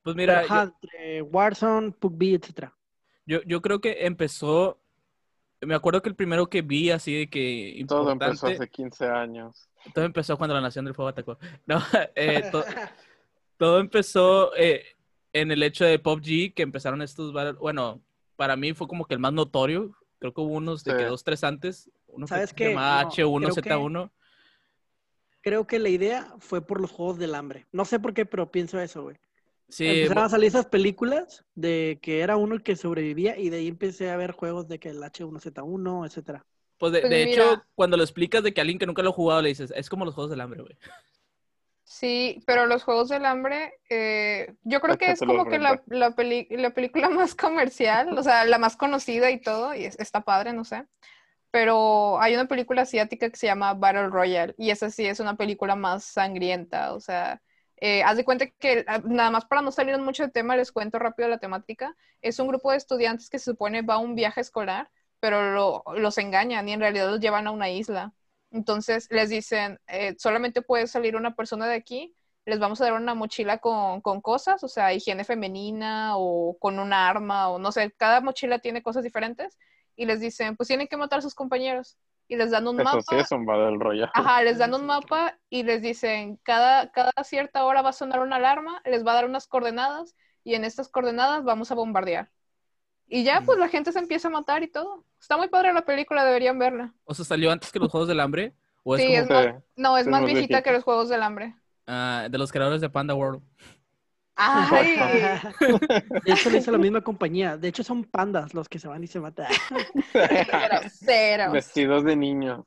Pues 0.04 0.16
pero, 0.24 0.40
mira, 0.40 0.42
ajá, 0.42 0.64
yo- 0.64 0.64
entre 0.64 1.22
Warzone, 1.24 1.92
PUBG, 1.94 2.36
etcétera. 2.36 2.78
Yo, 3.26 3.42
yo 3.44 3.62
creo 3.62 3.80
que 3.82 4.06
empezó, 4.06 4.83
me 5.66 5.76
acuerdo 5.76 6.02
que 6.02 6.10
el 6.10 6.16
primero 6.16 6.48
que 6.48 6.62
vi 6.62 6.90
así 6.92 7.14
de 7.18 7.30
que 7.30 7.84
Todo 7.88 8.12
empezó 8.12 8.48
hace 8.48 8.70
15 8.70 9.08
años. 9.08 9.70
todo 9.94 10.06
empezó 10.06 10.38
cuando 10.38 10.54
la 10.54 10.62
Nación 10.62 10.86
del 10.86 10.94
Fuego 10.96 11.10
atacó. 11.10 11.38
No, 11.66 11.82
eh, 12.16 12.44
to- 12.52 12.64
todo 13.58 13.80
empezó 13.80 14.56
eh, 14.56 14.84
en 15.34 15.52
el 15.52 15.64
hecho 15.64 15.86
de 15.86 16.00
PUBG, 16.00 16.54
que 16.54 16.64
empezaron 16.64 17.02
estos, 17.02 17.34
bueno, 17.60 18.02
para 18.36 18.56
mí 18.56 18.74
fue 18.74 18.88
como 18.88 19.06
que 19.06 19.14
el 19.14 19.20
más 19.20 19.34
notorio, 19.34 19.96
creo 20.20 20.34
que 20.34 20.42
hubo 20.42 20.54
unos 20.54 20.84
de 20.84 20.96
que 20.98 21.06
dos, 21.06 21.24
tres 21.24 21.44
antes, 21.44 21.90
uno 22.08 22.26
que 22.26 22.30
¿Sabes 22.30 22.54
llamaba 22.56 23.04
No, 23.04 23.10
H1Z1, 23.10 24.12
Creo 25.42 25.68
que 25.68 25.78
la 25.80 25.90
idea 25.90 26.34
fue 26.40 26.66
por 26.66 26.80
los 26.80 26.92
Juegos 26.92 27.18
del 27.18 27.36
Hambre. 27.36 27.68
No 27.74 27.84
sé 27.84 28.00
por 28.00 28.14
qué, 28.14 28.26
pero 28.26 28.50
pienso 28.50 28.80
eso, 28.80 29.04
güey. 29.04 29.18
Sí, 29.76 29.86
Empezaron 29.92 30.24
a 30.26 30.30
salir 30.30 30.48
esas 30.48 30.68
películas 30.68 31.46
de 31.56 32.00
que 32.02 32.22
era 32.22 32.38
uno 32.38 32.56
el 32.56 32.64
que 32.64 32.76
sobrevivía 32.76 33.38
y 33.38 33.50
de 33.50 33.58
ahí 33.58 33.68
empecé 33.68 34.10
a 34.12 34.18
ver 34.18 34.32
juegos 34.32 34.68
de 34.68 34.80
que 34.80 34.90
el 34.90 35.04
H1Z1, 35.04 36.06
etcétera. 36.06 36.46
pues 36.78 36.94
de, 36.94 37.06
Pues 37.06 37.10
de 37.10 37.24
hecho, 37.24 37.66
cuando 37.76 37.98
lo 37.98 38.04
explicas 38.04 38.44
de 38.44 38.54
que 38.54 38.62
alguien 38.62 38.80
que 38.80 38.86
nunca 38.86 39.04
lo 39.04 39.10
ha 39.10 39.14
jugado 39.14 39.42
le 39.42 39.50
dices, 39.50 39.74
es 39.76 39.90
como 39.90 40.06
los 40.06 40.16
Juegos 40.16 40.32
del 40.32 40.42
Hambre, 40.42 40.62
güey. 40.62 40.78
Sí, 41.86 42.42
pero 42.48 42.66
los 42.66 42.84
Juegos 42.84 43.10
del 43.10 43.26
Hambre, 43.26 43.74
eh, 43.90 44.56
yo 44.64 44.80
creo 44.82 44.98
que 44.98 45.12
es 45.12 45.22
como 45.22 45.48
que 45.48 45.60
la, 45.60 45.84
la, 45.88 46.12
peli- 46.16 46.48
la 46.50 46.72
película 46.74 47.10
más 47.10 47.36
comercial, 47.36 48.18
o 48.18 48.24
sea, 48.24 48.46
la 48.46 48.58
más 48.58 48.78
conocida 48.78 49.32
y 49.32 49.40
todo, 49.42 49.76
y 49.76 49.86
es- 49.86 50.00
está 50.00 50.22
padre, 50.22 50.54
no 50.54 50.64
sé. 50.66 50.86
Pero 51.52 52.22
hay 52.22 52.36
una 52.36 52.48
película 52.48 52.84
asiática 52.84 53.30
que 53.30 53.38
se 53.38 53.48
llama 53.48 53.74
Battle 53.76 54.10
Royale, 54.10 54.56
y 54.58 54.72
esa 54.72 54.90
sí 54.92 55.06
es 55.06 55.20
una 55.20 55.38
película 55.38 55.76
más 55.76 56.06
sangrienta, 56.06 56.94
o 56.94 57.00
sea, 57.02 57.42
eh, 57.84 58.04
haz 58.04 58.18
de 58.18 58.26
cuenta 58.26 58.48
que, 58.48 58.84
ah, 58.88 59.00
nada 59.04 59.32
más 59.32 59.46
para 59.46 59.62
no 59.62 59.72
salir 59.72 59.98
mucho 60.00 60.24
de 60.24 60.30
tema, 60.32 60.56
les 60.56 60.72
cuento 60.72 61.00
rápido 61.00 61.28
la 61.30 61.38
temática. 61.40 61.96
Es 62.22 62.40
un 62.40 62.48
grupo 62.48 62.72
de 62.72 62.78
estudiantes 62.78 63.30
que 63.30 63.40
se 63.40 63.46
supone 63.52 63.82
va 63.82 63.96
a 63.96 63.98
un 64.00 64.16
viaje 64.16 64.42
escolar, 64.42 64.90
pero 65.20 65.52
lo- 65.54 65.84
los 65.98 66.18
engañan 66.18 66.68
y 66.70 66.74
en 66.74 66.80
realidad 66.80 67.10
los 67.12 67.20
llevan 67.20 67.48
a 67.48 67.52
una 67.52 67.70
isla. 67.70 68.14
Entonces 68.52 69.08
les 69.12 69.30
dicen, 69.30 69.80
eh, 69.88 70.16
solamente 70.20 70.62
puede 70.62 70.88
salir 70.88 71.16
una 71.16 71.36
persona 71.36 71.68
de 71.68 71.76
aquí, 71.76 72.16
les 72.46 72.60
vamos 72.60 72.80
a 72.82 72.86
dar 72.86 72.94
una 72.94 73.16
mochila 73.16 73.58
con, 73.60 74.02
con 74.02 74.22
cosas, 74.22 74.64
o 74.64 74.68
sea, 74.68 74.94
higiene 74.94 75.24
femenina 75.24 76.18
o 76.18 76.58
con 76.60 76.78
un 76.80 76.94
arma 76.94 77.50
o 77.50 77.58
no 77.60 77.72
sé, 77.72 77.92
cada 77.98 78.22
mochila 78.22 78.60
tiene 78.60 78.84
cosas 78.84 79.04
diferentes 79.04 79.58
y 79.96 80.06
les 80.06 80.20
dicen, 80.20 80.56
pues 80.56 80.68
tienen 80.68 80.88
que 80.88 80.98
matar 80.98 81.20
a 81.20 81.22
sus 81.22 81.36
compañeros 81.36 81.98
y 82.34 82.38
les 82.38 82.52
dan 82.52 82.68
un 82.68 82.80
Eso 82.80 82.84
mapa. 82.84 83.02
sí 83.02 83.16
es 83.16 83.32
un 83.32 83.46
Battle 83.46 83.78
Royale. 83.80 84.12
Ajá, 84.14 84.44
les 84.44 84.58
dan 84.58 84.74
un 84.74 84.86
mapa 84.86 85.40
y 85.50 85.64
les 85.64 85.82
dicen, 85.82 86.38
cada, 86.44 86.92
cada 86.92 87.12
cierta 87.24 87.64
hora 87.66 87.82
va 87.82 87.90
a 87.90 87.94
sonar 87.94 88.20
una 88.22 88.38
alarma, 88.38 88.82
les 88.86 89.06
va 89.06 89.12
a 89.12 89.16
dar 89.16 89.26
unas 89.26 89.48
coordenadas 89.48 90.16
y 90.44 90.56
en 90.56 90.64
estas 90.66 90.90
coordenadas 90.90 91.44
vamos 91.44 91.72
a 91.72 91.76
bombardear. 91.76 92.32
Y 93.08 93.24
ya, 93.24 93.42
pues 93.42 93.60
la 93.60 93.68
gente 93.70 93.92
se 93.92 94.00
empieza 94.00 94.28
a 94.30 94.32
matar 94.32 94.64
y 94.64 94.72
todo. 94.72 95.06
Está 95.20 95.38
muy 95.38 95.48
padre 95.50 95.74
la 95.74 95.86
película, 95.86 96.26
deberían 96.26 96.58
verla. 96.60 96.94
O 97.06 97.14
sea, 97.14 97.26
salió 97.26 97.52
antes 97.52 97.72
que 97.72 97.80
los 97.80 97.92
Juegos 97.92 98.08
del 98.10 98.20
Hambre, 98.20 98.56
o 98.84 98.96
es 98.96 99.02
Sí, 99.02 99.08
como 99.08 99.20
es 99.20 99.30
más, 99.30 99.46
no, 99.76 99.98
es 99.98 100.02
es 100.04 100.08
más 100.08 100.22
más 100.22 100.26
viejita 100.26 100.40
viejita. 100.40 100.62
que 100.64 100.72
los 100.72 100.84
Juegos 100.84 101.10
del 101.10 101.24
Hambre. 101.24 101.56
ah, 101.88 102.28
de 102.30 102.38
los 102.38 102.52
creadores 102.52 102.82
de 102.82 102.90
Panda 102.90 103.16
World. 103.16 103.42
Ay, 104.36 104.98
De 106.26 106.34
hecho, 106.34 106.50
le 106.50 106.58
hizo 106.58 106.72
la 106.72 106.78
misma 106.78 107.02
compañía. 107.02 107.58
De 107.58 107.68
hecho, 107.68 107.84
son 107.84 108.04
pandas 108.04 108.54
los 108.54 108.68
que 108.68 108.80
se 108.80 108.88
van 108.88 109.04
y 109.04 109.08
se 109.08 109.20
matan. 109.20 109.48
groseros. 110.14 111.54
Vestidos 111.54 112.04
de 112.04 112.16
niño. 112.16 112.66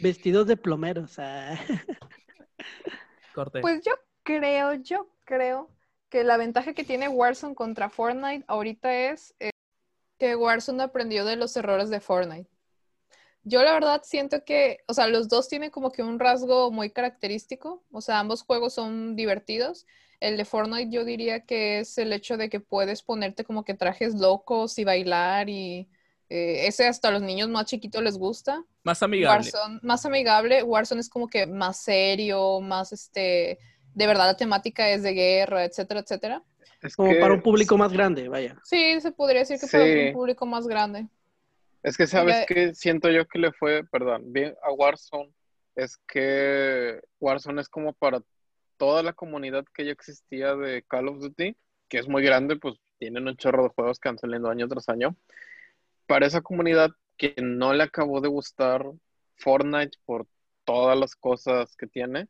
Vestidos 0.00 0.46
de 0.46 0.56
plomeros. 0.56 1.18
ah. 1.18 1.58
Corte. 3.34 3.60
Pues 3.60 3.80
yo 3.84 3.92
creo, 4.22 4.74
yo 4.74 5.08
creo 5.24 5.70
que 6.08 6.24
la 6.24 6.36
ventaja 6.36 6.72
que 6.72 6.84
tiene 6.84 7.08
Warzone 7.08 7.54
contra 7.54 7.88
Fortnite 7.88 8.44
ahorita 8.48 8.92
es 8.94 9.34
eh, 9.40 9.50
que 10.18 10.36
Warzone 10.36 10.82
aprendió 10.82 11.24
de 11.24 11.36
los 11.36 11.56
errores 11.56 11.90
de 11.90 12.00
Fortnite. 12.00 12.50
Yo 13.44 13.62
la 13.62 13.72
verdad 13.72 14.02
siento 14.04 14.44
que, 14.44 14.78
o 14.88 14.94
sea, 14.94 15.06
los 15.08 15.28
dos 15.28 15.48
tienen 15.48 15.70
como 15.70 15.90
que 15.90 16.02
un 16.02 16.18
rasgo 16.18 16.70
muy 16.70 16.90
característico, 16.90 17.82
o 17.90 18.00
sea, 18.00 18.18
ambos 18.18 18.42
juegos 18.42 18.74
son 18.74 19.16
divertidos. 19.16 19.86
El 20.20 20.36
de 20.36 20.44
Fortnite 20.44 20.90
yo 20.90 21.04
diría 21.04 21.40
que 21.46 21.78
es 21.80 21.96
el 21.98 22.12
hecho 22.12 22.36
de 22.36 22.48
que 22.50 22.60
puedes 22.60 23.02
ponerte 23.02 23.44
como 23.44 23.64
que 23.64 23.74
trajes 23.74 24.14
locos 24.14 24.78
y 24.78 24.84
bailar 24.84 25.48
y 25.48 25.88
eh, 26.28 26.66
ese 26.66 26.86
hasta 26.88 27.08
a 27.08 27.10
los 27.12 27.22
niños 27.22 27.48
más 27.48 27.66
chiquitos 27.66 28.02
les 28.02 28.18
gusta. 28.18 28.64
Más 28.84 29.02
amigable. 29.02 29.50
Warzone, 29.52 29.80
más 29.82 30.04
amigable. 30.04 30.62
Warzone 30.62 31.00
es 31.00 31.08
como 31.08 31.28
que 31.28 31.46
más 31.46 31.78
serio, 31.78 32.60
más 32.60 32.92
este, 32.92 33.58
de 33.94 34.06
verdad 34.06 34.26
la 34.26 34.36
temática 34.36 34.90
es 34.90 35.02
de 35.02 35.12
guerra, 35.12 35.64
etcétera, 35.64 36.00
etcétera. 36.00 36.42
Es 36.82 36.96
Como 36.96 37.10
que, 37.12 37.20
para 37.20 37.34
un 37.34 37.42
público 37.42 37.76
más 37.76 37.92
grande, 37.92 38.28
vaya. 38.28 38.56
Sí, 38.64 39.00
se 39.00 39.12
podría 39.12 39.40
decir 39.40 39.58
que 39.58 39.66
para 39.66 39.84
Sí. 39.84 40.06
un 40.08 40.12
público 40.12 40.46
más 40.46 40.66
grande. 40.66 41.06
Es 41.88 41.96
que 41.96 42.06
sabes 42.06 42.44
que 42.46 42.74
siento 42.74 43.10
yo 43.10 43.26
que 43.26 43.38
le 43.38 43.50
fue, 43.50 43.82
perdón, 43.82 44.30
bien 44.30 44.54
a 44.62 44.70
Warzone, 44.72 45.32
es 45.74 45.96
que 46.06 47.00
Warzone 47.18 47.62
es 47.62 47.70
como 47.70 47.94
para 47.94 48.22
toda 48.76 49.02
la 49.02 49.14
comunidad 49.14 49.64
que 49.72 49.86
ya 49.86 49.92
existía 49.92 50.54
de 50.54 50.82
Call 50.82 51.08
of 51.08 51.18
Duty, 51.18 51.56
que 51.88 51.98
es 51.98 52.06
muy 52.06 52.22
grande, 52.22 52.56
pues 52.56 52.74
tienen 52.98 53.26
un 53.26 53.38
chorro 53.38 53.62
de 53.62 53.70
juegos 53.70 53.98
que 53.98 54.10
han 54.10 54.18
año 54.46 54.68
tras 54.68 54.90
año. 54.90 55.16
Para 56.06 56.26
esa 56.26 56.42
comunidad 56.42 56.90
que 57.16 57.34
no 57.40 57.72
le 57.72 57.84
acabó 57.84 58.20
de 58.20 58.28
gustar 58.28 58.84
Fortnite 59.36 59.96
por 60.04 60.26
todas 60.64 60.98
las 60.98 61.16
cosas 61.16 61.74
que 61.74 61.86
tiene, 61.86 62.28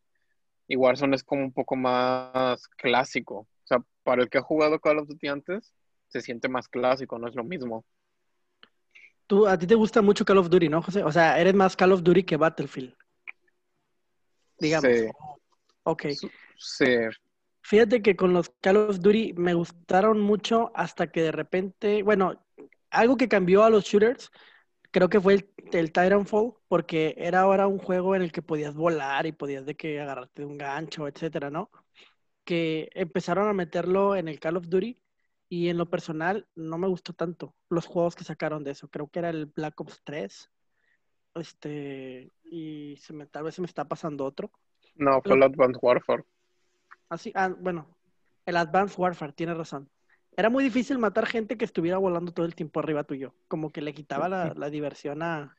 y 0.68 0.76
Warzone 0.76 1.16
es 1.16 1.24
como 1.24 1.42
un 1.42 1.52
poco 1.52 1.74
más 1.74 2.68
clásico. 2.68 3.38
O 3.40 3.66
sea, 3.66 3.78
para 4.04 4.22
el 4.22 4.30
que 4.30 4.38
ha 4.38 4.42
jugado 4.42 4.78
Call 4.78 4.98
of 4.98 5.08
Duty 5.08 5.26
antes, 5.26 5.74
se 6.06 6.20
siente 6.20 6.48
más 6.48 6.68
clásico, 6.68 7.18
no 7.18 7.26
es 7.26 7.34
lo 7.34 7.42
mismo. 7.42 7.84
Tú, 9.28 9.46
a 9.46 9.58
ti 9.58 9.66
te 9.66 9.74
gusta 9.74 10.00
mucho 10.00 10.24
Call 10.24 10.38
of 10.38 10.48
Duty, 10.48 10.70
¿no, 10.70 10.80
José? 10.80 11.04
O 11.04 11.12
sea, 11.12 11.38
eres 11.38 11.54
más 11.54 11.76
Call 11.76 11.92
of 11.92 12.02
Duty 12.02 12.24
que 12.24 12.38
Battlefield. 12.38 12.96
Digamos. 14.58 14.90
Sí. 14.90 15.06
Ok. 15.82 16.06
Sí, 16.56 16.86
Fíjate 17.60 18.00
que 18.00 18.16
con 18.16 18.32
los 18.32 18.48
Call 18.62 18.78
of 18.78 19.00
Duty 19.00 19.34
me 19.34 19.52
gustaron 19.52 20.18
mucho 20.18 20.72
hasta 20.74 21.08
que 21.12 21.20
de 21.20 21.32
repente, 21.32 22.02
bueno, 22.02 22.42
algo 22.88 23.18
que 23.18 23.28
cambió 23.28 23.64
a 23.64 23.70
los 23.70 23.84
shooters, 23.84 24.30
creo 24.90 25.10
que 25.10 25.20
fue 25.20 25.34
el, 25.34 25.50
el 25.72 25.92
Titanfall, 25.92 26.54
porque 26.66 27.14
era 27.18 27.40
ahora 27.40 27.66
un 27.66 27.78
juego 27.78 28.16
en 28.16 28.22
el 28.22 28.32
que 28.32 28.40
podías 28.40 28.74
volar 28.74 29.26
y 29.26 29.32
podías 29.32 29.66
de 29.66 29.74
que 29.74 30.00
agarrarte 30.00 30.40
de 30.40 30.46
un 30.46 30.56
gancho, 30.56 31.06
etcétera, 31.06 31.50
¿no? 31.50 31.70
Que 32.44 32.88
empezaron 32.94 33.46
a 33.46 33.52
meterlo 33.52 34.16
en 34.16 34.28
el 34.28 34.40
Call 34.40 34.56
of 34.56 34.68
Duty 34.68 34.98
y 35.48 35.68
en 35.68 35.78
lo 35.78 35.88
personal 35.88 36.46
no 36.54 36.76
me 36.78 36.88
gustó 36.88 37.12
tanto 37.12 37.54
los 37.70 37.86
juegos 37.86 38.14
que 38.14 38.24
sacaron 38.24 38.64
de 38.64 38.72
eso. 38.72 38.88
Creo 38.88 39.08
que 39.08 39.18
era 39.20 39.30
el 39.30 39.46
Black 39.46 39.80
Ops 39.80 40.00
3. 40.04 40.50
Este, 41.34 42.32
y 42.44 42.96
se 42.98 43.12
me, 43.12 43.26
tal 43.26 43.44
vez 43.44 43.54
se 43.54 43.60
me 43.60 43.66
está 43.66 43.86
pasando 43.86 44.24
otro. 44.24 44.50
no, 44.96 45.22
fue 45.22 45.36
el 45.36 45.42
Advanced 45.42 45.78
Warfare. 45.80 46.24
Así, 47.08 47.32
ah, 47.34 47.48
bueno, 47.60 47.96
el 48.44 48.56
Advanced 48.56 48.98
Warfare, 48.98 49.32
tiene 49.32 49.54
razón. 49.54 49.88
Era 50.36 50.50
muy 50.50 50.62
difícil 50.64 50.98
matar 50.98 51.26
gente 51.26 51.56
que 51.56 51.64
estuviera 51.64 51.98
volando 51.98 52.32
todo 52.32 52.46
el 52.46 52.54
tiempo 52.54 52.80
arriba 52.80 53.04
tuyo. 53.04 53.34
Como 53.48 53.70
que 53.70 53.80
le 53.82 53.94
quitaba 53.94 54.28
la, 54.28 54.54
la 54.54 54.70
diversión 54.70 55.22
a, 55.22 55.56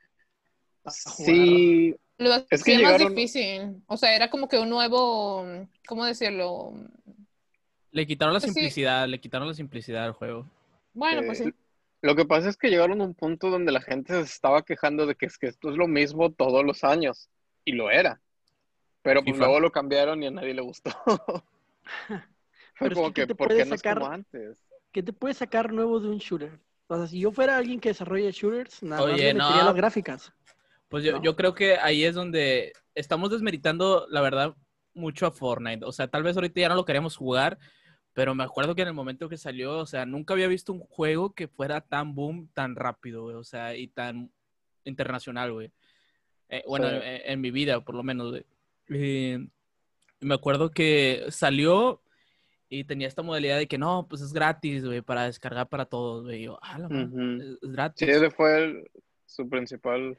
a 0.85 0.91
jugar. 0.91 1.25
Sí, 1.35 1.95
Lo 2.17 2.33
Es 2.35 2.63
que 2.63 2.73
hacía 2.75 2.79
más 2.81 2.93
llegaron- 2.99 3.15
difícil. 3.15 3.83
O 3.87 3.97
sea, 3.97 4.15
era 4.15 4.29
como 4.29 4.47
que 4.47 4.57
un 4.59 4.69
nuevo, 4.69 5.45
¿cómo 5.87 6.05
decirlo? 6.05 6.73
Le 7.91 8.05
quitaron 8.07 8.33
la 8.33 8.39
Pues 8.39 8.53
sí. 8.53 8.53
simplicidad, 8.53 9.07
le 9.07 9.19
quitaron 9.19 9.47
la 9.47 9.53
simplicidad 9.53 10.05
al 10.05 10.13
juego. 10.13 10.45
Bueno, 10.93 11.21
pues 11.25 11.41
Eh, 11.41 11.45
sí. 11.45 11.53
Lo 12.01 12.15
que 12.15 12.25
pasa 12.25 12.47
es 12.49 12.55
que 12.57 12.69
llegaron 12.69 13.01
a 13.01 13.03
un 13.03 13.13
punto 13.13 13.49
donde 13.49 13.71
la 13.71 13.81
gente 13.81 14.13
se 14.13 14.21
estaba 14.21 14.63
quejando 14.63 15.05
de 15.05 15.15
que 15.15 15.25
es 15.25 15.37
que 15.37 15.47
esto 15.47 15.69
es 15.69 15.75
lo 15.75 15.87
mismo 15.87 16.31
todos 16.31 16.63
los 16.63 16.83
años. 16.83 17.29
Y 17.65 17.73
lo 17.73 17.91
era. 17.91 18.21
Pero 19.01 19.23
pues 19.23 19.37
luego 19.37 19.59
lo 19.59 19.71
cambiaron 19.71 20.21
y 20.23 20.27
a 20.27 20.31
nadie 20.31 20.53
le 20.53 20.61
gustó. 20.61 20.91
Fue 22.75 22.87
Pero 22.87 22.93
es 22.93 22.93
como 22.95 23.13
que, 23.13 23.13
¿qué 23.13 23.21
que, 23.21 23.27
te 23.27 23.35
¿por 23.35 23.47
puede 23.47 23.59
qué 23.63 23.65
no 23.65 23.75
es 23.75 23.81
sacar? 23.81 23.99
como 23.99 24.11
antes? 24.11 24.65
¿Qué 24.91 25.03
te 25.03 25.13
puede 25.13 25.33
sacar 25.33 25.73
nuevo 25.73 25.99
de 25.99 26.09
un 26.09 26.17
shooter? 26.17 26.59
O 26.87 26.95
sea, 26.97 27.07
si 27.07 27.19
yo 27.19 27.31
fuera 27.31 27.57
alguien 27.57 27.79
que 27.79 27.89
desarrolla 27.89 28.29
shooters, 28.31 28.81
nada 28.81 29.01
más 29.03 29.13
Oye, 29.13 29.33
metería 29.33 29.59
no. 29.61 29.65
las 29.65 29.75
gráficas. 29.75 30.33
Pues 30.87 31.03
yo, 31.03 31.13
¿No? 31.13 31.21
yo 31.21 31.35
creo 31.35 31.53
que 31.53 31.77
ahí 31.77 32.03
es 32.03 32.15
donde 32.15 32.73
estamos 32.95 33.29
desmeritando, 33.29 34.07
la 34.09 34.21
verdad, 34.21 34.55
mucho 34.93 35.27
a 35.27 35.31
Fortnite. 35.31 35.85
O 35.85 35.91
sea, 35.91 36.07
tal 36.07 36.23
vez 36.23 36.35
ahorita 36.35 36.61
ya 36.61 36.69
no 36.69 36.75
lo 36.75 36.85
queremos 36.85 37.15
jugar, 37.15 37.59
pero 38.19 38.35
me 38.35 38.43
acuerdo 38.43 38.75
que 38.75 38.81
en 38.81 38.89
el 38.89 38.93
momento 38.93 39.29
que 39.29 39.37
salió, 39.37 39.77
o 39.77 39.85
sea, 39.85 40.05
nunca 40.05 40.33
había 40.33 40.49
visto 40.49 40.73
un 40.73 40.81
juego 40.81 41.33
que 41.33 41.47
fuera 41.47 41.79
tan 41.79 42.15
boom, 42.15 42.49
tan 42.53 42.75
rápido, 42.75 43.23
güey. 43.23 43.37
O 43.37 43.45
sea, 43.45 43.77
y 43.77 43.87
tan 43.87 44.29
internacional, 44.83 45.53
güey. 45.53 45.71
Eh, 46.49 46.61
bueno, 46.67 46.89
Sí. 46.89 46.95
en, 47.01 47.21
en 47.31 47.39
mi 47.39 47.49
vida, 47.49 47.79
por 47.79 47.95
lo 47.95 48.03
menos, 48.03 48.31
güey. 48.31 48.45
Eh, 48.89 49.47
me 50.19 50.35
acuerdo 50.35 50.69
que 50.69 51.27
salió 51.29 52.01
y 52.67 52.83
tenía 52.83 53.07
esta 53.07 53.21
modalidad 53.21 53.57
de 53.57 53.67
que 53.69 53.77
no, 53.77 54.05
pues 54.09 54.21
es 54.21 54.33
gratis, 54.33 54.83
güey, 54.85 55.01
para 55.01 55.23
descargar 55.23 55.69
para 55.69 55.85
todos, 55.85 56.25
güey. 56.25 56.41
Yo, 56.43 56.59
ah, 56.61 56.77
la 56.77 56.87
Ujú. 56.87 57.21
es, 57.39 57.57
es 57.63 57.71
gratis. 57.71 58.05
Sí, 58.05 58.11
ese 58.13 58.29
fue 58.31 58.57
el- 58.65 58.91
su 59.25 59.47
principal. 59.47 60.17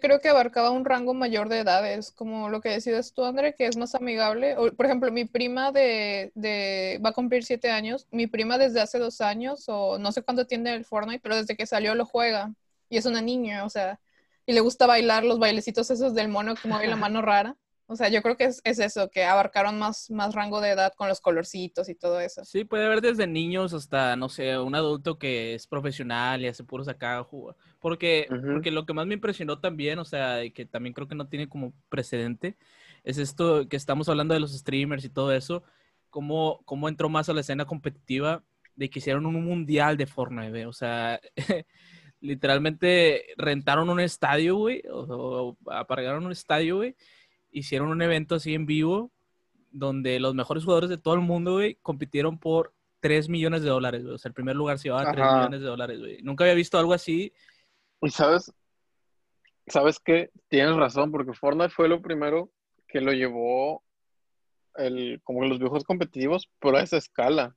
Creo 0.00 0.20
que 0.20 0.28
abarcaba 0.28 0.70
un 0.70 0.84
rango 0.84 1.14
mayor 1.14 1.48
de 1.48 1.60
edades, 1.60 2.10
como 2.12 2.48
lo 2.48 2.60
que 2.60 2.70
decías 2.70 3.12
tú, 3.12 3.24
André, 3.24 3.54
que 3.54 3.66
es 3.66 3.76
más 3.76 3.94
amigable. 3.94 4.56
Por 4.76 4.86
ejemplo, 4.86 5.10
mi 5.12 5.24
prima 5.24 5.72
de, 5.72 6.32
de- 6.34 7.00
va 7.04 7.10
a 7.10 7.12
cumplir 7.12 7.44
siete 7.44 7.70
años, 7.70 8.06
mi 8.10 8.26
prima 8.26 8.58
desde 8.58 8.80
hace 8.80 8.98
dos 8.98 9.20
años, 9.20 9.64
o 9.68 9.98
no 9.98 10.12
sé 10.12 10.22
cuánto 10.22 10.46
tiene 10.46 10.74
el 10.74 10.84
Fortnite, 10.84 11.20
pero 11.20 11.36
desde 11.36 11.56
que 11.56 11.66
salió 11.66 11.94
lo 11.94 12.06
juega. 12.06 12.54
Y 12.88 12.96
es 12.98 13.06
una 13.06 13.20
niña, 13.22 13.64
o 13.64 13.70
sea, 13.70 14.00
y 14.46 14.52
le 14.52 14.60
gusta 14.60 14.86
bailar 14.86 15.24
los 15.24 15.38
bailecitos 15.38 15.90
esos 15.90 16.14
del 16.14 16.28
mono 16.28 16.54
que 16.54 16.68
mueve 16.68 16.86
la 16.86 16.96
mano 16.96 17.20
rara. 17.22 17.56
O 17.88 17.94
sea, 17.94 18.08
yo 18.08 18.20
creo 18.20 18.36
que 18.36 18.44
es, 18.44 18.60
es 18.64 18.78
eso, 18.80 19.08
que 19.10 19.24
abarcaron 19.24 19.78
más, 19.78 20.10
más 20.10 20.34
rango 20.34 20.60
de 20.60 20.70
edad 20.70 20.92
con 20.96 21.08
los 21.08 21.20
colorcitos 21.20 21.88
y 21.88 21.94
todo 21.94 22.20
eso. 22.20 22.44
Sí, 22.44 22.64
puede 22.64 22.84
haber 22.84 23.00
desde 23.00 23.26
niños 23.26 23.72
hasta, 23.72 24.16
no 24.16 24.28
sé, 24.28 24.58
un 24.58 24.74
adulto 24.74 25.18
que 25.18 25.54
es 25.54 25.66
profesional 25.66 26.42
y 26.42 26.48
hace 26.48 26.64
puros 26.64 26.88
acá 26.88 27.22
jugar. 27.22 27.56
Porque, 27.80 28.26
Ujú. 28.30 28.54
porque 28.54 28.70
lo 28.72 28.86
que 28.86 28.92
más 28.92 29.06
me 29.06 29.14
impresionó 29.14 29.60
también, 29.60 29.98
o 30.00 30.04
sea, 30.04 30.44
y 30.44 30.50
que 30.50 30.66
también 30.66 30.94
creo 30.94 31.06
que 31.06 31.14
no 31.14 31.28
tiene 31.28 31.48
como 31.48 31.72
precedente, 31.88 32.56
es 33.04 33.18
esto 33.18 33.68
que 33.68 33.76
estamos 33.76 34.08
hablando 34.08 34.34
de 34.34 34.40
los 34.40 34.52
streamers 34.56 35.04
y 35.04 35.08
todo 35.08 35.32
eso, 35.32 35.62
cómo, 36.10 36.62
cómo 36.64 36.88
entró 36.88 37.08
más 37.08 37.28
a 37.28 37.34
la 37.34 37.40
escena 37.42 37.66
competitiva 37.66 38.42
de 38.74 38.90
que 38.90 38.98
hicieron 38.98 39.26
un 39.26 39.44
mundial 39.44 39.96
de 39.96 40.06
Fortnite. 40.06 40.66
O 40.66 40.72
sea, 40.72 41.20
literalmente 42.20 43.26
rentaron 43.36 43.90
un 43.90 44.00
estadio, 44.00 44.56
güey, 44.56 44.82
o, 44.90 45.56
o 45.66 45.70
apagaron 45.72 46.26
un 46.26 46.32
estadio, 46.32 46.76
güey, 46.78 46.96
hicieron 47.58 47.88
un 47.88 48.02
evento 48.02 48.34
así 48.34 48.54
en 48.54 48.66
vivo 48.66 49.10
donde 49.70 50.20
los 50.20 50.34
mejores 50.34 50.64
jugadores 50.64 50.90
de 50.90 50.98
todo 50.98 51.14
el 51.14 51.20
mundo, 51.20 51.54
güey, 51.54 51.76
compitieron 51.76 52.38
por 52.38 52.74
3 53.00 53.28
millones 53.28 53.62
de 53.62 53.70
dólares, 53.70 54.02
güey. 54.02 54.14
O 54.14 54.18
sea, 54.18 54.28
el 54.28 54.34
primer 54.34 54.56
lugar 54.56 54.78
se 54.78 54.88
llevaba 54.88 55.10
3 55.10 55.24
Ajá. 55.24 55.36
millones 55.36 55.60
de 55.60 55.66
dólares, 55.66 55.98
güey. 55.98 56.22
Nunca 56.22 56.44
había 56.44 56.54
visto 56.54 56.78
algo 56.78 56.92
así. 56.92 57.32
Y 58.02 58.10
sabes, 58.10 58.52
sabes 59.66 59.98
qué, 59.98 60.30
tienes 60.48 60.76
razón, 60.76 61.10
porque 61.10 61.32
Fortnite 61.32 61.70
fue 61.70 61.88
lo 61.88 62.02
primero 62.02 62.50
que 62.88 63.00
lo 63.00 63.12
llevó 63.12 63.82
el, 64.76 65.20
como 65.24 65.40
que 65.40 65.48
los 65.48 65.58
viejos 65.58 65.84
competitivos, 65.84 66.50
pero 66.58 66.76
a 66.76 66.82
esa 66.82 66.98
escala. 66.98 67.56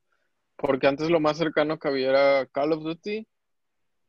Porque 0.56 0.88
antes 0.88 1.10
lo 1.10 1.20
más 1.20 1.38
cercano 1.38 1.78
que 1.78 1.88
había 1.88 2.10
era 2.10 2.46
Call 2.48 2.74
of 2.74 2.84
Duty 2.84 3.28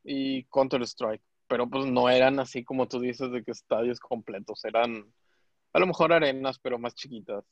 y 0.04 0.44
Counter-Strike. 0.44 1.22
Pero 1.48 1.68
pues 1.68 1.86
no 1.86 2.08
eran 2.08 2.38
así 2.38 2.64
como 2.64 2.86
tú 2.86 3.00
dices 3.00 3.30
de 3.32 3.42
que 3.42 3.50
estadios 3.50 3.98
completos, 3.98 4.64
eran 4.64 5.12
a 5.72 5.78
lo 5.78 5.86
mejor 5.86 6.12
arenas, 6.12 6.58
pero 6.58 6.78
más 6.78 6.94
chiquitas. 6.94 7.44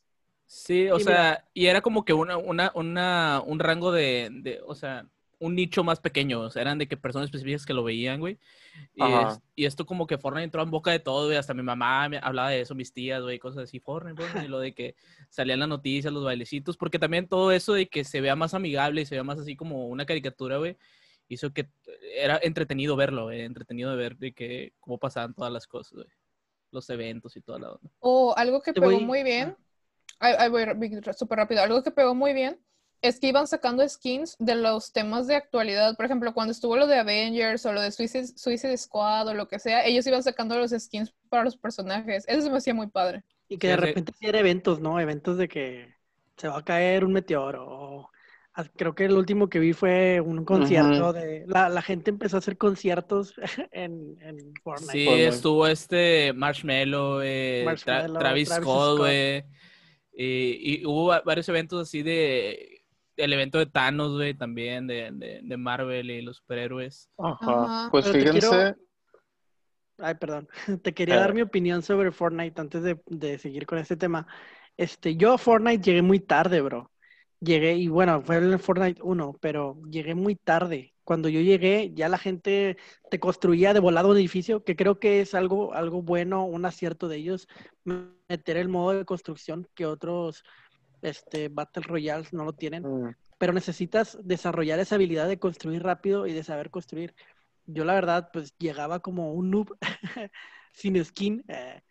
Sí, 0.47 0.89
o 0.91 0.99
Y 0.99 1.03
sea, 1.05 1.47
y 1.53 1.67
era 1.67 1.83
como 1.83 2.05
que 2.05 2.15
una, 2.15 2.39
una, 2.39 2.73
una, 2.75 3.43
un 3.45 3.59
rango 3.59 3.93
de, 3.93 4.31
de, 4.33 4.61
o 4.67 4.75
sea, 4.75 5.07
un 5.39 5.55
nicho 5.55 5.85
más 5.85 6.01
pequeño. 6.01 6.41
O 6.41 6.51
sea, 6.51 6.63
eran 6.63 6.79
de 6.79 6.89
que 6.89 6.97
personas 6.97 7.27
específicas 7.27 7.67
que 7.67 7.75
lo 7.75 7.85
veían, 7.85 8.19
güey. 8.21 8.39
Y, 8.95 9.13
es- 9.15 9.41
y 9.55 9.67
esto 9.67 9.87
como 9.87 10.07
que 10.07 10.19
Fortnite 10.19 10.45
entró 10.45 10.63
en 10.63 10.71
boca 10.71 10.91
de 10.91 11.01
todo, 11.01 11.27
güey. 11.27 11.37
Hasta 11.37 11.55
mi 11.55 11.63
mamá 11.63 12.09
me 12.09 12.19
hablaba 12.23 12.51
de 12.51 12.61
eso, 12.63 12.75
mis 12.75 12.93
tías, 12.95 13.23
güey, 13.23 13.39
cosas 13.39 13.65
así, 13.65 13.81
Fortnite, 13.81 14.17
Fortnite, 14.17 14.47
y 14.47 14.49
lo 14.49 14.61
de 14.61 14.75
que 14.75 14.97
salían 15.31 15.61
las 15.61 15.69
noticias, 15.69 16.13
los 16.13 16.25
bailecitos, 16.25 16.77
porque 16.79 16.99
también 16.99 17.29
todo 17.29 17.53
eso 17.53 17.75
de 17.75 17.89
que 17.89 18.05
se 18.05 18.21
vea 18.23 18.37
más 18.37 18.55
amigable 18.55 19.03
y 19.03 19.07
se 19.07 19.17
vea 19.17 19.25
más 19.25 19.39
así 19.41 19.57
como 19.57 19.89
una 19.89 20.07
caricatura, 20.07 20.59
güey, 20.59 20.77
hizo 21.29 21.53
que 21.53 21.69
era 22.17 22.39
entretenido 22.43 22.97
verlo, 22.97 23.25
güey, 23.25 23.43
entretenido 23.43 23.91
de 23.91 23.97
ver 23.97 24.17
de 24.19 24.33
que 24.33 24.73
cómo 24.81 24.99
pasaban 24.99 25.35
todas 25.35 25.53
las 25.53 25.67
cosas, 25.67 25.93
güey. 25.95 26.09
Los 26.71 26.89
eventos 26.91 27.37
y 27.37 27.41
toda 27.41 27.59
la 27.59 27.73
onda. 27.73 27.91
O 28.01 28.35
algo 28.37 28.63
que 28.63 28.73
Te 28.73 28.81
pegó 28.81 28.93
voy- 28.93 29.05
muy 29.05 29.23
bien, 29.23 29.57
ahí, 30.21 30.35
ahí 30.39 30.49
voy 30.51 30.67
súper 31.17 31.39
rápido, 31.39 31.63
algo 31.63 31.83
que 31.83 31.91
pegó 31.91 32.15
muy 32.15 32.33
bien 32.35 32.59
es 33.01 33.21
que 33.21 33.29
iban 33.29 33.47
sacando 33.47 33.89
skins 33.89 34.37
de 34.41 34.57
los 34.57 34.93
temas 34.93 35.27
de 35.29 35.37
actualidad. 35.37 35.95
Por 35.97 36.05
ejemplo, 36.07 36.35
cuando 36.35 36.51
estuvo 36.53 36.77
lo 36.77 36.87
de 36.89 36.99
Avengers 36.99 37.65
o 37.67 37.73
lo 37.73 37.81
de 37.81 37.93
Suicide, 37.93 38.27
Suicide 38.27 38.77
Squad 38.77 39.29
o 39.29 39.35
lo 39.35 39.47
que 39.49 39.61
sea, 39.61 39.85
ellos 39.87 40.07
iban 40.07 40.23
sacando 40.25 40.59
los 40.59 40.73
skins 40.73 41.15
para 41.29 41.45
los 41.45 41.57
personajes. 41.57 42.25
Eso 42.27 42.43
se 42.43 42.51
me 42.51 42.59
hacía 42.59 42.75
muy 42.75 42.89
padre. 42.89 43.23
Y 43.49 43.57
que 43.59 43.69
Sí, 43.69 43.71
de 43.71 43.77
repente 43.77 44.13
sí 44.19 44.27
eventos, 44.27 44.81
¿no? 44.81 45.01
Eventos 45.01 45.37
de 45.39 45.49
que 45.49 45.95
se 46.37 46.49
va 46.49 46.59
a 46.59 46.65
caer 46.65 47.05
un 47.05 47.13
meteoro. 47.13 47.65
o- 47.69 48.03
ah, 48.05 48.11
Creo 48.77 48.95
que 48.95 49.05
el 49.05 49.13
último 49.17 49.49
que 49.49 49.59
vi 49.59 49.73
fue 49.73 50.21
un 50.21 50.45
concierto 50.45 51.13
de... 51.13 51.45
La, 51.47 51.69
la 51.69 51.83
gente 51.83 52.11
empezó 52.11 52.37
a 52.37 52.41
hacer 52.41 52.57
conciertos 52.57 53.35
en, 53.73 54.17
en 54.21 54.53
Fortnite. 54.63 54.93
Sí, 54.93 55.05
Fortnite. 55.05 55.29
estuvo 55.29 55.67
este 55.67 56.33
Marshmello, 56.35 57.23
eh, 57.23 57.65
Tra- 57.67 57.85
Travis, 57.85 58.19
Travis 58.19 58.49
Scott, 58.49 58.99
güey. 58.99 59.45
Y, 60.13 60.81
y 60.81 60.87
hubo 60.87 61.07
va- 61.07 61.23
varios 61.25 61.49
eventos 61.49 61.81
así 61.89 62.03
de... 62.03 62.83
El 63.17 63.33
evento 63.33 63.59
de 63.59 63.67
Thanos, 63.67 64.13
güey, 64.13 64.35
también, 64.35 64.87
de, 64.87 65.11
de, 65.13 65.41
de 65.43 65.57
Marvel 65.57 66.09
y 66.11 66.23
los 66.23 66.37
superhéroes. 66.37 67.11
Ajá. 67.19 67.89
Pues 67.91 68.07
Pero 68.07 68.19
fíjense, 68.19 68.49
quiero- 68.49 68.77
Ay, 69.99 70.15
perdón. 70.15 70.49
Te 70.83 70.95
quería 70.95 71.17
Eh. 71.17 71.19
dar 71.19 71.35
mi 71.35 71.43
opinión 71.43 71.83
sobre 71.83 72.13
Fortnite 72.13 72.61
antes 72.61 72.83
de, 72.83 73.01
de 73.07 73.39
seguir 73.39 73.67
con 73.67 73.79
este 73.79 73.97
tema. 73.97 74.27
Este, 74.77 75.17
yo 75.17 75.33
a 75.33 75.39
Fortnite 75.39 75.83
llegué 75.83 76.03
muy 76.03 76.21
tarde, 76.21 76.61
bro. 76.61 76.91
Llegué, 77.41 77.75
y 77.77 77.89
bueno, 77.89 78.21
fue 78.23 78.37
el 78.39 78.59
Fortnite 78.59 79.01
1, 79.03 79.37
pero 79.41 79.81
llegué 79.89 80.15
muy 80.15 80.35
tarde. 80.35 80.95
Cuando 81.05 81.29
yo 81.29 81.41
llegué, 81.41 81.93
ya 81.95 82.09
la 82.09 82.19
gente 82.19 82.77
te 83.11 83.21
construía 83.21 83.73
de 83.73 83.81
volado 83.81 84.11
un 84.11 84.17
edificio, 84.17 84.65
que 84.65 84.77
creo 84.77 84.99
que 84.99 85.21
es 85.21 85.35
algo, 85.35 85.73
algo 85.73 86.03
bueno, 86.03 86.45
un 86.45 86.65
acierto 86.65 87.09
de 87.09 87.17
ellos, 87.17 87.49
meter 87.85 88.57
el 88.57 88.69
modo 88.69 88.99
de 88.99 89.05
construcción 89.05 89.67
que 89.75 89.87
otros 89.87 90.43
este, 91.01 91.49
Battle 91.49 91.85
Royales 91.85 92.33
no 92.33 92.45
lo 92.45 92.53
tienen 92.53 92.83
mm, 92.83 93.15
pero 93.39 93.53
necesitas 93.53 94.19
desarrollar 94.23 94.81
esa 94.81 94.97
habilidad 94.97 95.29
de 95.29 95.39
construir 95.39 95.83
rápido 95.83 96.27
y 96.27 96.33
de 96.33 96.43
saber 96.43 96.71
construir. 96.71 97.15
Yo 97.67 97.85
la 97.85 97.95
verdad, 97.95 98.31
pues 98.33 98.55
llegaba 98.59 99.01
como 99.01 99.33
un 99.33 99.51
noob 99.51 99.77
sin 100.73 101.03
skin 101.05 101.45
eh, 101.49 101.83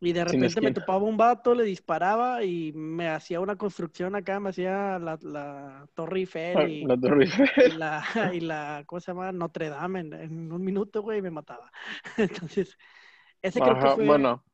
y 0.00 0.12
de 0.12 0.24
repente 0.24 0.60
me 0.60 0.72
topaba 0.72 1.04
un 1.04 1.16
vato, 1.16 1.54
le 1.54 1.64
disparaba 1.64 2.44
y 2.44 2.72
me 2.72 3.08
hacía 3.08 3.40
una 3.40 3.56
construcción 3.56 4.14
acá, 4.14 4.40
me 4.40 4.50
hacía 4.50 4.98
la, 4.98 5.18
la 5.22 5.88
Torre 5.94 6.20
Eiffel 6.20 6.68
y, 6.68 6.84
la 6.84 6.96
Torre 6.96 7.28
y 7.66 7.72
la, 7.72 8.04
y 8.34 8.40
la, 8.40 8.84
¿cómo 8.86 9.00
se 9.00 9.12
llama? 9.12 9.32
Notre 9.32 9.70
Dame 9.70 10.00
en, 10.00 10.12
en 10.12 10.52
un 10.52 10.62
minuto, 10.62 11.02
güey, 11.02 11.22
me 11.22 11.30
mataba. 11.30 11.70
Entonces, 12.18 12.76
ese 13.40 13.60
creo 13.60 13.78
que 13.78 13.88
fue... 13.90 14.06
bueno, 14.06 14.44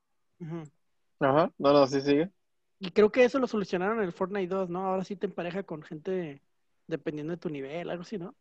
ajá, 1.21 1.51
no, 1.59 1.73
no, 1.73 1.87
sí 1.87 2.01
sigue. 2.01 2.31
Y 2.79 2.91
creo 2.93 3.13
que 3.13 3.25
eso 3.25 3.39
lo 3.39 3.47
solucionaron 3.47 3.99
en 3.99 4.05
el 4.05 4.13
Fortnite 4.13 4.55
2, 4.55 4.71
¿no? 4.71 4.87
Ahora 4.87 5.05
sí 5.05 5.17
te 5.17 5.27
empareja 5.27 5.63
con 5.65 5.83
gente 5.83 6.43
dependiendo 6.87 7.33
de 7.33 7.37
tu 7.37 7.51
nivel, 7.51 7.91
algo 7.91 8.03
así, 8.03 8.19
¿no? 8.19 8.35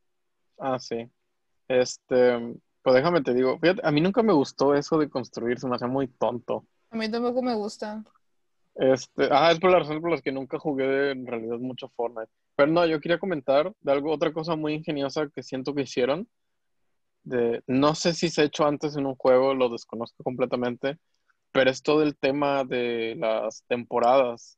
Ah, 0.58 0.80
sí. 0.80 1.10
Este, 1.68 2.56
pues 2.82 2.96
déjame 2.96 3.22
te 3.22 3.34
digo, 3.34 3.60
fíjate, 3.60 3.82
a 3.84 3.92
mí 3.92 4.02
nunca 4.02 4.24
me 4.24 4.34
gustó 4.34 4.74
eso 4.76 4.98
de 4.98 5.10
construir, 5.10 5.60
se 5.60 5.68
me 5.68 5.76
hacía 5.76 5.88
muy 5.88 6.08
tonto. 6.08 6.66
A 6.92 6.98
mí 6.98 7.10
tampoco 7.10 7.42
me 7.42 7.54
gusta. 7.54 8.04
Este, 8.76 9.28
ah, 9.32 9.52
es 9.52 9.60
por 9.60 9.72
la 9.72 9.80
razón 9.80 10.02
por 10.02 10.12
las 10.12 10.22
que 10.22 10.32
nunca 10.32 10.58
jugué 10.58 11.12
en 11.12 11.28
realidad 11.28 11.58
mucho 11.58 11.90
Fortnite. 11.90 12.32
Pero 12.56 12.72
no, 12.72 12.86
yo 12.86 13.00
quería 13.00 13.20
comentar 13.20 13.74
de 13.82 13.92
algo, 13.92 14.12
otra 14.12 14.32
cosa 14.34 14.56
muy 14.56 14.74
ingeniosa 14.74 15.30
que 15.34 15.44
siento 15.44 15.76
que 15.76 15.82
hicieron. 15.82 16.28
De, 17.24 17.62
no 17.68 17.94
sé 17.96 18.14
si 18.14 18.30
se 18.30 18.42
ha 18.42 18.46
hecho 18.46 18.66
antes 18.66 18.96
en 18.96 19.06
un 19.06 19.16
juego, 19.16 19.54
lo 19.54 19.70
desconozco 19.70 20.24
completamente, 20.24 20.98
pero 21.52 21.70
es 21.70 21.84
todo 21.84 22.04
el 22.04 22.16
tema 22.18 22.64
de 22.64 23.16
las 23.18 23.64
temporadas. 23.68 24.58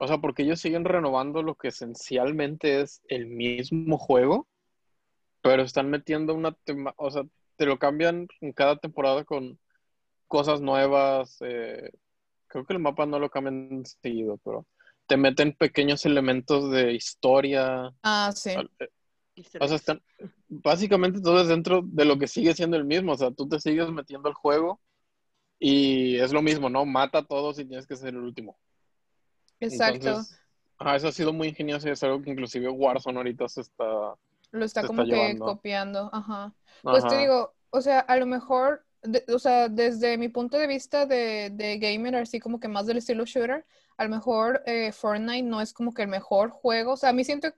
O 0.00 0.08
sea, 0.08 0.18
porque 0.18 0.42
ellos 0.44 0.60
siguen 0.60 0.84
renovando 0.84 1.42
lo 1.42 1.54
que 1.54 1.68
esencialmente 1.68 2.80
es 2.80 3.02
el 3.08 3.26
mismo 3.26 3.98
juego, 3.98 4.48
pero 5.42 5.62
están 5.62 5.90
metiendo 5.90 6.34
una 6.34 6.52
tema, 6.52 6.94
o 6.96 7.10
sea, 7.10 7.24
te 7.56 7.66
lo 7.66 7.78
cambian 7.78 8.28
en 8.40 8.52
cada 8.52 8.76
temporada 8.76 9.24
con 9.24 9.58
cosas 10.28 10.60
nuevas. 10.60 11.38
eh, 11.40 11.90
creo 12.46 12.64
que 12.66 12.74
el 12.74 12.78
mapa 12.80 13.06
no 13.06 13.18
lo 13.18 13.30
cambian 13.30 13.84
seguido, 13.84 14.38
pero 14.44 14.66
te 15.06 15.16
meten 15.16 15.54
pequeños 15.54 16.06
elementos 16.06 16.70
de 16.70 16.92
historia. 16.94 17.92
Ah, 18.02 18.32
sí. 18.34 18.50
al- 18.50 18.70
eh, 18.78 18.88
O 19.60 19.66
sea, 19.68 19.76
están, 19.76 20.02
básicamente 20.48 21.20
todo 21.20 21.40
es 21.40 21.48
dentro 21.48 21.82
de 21.84 22.04
lo 22.04 22.18
que 22.18 22.26
sigue 22.28 22.54
siendo 22.54 22.76
el 22.76 22.84
mismo. 22.84 23.12
O 23.12 23.16
sea, 23.16 23.30
tú 23.30 23.48
te 23.48 23.60
sigues 23.60 23.90
metiendo 23.90 24.28
al 24.28 24.34
juego 24.34 24.80
y 25.58 26.16
es 26.18 26.32
lo 26.32 26.42
mismo, 26.42 26.70
¿no? 26.70 26.84
Mata 26.86 27.18
a 27.18 27.24
todos 27.24 27.58
y 27.58 27.64
tienes 27.64 27.86
que 27.86 27.96
ser 27.96 28.10
el 28.10 28.18
último. 28.18 28.58
Exacto. 29.60 29.94
Entonces, 29.94 30.40
ajá, 30.78 30.96
eso 30.96 31.08
ha 31.08 31.12
sido 31.12 31.32
muy 31.32 31.48
ingenioso 31.48 31.88
y 31.88 31.92
es 31.92 32.02
algo 32.02 32.22
que 32.22 32.30
inclusive 32.30 32.68
Warzone 32.68 33.18
ahorita 33.18 33.48
se 33.48 33.62
está... 33.62 33.84
Lo 34.50 34.64
está 34.64 34.82
se 34.82 34.86
como 34.86 35.02
está 35.02 35.14
que 35.14 35.22
llevando. 35.22 35.44
copiando. 35.44 36.10
Ajá. 36.12 36.54
Pues 36.82 37.06
te 37.06 37.18
digo, 37.18 37.54
o 37.70 37.80
sea, 37.80 38.00
a 38.00 38.16
lo 38.16 38.26
mejor, 38.26 38.84
o 39.32 39.38
sea, 39.38 39.68
desde 39.68 40.18
mi 40.18 40.28
punto 40.28 40.58
de 40.58 40.66
vista 40.66 41.06
de, 41.06 41.78
gamer, 41.80 42.16
así 42.16 42.40
como 42.40 42.60
que 42.60 42.68
más 42.68 42.86
del 42.86 42.98
estilo 42.98 43.24
shooter, 43.24 43.64
a 43.96 44.04
lo 44.04 44.10
mejor 44.10 44.62
eh, 44.66 44.92
Fortnite 44.92 45.42
no 45.42 45.60
es 45.60 45.72
como 45.72 45.92
que 45.92 46.02
el 46.02 46.08
mejor 46.08 46.50
juego. 46.50 46.92
O 46.92 46.96
sea, 46.96 47.10
a 47.10 47.12
mí 47.12 47.24
siento, 47.24 47.48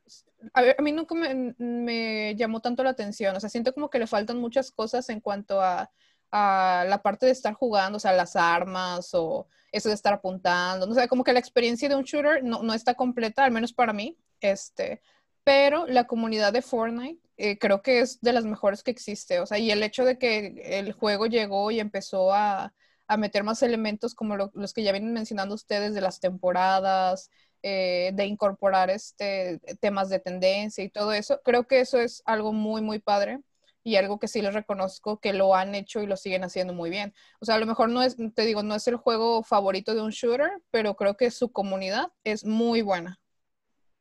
a, 0.54 0.82
mí 0.82 0.92
nunca 0.92 1.14
me, 1.14 2.34
llamó 2.36 2.60
tanto 2.60 2.82
la 2.82 2.90
atención. 2.90 3.36
O 3.36 3.40
sea, 3.40 3.50
siento 3.50 3.72
como 3.74 3.90
que 3.90 3.98
le 3.98 4.06
faltan 4.06 4.38
muchas 4.38 4.70
cosas 4.70 5.08
en 5.10 5.20
cuanto 5.20 5.60
a, 5.60 5.90
a 6.30 6.84
la 6.88 7.02
parte 7.02 7.26
de 7.26 7.32
estar 7.32 7.54
jugando, 7.54 7.96
o 7.96 8.00
sea, 8.00 8.12
las 8.12 8.36
armas 8.36 9.10
o 9.14 9.48
eso 9.72 9.88
de 9.88 9.94
estar 9.94 10.14
apuntando. 10.14 10.88
O 10.88 10.94
sea, 10.94 11.08
como 11.08 11.24
que 11.24 11.32
la 11.32 11.40
experiencia 11.40 11.88
de 11.88 11.94
un 11.96 12.04
shooter 12.04 12.42
no, 12.42 12.62
no 12.62 12.74
está 12.74 12.94
completa, 12.94 13.44
al 13.44 13.52
menos 13.52 13.72
para 13.72 13.92
mí. 13.92 14.16
Este, 14.40 15.02
pero 15.44 15.86
la 15.86 16.06
comunidad 16.06 16.52
de 16.52 16.62
Fortnite 16.62 17.20
eh, 17.40 17.58
creo 17.58 17.82
que 17.82 18.00
es 18.00 18.20
de 18.20 18.32
las 18.32 18.44
mejores 18.44 18.82
que 18.82 18.90
existe. 18.90 19.40
O 19.40 19.46
sea, 19.46 19.58
y 19.58 19.70
el 19.70 19.82
hecho 19.82 20.04
de 20.04 20.18
que 20.18 20.60
el 20.78 20.92
juego 20.92 21.26
llegó 21.26 21.70
y 21.70 21.80
empezó 21.80 22.32
a, 22.34 22.74
a 23.08 23.16
meter 23.16 23.44
más 23.44 23.62
elementos 23.62 24.14
como 24.14 24.36
lo- 24.36 24.50
los 24.54 24.72
que 24.72 24.82
ya 24.82 24.92
vienen 24.92 25.12
mencionando 25.12 25.54
ustedes 25.54 25.94
de 25.94 26.00
las 26.00 26.20
temporadas, 26.20 27.30
eh, 27.62 28.12
de 28.14 28.26
incorporar 28.26 28.90
este, 28.90 29.60
temas 29.80 30.08
de 30.08 30.20
tendencia 30.20 30.82
y 30.84 30.88
todo 30.90 31.12
eso, 31.12 31.40
creo 31.44 31.66
que 31.66 31.80
eso 31.80 31.98
es 32.00 32.22
algo 32.24 32.52
muy, 32.52 32.80
muy 32.82 32.98
padre 33.00 33.40
y 33.82 33.96
algo 33.96 34.18
que 34.18 34.28
sí 34.28 34.42
les 34.42 34.54
reconozco 34.54 35.20
que 35.20 35.32
lo 35.32 35.54
han 35.54 35.74
hecho 35.74 36.02
y 36.02 36.06
lo 36.06 36.16
siguen 36.16 36.44
haciendo 36.44 36.72
muy 36.74 36.90
bien. 36.90 37.14
O 37.40 37.44
sea, 37.46 37.54
a 37.56 37.58
lo 37.58 37.66
mejor 37.66 37.88
no 37.90 38.02
es, 38.02 38.16
te 38.34 38.44
digo, 38.44 38.62
no 38.62 38.74
es 38.74 38.86
el 38.88 38.96
juego 38.96 39.42
favorito 39.42 39.94
de 39.94 40.02
un 40.02 40.10
shooter, 40.10 40.50
pero 40.70 40.96
creo 40.96 41.16
que 41.16 41.30
su 41.30 41.50
comunidad 41.52 42.08
es 42.24 42.44
muy 42.44 42.82
buena. 42.82 43.18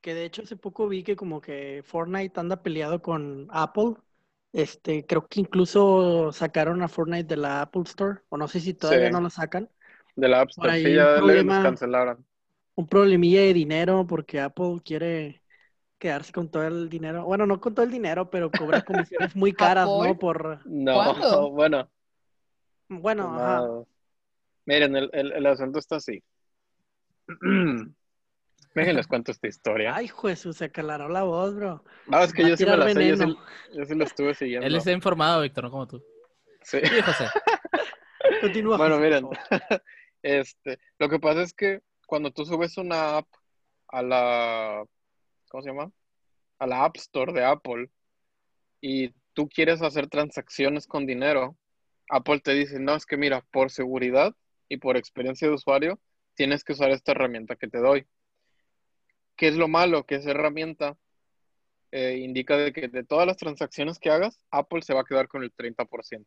Que 0.02 0.14
de 0.14 0.26
hecho 0.26 0.44
hace 0.44 0.56
poco 0.56 0.88
vi 0.88 1.04
que 1.04 1.16
como 1.16 1.42
que 1.42 1.84
Fortnite 1.86 2.40
anda 2.40 2.64
peleado 2.64 3.02
con 3.02 3.48
Apple. 3.52 3.96
Este, 4.54 5.06
creo 5.06 5.28
que 5.28 5.42
incluso 5.42 6.32
sacaron 6.32 6.82
a 6.82 6.88
Fortnite 6.88 7.26
de 7.26 7.38
la 7.38 7.62
Apple 7.62 7.84
Store, 7.86 8.22
o 8.30 8.38
no 8.38 8.48
sé 8.48 8.60
si 8.62 8.74
todavía 8.74 9.10
Sí. 9.10 9.14
no 9.14 9.22
lo 9.22 9.30
sacan. 9.30 9.70
De 10.16 10.28
la 10.28 10.42
App 10.42 10.50
Store, 10.50 10.74
sí, 10.74 10.90
un 10.90 10.96
ya 10.96 11.22
le 11.22 11.22
problema. 11.24 11.62
cancelaron. 11.62 12.26
Un 12.76 12.88
problemilla 12.88 13.42
de 13.42 13.54
dinero 13.54 14.08
porque 14.08 14.40
Apple 14.40 14.78
quiere 14.84 15.44
quedarse 16.00 16.32
con 16.34 16.50
todo 16.50 16.64
el 16.64 16.90
dinero. 16.90 17.26
Bueno, 17.26 17.46
no 17.46 17.60
con 17.62 17.76
todo 17.76 17.86
el 17.86 17.92
dinero, 17.92 18.30
pero 18.30 18.52
cobra 18.52 18.84
comisiones 18.86 19.36
muy 19.36 19.54
caras. 19.56 19.90
¿no? 19.94 20.18
Por, 20.20 20.60
No, 20.66 20.94
¿Cuándo? 20.94 21.52
bueno, 21.52 21.92
bueno, 22.90 23.38
ajá. 23.38 23.86
Miren, 24.66 24.96
el, 24.96 25.10
el, 25.14 25.32
el 25.34 25.46
asunto 25.48 25.80
está 25.80 25.98
así. 25.98 26.24
Déjenles 28.76 29.08
cuento 29.08 29.32
esta 29.32 29.48
historia. 29.48 29.96
Ay, 29.96 30.08
Jesús, 30.08 30.58
se 30.58 30.66
aclaró 30.66 31.10
la 31.10 31.24
voz, 31.24 31.56
bro. 31.56 31.84
No, 32.08 32.22
es 32.22 32.34
que 32.34 32.44
va 32.44 32.50
yo 32.50 32.58
sí 32.58 32.66
me 32.66 32.78
la 32.78 32.94
sé, 32.94 33.08
yo 33.08 33.18
sí, 33.18 33.38
yo 33.74 33.86
sí 33.86 33.96
la 33.96 34.04
estuve 34.04 34.34
siguiendo. 34.36 34.68
Él 34.68 34.76
está 34.76 34.92
informado, 34.92 35.42
Víctor, 35.42 35.64
no 35.66 35.72
como 35.72 35.88
tú. 35.88 36.04
Sí. 36.62 36.80
Sí, 36.84 37.02
José. 37.02 37.26
Continúa. 38.42 38.78
Bueno, 38.78 38.96
José, 38.98 39.10
miren, 39.10 39.28
este, 40.22 40.80
lo 41.00 41.10
que 41.10 41.20
pasa 41.20 41.42
es 41.42 41.54
que 41.54 41.82
cuando 42.06 42.32
tú 42.32 42.46
subes 42.46 42.78
una 42.78 43.18
app 43.18 43.28
a 43.88 44.04
la, 44.04 44.86
¿cómo 45.50 45.64
se 45.64 45.70
llama? 45.70 45.92
A 46.60 46.68
la 46.68 46.86
App 46.86 46.98
Store 46.98 47.34
de 47.34 47.44
Apple 47.44 47.90
y 48.82 49.10
tú 49.34 49.50
quieres 49.50 49.82
hacer 49.82 50.08
transacciones 50.08 50.86
con 50.88 51.06
dinero, 51.06 51.58
Apple 52.10 52.40
te 52.40 52.54
dice, 52.54 52.80
no, 52.80 52.96
es 52.96 53.06
que 53.06 53.18
mira, 53.18 53.46
por 53.52 53.72
seguridad 53.72 54.36
y 54.68 54.78
por 54.78 54.98
experiencia 54.98 55.48
de 55.48 55.54
usuario, 55.54 56.00
tienes 56.36 56.64
que 56.64 56.74
usar 56.74 56.92
esta 56.92 57.12
herramienta 57.12 57.56
que 57.56 57.68
te 57.68 57.80
doy. 57.80 58.08
¿Qué 59.40 59.48
es 59.48 59.56
lo 59.56 59.70
malo? 59.70 60.06
Que 60.06 60.16
esa 60.16 60.32
herramienta 60.32 60.98
eh, 61.92 62.18
indica 62.18 62.58
de 62.58 62.74
que 62.74 62.90
de 62.90 63.06
todas 63.06 63.26
las 63.26 63.38
transacciones 63.38 63.98
que 63.98 64.10
hagas, 64.10 64.44
Apple 64.52 64.82
se 64.82 64.94
va 64.94 65.00
a 65.02 65.06
quedar 65.06 65.30
con 65.30 65.44
el 65.44 65.54
30%, 65.54 66.26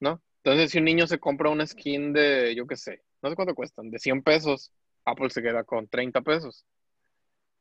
¿no? 0.00 0.22
Entonces, 0.42 0.70
si 0.70 0.78
un 0.78 0.84
niño 0.84 1.06
se 1.06 1.18
compra 1.18 1.50
una 1.50 1.66
skin 1.66 2.14
de, 2.14 2.54
yo 2.54 2.66
qué 2.66 2.76
sé, 2.76 3.02
no 3.20 3.28
sé 3.28 3.36
cuánto 3.36 3.54
cuestan, 3.54 3.90
de 3.90 3.98
100 3.98 4.22
pesos, 4.22 4.72
Apple 5.04 5.28
se 5.28 5.42
queda 5.42 5.62
con 5.62 5.88
30 5.88 6.22
pesos. 6.22 6.64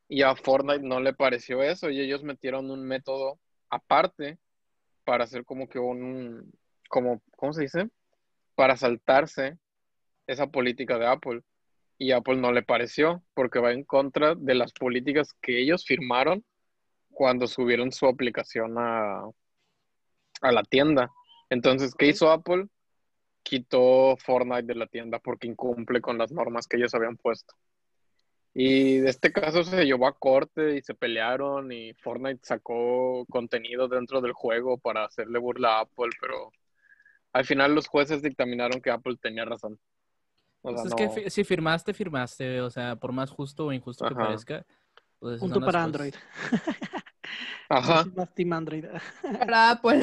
Y 0.07 0.21
a 0.21 0.33
Fortnite 0.37 0.87
no 0.87 1.01
le 1.01 1.13
pareció 1.13 1.61
eso 1.63 1.89
y 1.89 1.99
ellos 1.99 2.23
metieron 2.23 2.71
un 2.71 2.87
método 2.87 3.41
aparte 3.69 4.37
para 5.03 5.25
hacer 5.25 5.43
como 5.43 5.67
que 5.67 5.79
un, 5.79 6.53
como, 6.87 7.21
¿cómo 7.35 7.51
se 7.51 7.63
dice? 7.63 7.89
Para 8.55 8.77
saltarse 8.77 9.57
esa 10.27 10.47
política 10.47 10.97
de 10.97 11.07
Apple. 11.07 11.41
Y 11.97 12.11
Apple 12.11 12.37
no 12.37 12.51
le 12.51 12.63
pareció 12.63 13.23
porque 13.33 13.59
va 13.59 13.71
en 13.71 13.83
contra 13.83 14.35
de 14.35 14.55
las 14.55 14.71
políticas 14.73 15.33
que 15.41 15.59
ellos 15.59 15.85
firmaron 15.85 16.45
cuando 17.09 17.47
subieron 17.47 17.91
su 17.91 18.05
aplicación 18.07 18.75
a, 18.77 19.23
a 20.41 20.51
la 20.51 20.63
tienda. 20.63 21.11
Entonces, 21.49 21.95
¿qué 21.95 22.07
hizo 22.07 22.29
Apple? 22.31 22.67
Quitó 23.43 24.17
Fortnite 24.17 24.63
de 24.63 24.75
la 24.75 24.87
tienda 24.87 25.19
porque 25.19 25.47
incumple 25.47 26.01
con 26.01 26.17
las 26.17 26.31
normas 26.31 26.67
que 26.67 26.77
ellos 26.77 26.93
habían 26.93 27.17
puesto. 27.17 27.55
Y 28.53 28.97
de 28.97 29.09
este 29.09 29.31
caso 29.31 29.63
se 29.63 29.85
llevó 29.85 30.07
a 30.07 30.17
corte 30.17 30.77
y 30.77 30.81
se 30.81 30.95
pelearon 30.95 31.71
y 31.71 31.93
Fortnite 31.93 32.39
sacó 32.43 33.23
contenido 33.29 33.87
dentro 33.87 34.19
del 34.19 34.33
juego 34.33 34.79
para 34.79 35.05
hacerle 35.05 35.37
burla 35.37 35.77
a 35.77 35.81
Apple, 35.81 36.09
pero 36.19 36.51
al 37.33 37.45
final 37.45 37.75
los 37.75 37.87
jueces 37.87 38.23
dictaminaron 38.23 38.81
que 38.81 38.89
Apple 38.89 39.15
tenía 39.21 39.45
razón. 39.45 39.79
O 40.61 40.73
Pues 40.73 40.85
es 40.85 40.95
que 40.95 41.29
si 41.29 41.43
firmaste, 41.43 41.93
firmaste. 41.93 42.61
O 42.61 42.69
sea, 42.69 42.95
por 42.95 43.11
más 43.11 43.29
justo 43.31 43.67
o 43.67 43.73
injusto 43.73 44.07
que 44.07 44.15
parezca. 44.15 44.65
Pues 45.19 45.39
Punto 45.39 45.59
para. 45.61 45.83
Android. 45.83 46.13
Ajá, 47.69 48.05
más 48.15 48.33
Team 48.33 48.53
Android. 48.53 48.85
Para 49.39 49.71
Apple. 49.71 50.01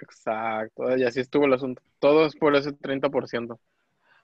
exacto. 0.00 0.96
Y 0.96 1.04
así 1.04 1.20
estuvo 1.20 1.44
el 1.46 1.52
asunto. 1.54 1.82
Todo 1.98 2.26
es 2.26 2.34
por 2.36 2.54
ese 2.56 2.72
30% 2.72 3.58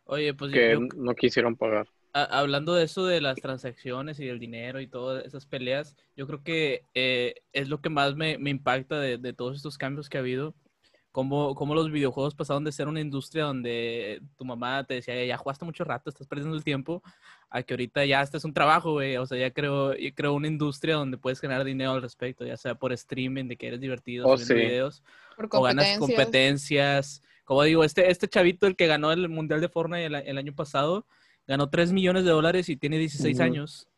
Oye, 0.04 0.34
pues 0.34 0.50
yo- 0.50 0.54
que 0.56 0.72
yo, 0.72 0.80
no 0.96 1.14
quisieron 1.14 1.56
pagar. 1.56 1.86
a- 2.12 2.24
hablando 2.40 2.74
de 2.74 2.84
eso 2.84 3.06
de 3.06 3.20
las 3.20 3.36
transacciones 3.36 4.18
y 4.20 4.26
del 4.26 4.38
dinero 4.38 4.80
y 4.80 4.86
todas 4.86 5.24
esas 5.24 5.46
peleas, 5.46 5.96
yo 6.16 6.26
creo 6.26 6.42
que 6.42 6.84
eh, 6.94 7.36
es 7.52 7.68
lo 7.68 7.80
que 7.80 7.88
más 7.88 8.16
me, 8.16 8.36
me 8.38 8.50
impacta 8.50 8.98
de, 9.00 9.16
de 9.18 9.32
todos 9.32 9.56
estos 9.56 9.78
cambios 9.78 10.08
que 10.08 10.18
ha 10.18 10.20
habido. 10.20 10.54
Cómo, 11.12 11.54
cómo 11.54 11.74
los 11.74 11.90
videojuegos 11.90 12.34
pasaron 12.34 12.64
de 12.64 12.72
ser 12.72 12.88
una 12.88 13.00
industria 13.00 13.44
donde 13.44 14.22
tu 14.38 14.46
mamá 14.46 14.82
te 14.84 14.94
decía, 14.94 15.24
ya 15.26 15.36
jugaste 15.36 15.66
mucho 15.66 15.84
rato, 15.84 16.08
estás 16.08 16.26
perdiendo 16.26 16.56
el 16.56 16.64
tiempo, 16.64 17.02
a 17.50 17.62
que 17.62 17.74
ahorita 17.74 18.04
ya 18.06 18.22
este 18.22 18.38
es 18.38 18.44
un 18.46 18.54
trabajo, 18.54 18.92
güey. 18.92 19.18
O 19.18 19.26
sea, 19.26 19.38
ya 19.38 19.50
creo, 19.50 19.94
ya 19.94 20.10
creo 20.14 20.32
una 20.32 20.48
industria 20.48 20.94
donde 20.94 21.18
puedes 21.18 21.38
ganar 21.42 21.64
dinero 21.64 21.92
al 21.92 22.00
respecto, 22.00 22.46
ya 22.46 22.56
sea 22.56 22.74
por 22.74 22.94
streaming, 22.94 23.44
de 23.46 23.56
que 23.56 23.66
eres 23.68 23.80
divertido, 23.80 24.26
Oh, 24.26 24.38
sí. 24.38 24.54
videos, 24.54 25.02
Por 25.36 25.48
o 25.52 25.62
ganas 25.62 25.98
competencias. 25.98 27.22
Como 27.44 27.62
digo, 27.62 27.84
este, 27.84 28.10
este 28.10 28.26
chavito, 28.26 28.66
el 28.66 28.74
que 28.74 28.86
ganó 28.86 29.12
el 29.12 29.28
Mundial 29.28 29.60
de 29.60 29.68
Fortnite 29.68 30.06
el, 30.06 30.14
el 30.14 30.38
año 30.38 30.54
pasado, 30.54 31.06
ganó 31.46 31.68
3 31.68 31.92
millones 31.92 32.24
de 32.24 32.30
dólares 32.30 32.70
y 32.70 32.76
tiene 32.76 32.96
16 32.96 33.36
Ujú. 33.36 33.44
años. 33.44 33.88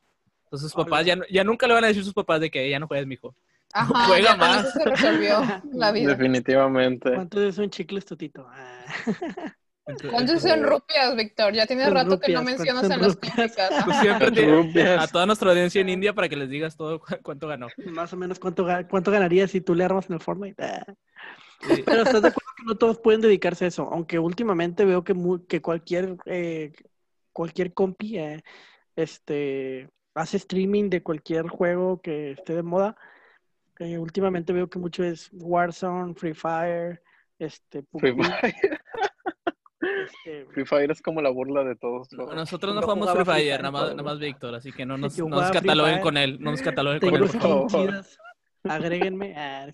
Entonces 0.45 0.73
sus 0.73 0.85
papás 0.85 1.07
ya, 1.07 1.17
ya 1.31 1.45
nunca 1.45 1.67
le 1.69 1.75
van 1.75 1.85
a 1.85 1.89
decir 1.89 2.03
sus 2.05 2.15
papás 2.15 2.41
de 2.41 2.51
que 2.51 2.69
ya 2.69 2.79
no 2.81 2.89
juegues, 2.89 3.07
mijo. 3.07 3.37
Ajá, 3.75 4.05
Juega 4.09 4.37
más. 4.37 4.65
eso 4.67 4.79
se 4.79 4.85
resolvió 4.85 5.41
la 5.73 5.93
vida. 5.93 6.11
Definitivamente. 6.11 7.13
¿Cuánto 7.15 7.43
es 7.43 7.59
un 7.59 7.69
chicle 7.71 8.01
tutito? 8.01 8.47
Ah. 8.49 8.85
¿Cuántos 10.11 10.41
son 10.41 10.63
rupias, 10.63 11.15
Víctor? 11.15 11.53
Ya 11.53 11.67
tiene 11.67 11.85
En 11.85 11.93
rato 11.93 12.19
que 12.19 12.33
no 12.33 12.43
mencionas 12.43 12.87
¿cuántos 12.87 12.91
en 12.91 12.91
son 12.93 13.03
las 13.03 13.15
rupias? 13.15 13.35
críticas. 13.35 13.85
tú 13.85 13.91
Ajá. 13.91 14.01
siempre 14.71 14.89
a 14.97 15.07
toda 15.09 15.27
nuestra 15.27 15.51
audiencia 15.51 15.81
en 15.83 15.91
India 15.91 16.15
para 16.15 16.29
que 16.29 16.37
les 16.37 16.49
digas 16.49 16.75
todo 16.77 17.01
cu- 17.01 17.17
cuánto 17.23 17.49
ganó. 17.49 17.67
Más 17.93 18.11
o 18.13 18.17
menos 18.17 18.39
cuánto, 18.39 18.67
cuánto 18.89 19.11
ganarías 19.11 19.51
si 19.51 19.61
tú 19.61 19.75
le 19.75 19.85
armas 19.85 20.07
en 20.09 20.15
el 20.15 20.21
Fortnite. 20.21 20.63
Ah. 20.65 20.85
Sí. 21.69 21.83
Pero 21.85 22.03
estás 22.03 22.23
de 22.23 22.29
acuerdo 22.29 22.51
que 22.57 22.65
no 22.65 22.77
todos 22.77 22.99
pueden 22.99 23.21
dedicarse 23.21 23.67
a 23.67 23.69
eso, 23.69 23.89
aunque 23.93 24.19
últimamente 24.19 24.85
veo 24.87 25.05
que, 25.05 25.15
que 25.49 25.61
cualquier 25.61 26.17
eh, 26.27 26.73
cualquier 27.33 27.75
compi 27.75 28.19
eh, 28.19 28.43
este 28.97 29.91
hace 30.15 30.37
streaming 30.39 30.89
de 30.91 31.03
cualquier 31.03 31.49
juego 31.49 32.01
que 32.01 32.33
esté 32.33 32.55
de 32.55 32.63
moda. 32.63 32.97
Últimamente 33.81 34.53
veo 34.53 34.69
que 34.69 34.79
mucho 34.79 35.03
es 35.03 35.31
Warzone, 35.33 36.15
Free 36.15 36.35
Fire, 36.35 37.03
este, 37.39 37.85
Free 37.99 38.15
Fire. 38.15 38.55
este, 39.81 40.47
Free 40.53 40.65
Fire 40.65 40.91
es 40.91 41.03
como 41.03 41.21
la 41.21 41.31
burla 41.31 41.65
de 41.65 41.75
todos. 41.77 42.13
¿no? 42.13 42.27
Nosotros 42.33 42.75
no 42.75 42.83
jugamos 42.83 43.11
Free 43.13 43.25
Free 43.25 43.35
Fire, 43.35 43.63
nada 43.63 43.71
más, 43.71 43.91
nada 43.91 44.03
más 44.03 44.19
Víctor, 44.19 44.55
así 44.55 44.73
que 44.73 44.87
no 44.87 44.97
nos, 44.97 45.19
no 45.19 45.29
nos 45.29 45.51
cataloguen 45.51 46.01
con 46.01 46.17
él, 46.17 46.39
no 46.41 46.53
nos 46.53 46.63
cataloguen 46.63 47.01
con 47.01 47.15
él. 47.15 47.21
por 47.21 47.71
favor. 47.71 48.05
Agréguenme. 48.65 49.35
Ah. 49.37 49.67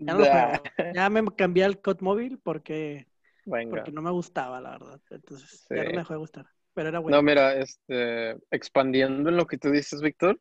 Ya 0.00 1.08
no 1.08 1.22
me 1.22 1.36
cambié 1.36 1.64
al 1.64 1.80
COD 1.80 2.00
móvil 2.00 2.38
porque, 2.42 3.06
Venga. 3.44 3.76
porque 3.76 3.92
no 3.92 4.02
me 4.02 4.10
gustaba, 4.10 4.60
la 4.60 4.70
verdad. 4.70 5.00
Entonces, 5.10 5.66
ya 5.68 5.84
no 5.84 5.90
me 5.90 5.98
dejó 5.98 6.14
de 6.14 6.18
gustar. 6.18 6.46
Pero 6.72 6.88
era 6.88 6.98
bueno. 7.00 7.16
No, 7.16 7.22
mira, 7.22 7.54
este, 7.54 8.36
expandiendo 8.50 9.28
en 9.28 9.36
lo 9.36 9.46
que 9.46 9.58
tú 9.58 9.70
dices, 9.70 10.00
Víctor, 10.00 10.40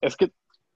es 0.00 0.16
que 0.16 0.32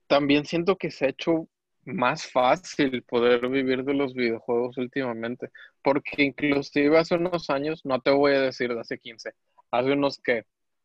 también 0.06 0.46
siento 0.46 0.76
que 0.76 0.90
se 0.90 1.06
ha 1.06 1.08
hecho 1.08 1.48
más 1.84 2.26
fácil 2.26 3.02
poder 3.02 3.48
vivir 3.48 3.84
de 3.84 3.94
los 3.94 4.14
videojuegos 4.14 4.78
últimamente, 4.78 5.50
porque 5.82 6.22
inclusive 6.22 6.98
hace 6.98 7.16
unos 7.16 7.50
años, 7.50 7.80
no 7.84 8.00
te 8.00 8.10
voy 8.10 8.32
a 8.34 8.40
decir 8.40 8.72
de 8.72 8.80
hace 8.80 8.98
15, 8.98 9.32
hace 9.70 9.92
unos 9.92 10.18
que 10.18 10.44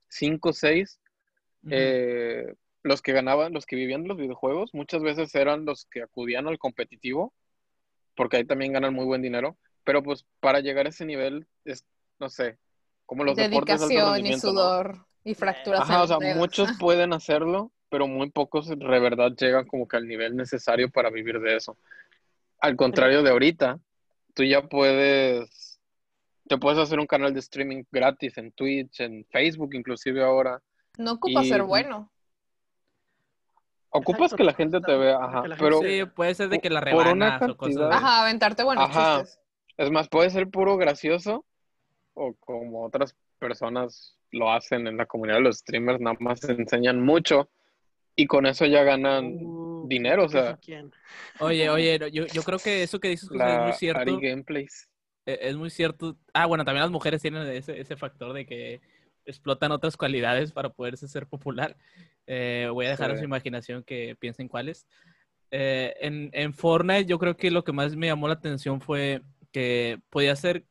5 0.10 0.50
o 0.50 0.54
6, 0.54 1.00
Ujú. 1.64 1.72
eh, 1.74 2.54
los 2.84 3.02
que 3.02 3.14
ganaban, 3.14 3.54
los 3.54 3.66
que 3.66 3.76
vivían 3.76 4.04
de 4.04 4.10
los 4.10 4.18
videojuegos, 4.18 4.74
muchas 4.74 5.02
veces 5.02 5.34
eran 5.36 5.66
los 5.66 5.86
que 5.86 6.02
acudían 6.04 6.48
al 6.48 6.58
competitivo, 6.58 7.34
porque 8.16 8.38
ahí 8.38 8.46
también 8.46 8.74
ganan 8.74 8.94
muy 8.94 9.06
buen 9.06 9.22
dinero, 9.22 9.58
pero 9.84 10.02
pues 10.04 10.26
para 10.40 10.60
llegar 10.62 10.86
a 10.86 10.90
ese 10.90 11.06
nivel 11.06 11.48
es, 11.66 11.86
no 12.20 12.30
sé, 12.30 12.58
como 13.06 13.24
los 13.24 13.36
deportes 13.38 13.80
de 13.80 13.86
alto 13.86 14.16
Dedicación 14.16 14.28
y 14.28 14.40
sudor 14.40 15.06
y 15.24 15.34
fracturas. 15.36 15.82
Ajá, 15.82 15.94
en 15.96 16.00
o 16.00 16.02
los 16.02 16.10
sea, 16.10 16.20
dedos. 16.20 16.38
muchos 16.38 16.68
pueden 16.80 17.14
hacerlo, 17.14 17.72
pero 17.90 18.08
muy 18.08 18.30
pocos 18.30 18.68
de 18.68 18.76
verdad 18.76 19.32
llegan 19.38 19.66
como 19.66 19.88
que 19.88 19.98
al 19.98 20.08
nivel 20.08 20.36
necesario 20.36 20.90
para 20.90 21.10
vivir 21.10 21.40
de 21.40 21.56
eso. 21.56 21.78
Al 22.60 22.76
contrario 22.76 23.24
de 23.24 23.30
ahorita, 23.30 23.80
tú 24.34 24.44
ya 24.44 24.62
puedes, 24.64 25.80
te 26.48 26.58
puedes 26.58 26.80
hacer 26.80 27.00
un 27.00 27.08
canal 27.08 27.34
de 27.34 27.40
streaming 27.40 27.84
gratis 27.92 28.38
en 28.38 28.52
Twitch, 28.52 29.00
en 29.00 29.26
Facebook 29.26 29.74
inclusive 29.74 30.24
ahora. 30.24 30.62
No 30.98 31.14
ocupa 31.14 31.44
y- 31.44 31.50
ser 31.50 31.64
bueno. 31.64 32.12
Ocupas 33.90 34.34
Exacto, 34.34 34.36
que 34.38 34.44
la 34.44 34.54
gente 34.54 34.82
te 34.82 34.96
vea, 34.96 35.18
ajá, 35.18 35.44
pero 35.58 35.80
Sí, 35.82 36.04
puede 36.14 36.36
ser 36.36 36.50
de 36.50 36.60
que 36.60 36.70
la 36.70 36.82
por 36.82 37.08
una 37.08 37.40
rebanas 37.40 37.42
o 37.42 37.58
cosas 37.58 37.76
cantidad-. 37.78 37.94
Ajá, 37.94 38.22
aventarte 38.22 38.64
buenos 38.64 38.84
Ajá. 38.90 39.22
chistes. 39.22 39.40
es 39.78 39.92
más, 39.92 40.10
puede 40.10 40.30
ser 40.30 40.50
puro 40.50 40.76
gracioso 40.76 41.46
o 42.14 42.34
como 42.40 42.84
otras 42.84 43.16
personas 43.40 44.18
lo 44.32 44.52
hacen 44.52 44.88
en 44.88 44.98
la 44.98 45.06
comunidad 45.06 45.38
de 45.38 45.44
los 45.44 45.60
streamers, 45.60 46.02
nada 46.02 46.18
más 46.20 46.44
enseñan 46.44 47.02
mucho 47.02 47.50
y 48.18 48.26
con 48.26 48.46
eso 48.46 48.66
ya 48.66 48.84
ganan 48.84 49.38
Uh, 49.40 49.88
dinero, 49.88 50.26
o 50.26 50.28
¿qué 50.28 50.32
sea, 50.34 50.58
quién? 50.62 50.92
Oye, 51.40 51.70
oye, 51.70 52.00
yo, 52.12 52.26
yo 52.26 52.44
creo 52.44 52.58
que 52.58 52.84
eso 52.84 53.00
que 53.00 53.10
dices 53.10 53.30
José, 53.30 53.54
es 53.54 53.60
muy 53.62 53.74
cierto. 53.74 54.02
Ari 54.02 54.20
Gameplays. 54.20 54.90
E- 55.26 55.40
Es 55.42 55.56
muy 55.56 55.70
cierto. 55.70 56.18
Ah, 56.34 56.48
bueno, 56.48 56.66
también 56.66 56.82
las 56.82 56.92
mujeres 56.92 57.22
tienen 57.22 57.48
ese, 57.48 57.80
ese 57.80 57.96
factor 57.96 58.34
de 58.34 58.46
que 58.46 58.82
explotan 59.26 59.72
otras 59.72 59.96
cualidades 59.96 60.52
para 60.52 60.70
poderse 60.70 61.08
ser 61.08 61.28
popular. 61.28 61.78
Eh, 62.26 62.68
voy 62.74 62.88
a 62.88 62.90
dejar 62.90 63.12
a 63.12 63.18
su 63.18 63.24
imaginación 63.24 63.84
que 63.84 64.16
piensen 64.20 64.48
cuáles. 64.48 64.88
Eh, 65.52 65.94
en, 66.02 66.30
en 66.34 66.54
Fortnite 66.54 67.06
yo 67.06 67.20
creo 67.20 67.38
que 67.38 67.52
lo 67.52 67.64
que 67.64 67.72
más 67.72 67.96
me 67.96 68.08
llamó 68.08 68.28
la 68.28 68.34
atención 68.34 68.82
fue 68.82 69.22
que 69.52 70.00
podía 70.10 70.36
ser 70.36 70.66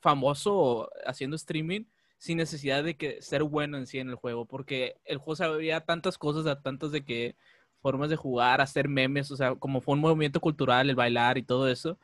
famoso 0.00 0.90
haciendo 1.06 1.36
streaming 1.36 1.84
sin 2.20 2.38
necesidad 2.38 2.84
de 2.84 2.96
que 2.96 3.22
ser 3.22 3.42
bueno 3.44 3.78
en 3.78 3.86
sí 3.86 3.98
en 3.98 4.10
el 4.10 4.14
juego, 4.16 4.44
porque 4.46 4.96
el 5.06 5.18
juego 5.18 5.36
sabía 5.36 5.80
tantas 5.86 6.18
cosas, 6.18 6.46
a 6.46 6.60
tantas 6.62 6.92
de 6.92 7.04
que 7.04 7.36
formas 7.80 8.10
de 8.10 8.16
jugar, 8.16 8.60
hacer 8.60 8.88
memes, 8.88 9.30
o 9.30 9.36
sea, 9.36 9.54
como 9.56 9.80
fue 9.80 9.94
un 9.94 10.00
movimiento 10.02 10.40
cultural, 10.40 10.90
el 10.90 10.96
bailar 10.96 11.38
y 11.38 11.42
todo 11.42 11.68
eso, 11.68 11.98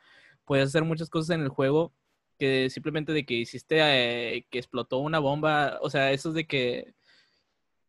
puedes 0.45 0.69
hacer 0.69 0.83
muchas 0.83 1.09
cosas 1.09 1.35
en 1.35 1.41
el 1.43 1.49
juego 1.49 1.93
que 2.39 2.69
simplemente 2.71 3.13
de 3.13 3.25
que 3.25 3.35
hiciste 3.35 3.77
eh, 3.79 4.47
que 4.49 4.59
explotó 4.59 4.99
una 4.99 5.19
bomba, 5.19 5.79
o 5.81 5.89
sea, 5.89 6.11
eso 6.11 6.29
es 6.29 6.35
de 6.35 6.47
que 6.47 6.95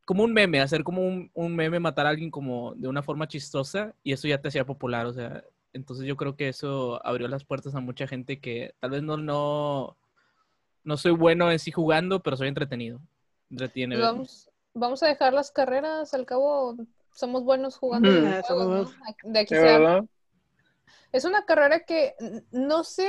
como 0.05 0.24
un 0.24 0.33
meme, 0.35 0.61
hacer 0.61 0.85
como 0.85 1.07
un, 1.07 1.31
un 1.35 1.57
meme, 1.57 1.81
matar 1.81 2.07
a 2.07 2.11
alguien 2.11 2.31
como 2.31 2.74
de 2.76 2.89
una 2.89 3.03
forma 3.03 3.29
chistosa 3.29 3.95
y 4.03 4.12
eso 4.12 4.29
ya 4.29 4.41
te 4.41 4.49
hacía 4.49 4.66
popular, 4.66 5.07
o 5.07 5.12
sea, 5.14 5.45
entonces 5.72 6.07
yo 6.07 6.16
creo 6.16 6.37
que 6.37 6.49
eso 6.49 7.05
abrió 7.07 7.29
las 7.29 7.45
puertas 7.45 7.74
a 7.74 7.81
mucha 7.81 8.07
gente 8.07 8.41
que 8.41 8.74
tal 8.81 8.91
vez 8.91 9.03
no, 9.03 9.16
no, 9.16 9.97
no 10.89 10.97
soy 10.97 11.12
bueno 11.12 11.53
en 11.53 11.59
sí 11.59 11.70
jugando, 11.70 12.22
pero 12.22 12.39
soy 12.39 12.49
entretenido. 12.49 12.99
Entretiene. 13.51 13.99
Vamos, 13.99 14.49
vamos 14.72 15.03
a 15.03 15.07
dejar 15.07 15.34
las 15.34 15.51
carreras, 15.51 16.14
al 16.14 16.24
cabo 16.24 16.76
somos 17.12 17.45
buenos 17.45 17.76
jugando 17.76 18.11
¿no? 18.11 18.91
De 19.22 19.39
aquí. 19.39 19.55
Es 21.12 21.26
una 21.26 21.45
carrera 21.45 21.80
que 21.80 22.14
no 22.53 22.84
sé, 22.84 23.07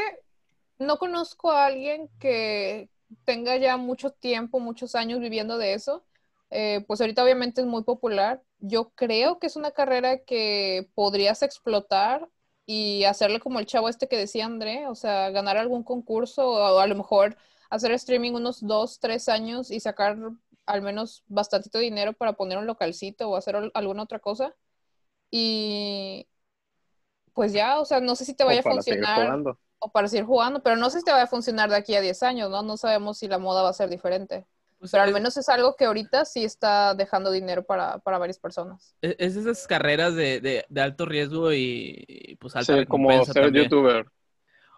no 0.77 0.97
conozco 0.97 1.51
a 1.51 1.67
alguien 1.67 2.09
que 2.19 2.89
tenga 3.23 3.55
ya 3.55 3.77
mucho 3.77 4.11
tiempo, 4.11 4.59
muchos 4.59 4.93
años 4.95 5.21
viviendo 5.21 5.57
de 5.57 5.73
eso. 5.73 6.03
Eh, 6.49 6.83
pues 6.85 6.99
ahorita 6.99 7.23
obviamente 7.23 7.61
es 7.61 7.67
muy 7.67 7.83
popular. 7.83 8.41
Yo 8.59 8.89
creo 8.89 9.39
que 9.39 9.47
es 9.47 9.55
una 9.55 9.71
carrera 9.71 10.17
que 10.17 10.89
podrías 10.95 11.43
explotar 11.43 12.27
y 12.65 13.05
hacerle 13.05 13.39
como 13.39 13.59
el 13.59 13.65
chavo 13.65 13.87
este 13.87 14.09
que 14.09 14.17
decía 14.17 14.45
André, 14.45 14.87
o 14.87 14.95
sea, 14.95 15.29
ganar 15.29 15.55
algún 15.57 15.83
concurso 15.83 16.49
o 16.49 16.79
a 16.79 16.87
lo 16.87 16.95
mejor 16.95 17.37
hacer 17.69 17.91
streaming 17.93 18.33
unos 18.33 18.61
dos, 18.65 18.99
tres 18.99 19.29
años 19.29 19.71
y 19.71 19.79
sacar 19.79 20.17
al 20.65 20.81
menos 20.81 21.23
bastantito 21.27 21.79
dinero 21.79 22.13
para 22.13 22.33
poner 22.33 22.57
un 22.57 22.67
localcito 22.67 23.29
o 23.29 23.35
hacer 23.37 23.55
al- 23.55 23.71
alguna 23.73 24.03
otra 24.03 24.19
cosa. 24.19 24.55
Y 25.31 26.27
pues 27.33 27.53
ya, 27.53 27.79
o 27.79 27.85
sea, 27.85 27.99
no 28.01 28.15
sé 28.15 28.25
si 28.25 28.33
te 28.35 28.43
vaya 28.43 28.61
a 28.61 28.63
funcionar 28.63 29.39
o 29.79 29.91
para 29.91 30.07
seguir 30.07 30.25
jugando, 30.25 30.61
pero 30.61 30.75
no 30.75 30.89
sé 30.89 30.99
si 30.99 31.05
te 31.05 31.11
va 31.11 31.21
a 31.23 31.27
funcionar 31.27 31.69
de 31.69 31.75
aquí 31.77 31.95
a 31.95 32.01
10 32.01 32.21
años, 32.23 32.49
¿no? 32.49 32.61
No 32.63 32.75
sabemos 32.77 33.17
si 33.17 33.27
la 33.27 33.37
moda 33.37 33.61
va 33.63 33.69
a 33.69 33.73
ser 33.73 33.89
diferente. 33.89 34.45
Pues 34.79 34.91
Pero 34.91 35.03
al 35.03 35.13
menos 35.13 35.37
es 35.37 35.47
algo 35.49 35.75
que 35.75 35.85
ahorita 35.85 36.25
sí 36.25 36.43
está 36.43 36.93
dejando 36.95 37.31
dinero 37.31 37.63
para, 37.65 37.99
para 37.99 38.17
varias 38.17 38.39
personas. 38.39 38.95
Es, 39.01 39.15
es 39.19 39.35
esas 39.37 39.67
carreras 39.67 40.15
de, 40.15 40.41
de- 40.41 40.65
de 40.69 40.81
alto 40.81 41.05
riesgo 41.05 41.53
y, 41.53 42.03
y, 42.07 42.35
pues 42.35 42.55
alta 42.55 42.73
Sí, 42.75 42.85
como 42.85 43.25
ser 43.25 43.35
también. 43.35 43.53
youtuber. 43.53 44.05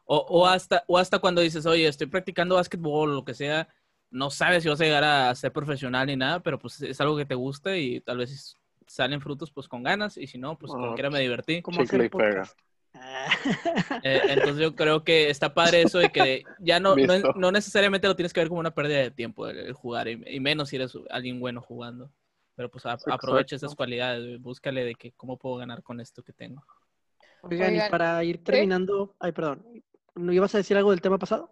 O, 0.06 0.18
o 0.18 0.46
hasta, 0.48 0.84
o 0.88 0.98
hasta 0.98 1.20
cuando 1.20 1.42
dices, 1.42 1.66
oye, 1.66 1.88
estoy 1.88 2.08
practicando 2.08 2.56
básquetbol 2.56 3.12
o 3.12 3.14
lo 3.16 3.26
que 3.26 3.34
sea, 3.34 3.68
no 4.10 4.30
sabes 4.30 4.64
si 4.64 4.70
vas 4.70 4.82
a 4.82 4.84
llegar 4.84 5.04
a 5.04 5.34
ser 5.36 5.54
profesional 5.54 6.08
ni 6.08 6.16
nada, 6.18 6.42
pero 6.42 6.60
pues 6.60 6.82
es 6.82 7.00
algo 7.00 7.16
que 7.16 7.26
te 7.26 7.36
gusta 7.36 7.78
y 7.78 8.02
tal 8.02 8.18
vez 8.18 8.58
salen 8.88 9.22
frutos 9.22 9.52
pues 9.52 9.70
con 9.70 9.84
ganas 9.84 10.18
y 10.18 10.28
si 10.28 10.38
no, 10.38 10.58
pues 10.58 10.72
Ah, 10.74 10.78
como 10.80 10.94
quiera 10.96 11.10
me 11.10 11.20
divertí. 11.22 11.62
Como 11.62 11.82
Chicle 11.82 11.98
hacer 11.98 12.06
y 12.06 12.10
pega. 12.10 12.52
Ah. 12.94 13.28
Eh, 14.04 14.22
entonces 14.30 14.58
yo 14.58 14.76
creo 14.76 15.04
que 15.04 15.30
está 15.30 15.54
padre 15.54 15.84
eso 15.84 16.00
de 16.00 16.12
que 16.12 16.44
ya 16.60 16.80
no, 16.80 16.96
no, 17.36 17.52
necesariamente 17.52 18.08
lo 18.08 18.16
tienes 18.16 18.34
que 18.34 18.42
ver 18.42 18.50
como 18.50 18.60
una 18.60 18.74
pérdida 18.74 18.98
de 18.98 19.12
tiempo 19.12 19.48
el, 19.48 19.58
el 19.58 19.74
jugar 19.74 20.08
y, 20.10 20.22
y 20.28 20.40
menos 20.40 20.70
si 20.70 20.76
eres 20.76 20.98
alguien 21.10 21.40
bueno 21.40 21.62
jugando. 21.62 22.12
Pero 22.56 22.70
pues 22.70 22.86
a- 22.86 22.98
aprovecha 23.08 23.56
esas 23.56 23.76
cualidades, 23.76 24.42
búscale 24.42 24.84
de 24.84 24.96
que 24.96 25.14
cómo 25.14 25.38
puedo 25.38 25.56
ganar 25.56 25.84
con 25.84 26.02
esto 26.02 26.22
que 26.22 26.34
tengo. 26.34 26.66
Oigan, 27.44 27.76
y 27.76 27.80
para 27.90 28.24
ir 28.24 28.44
terminando, 28.44 29.16
ay, 29.20 29.32
perdón, 29.32 29.66
¿no 30.16 30.32
ibas 30.34 30.56
a 30.56 30.58
decir 30.60 30.78
algo 30.78 30.92
del 30.92 31.02
tema 31.02 31.18
pasado? 31.20 31.52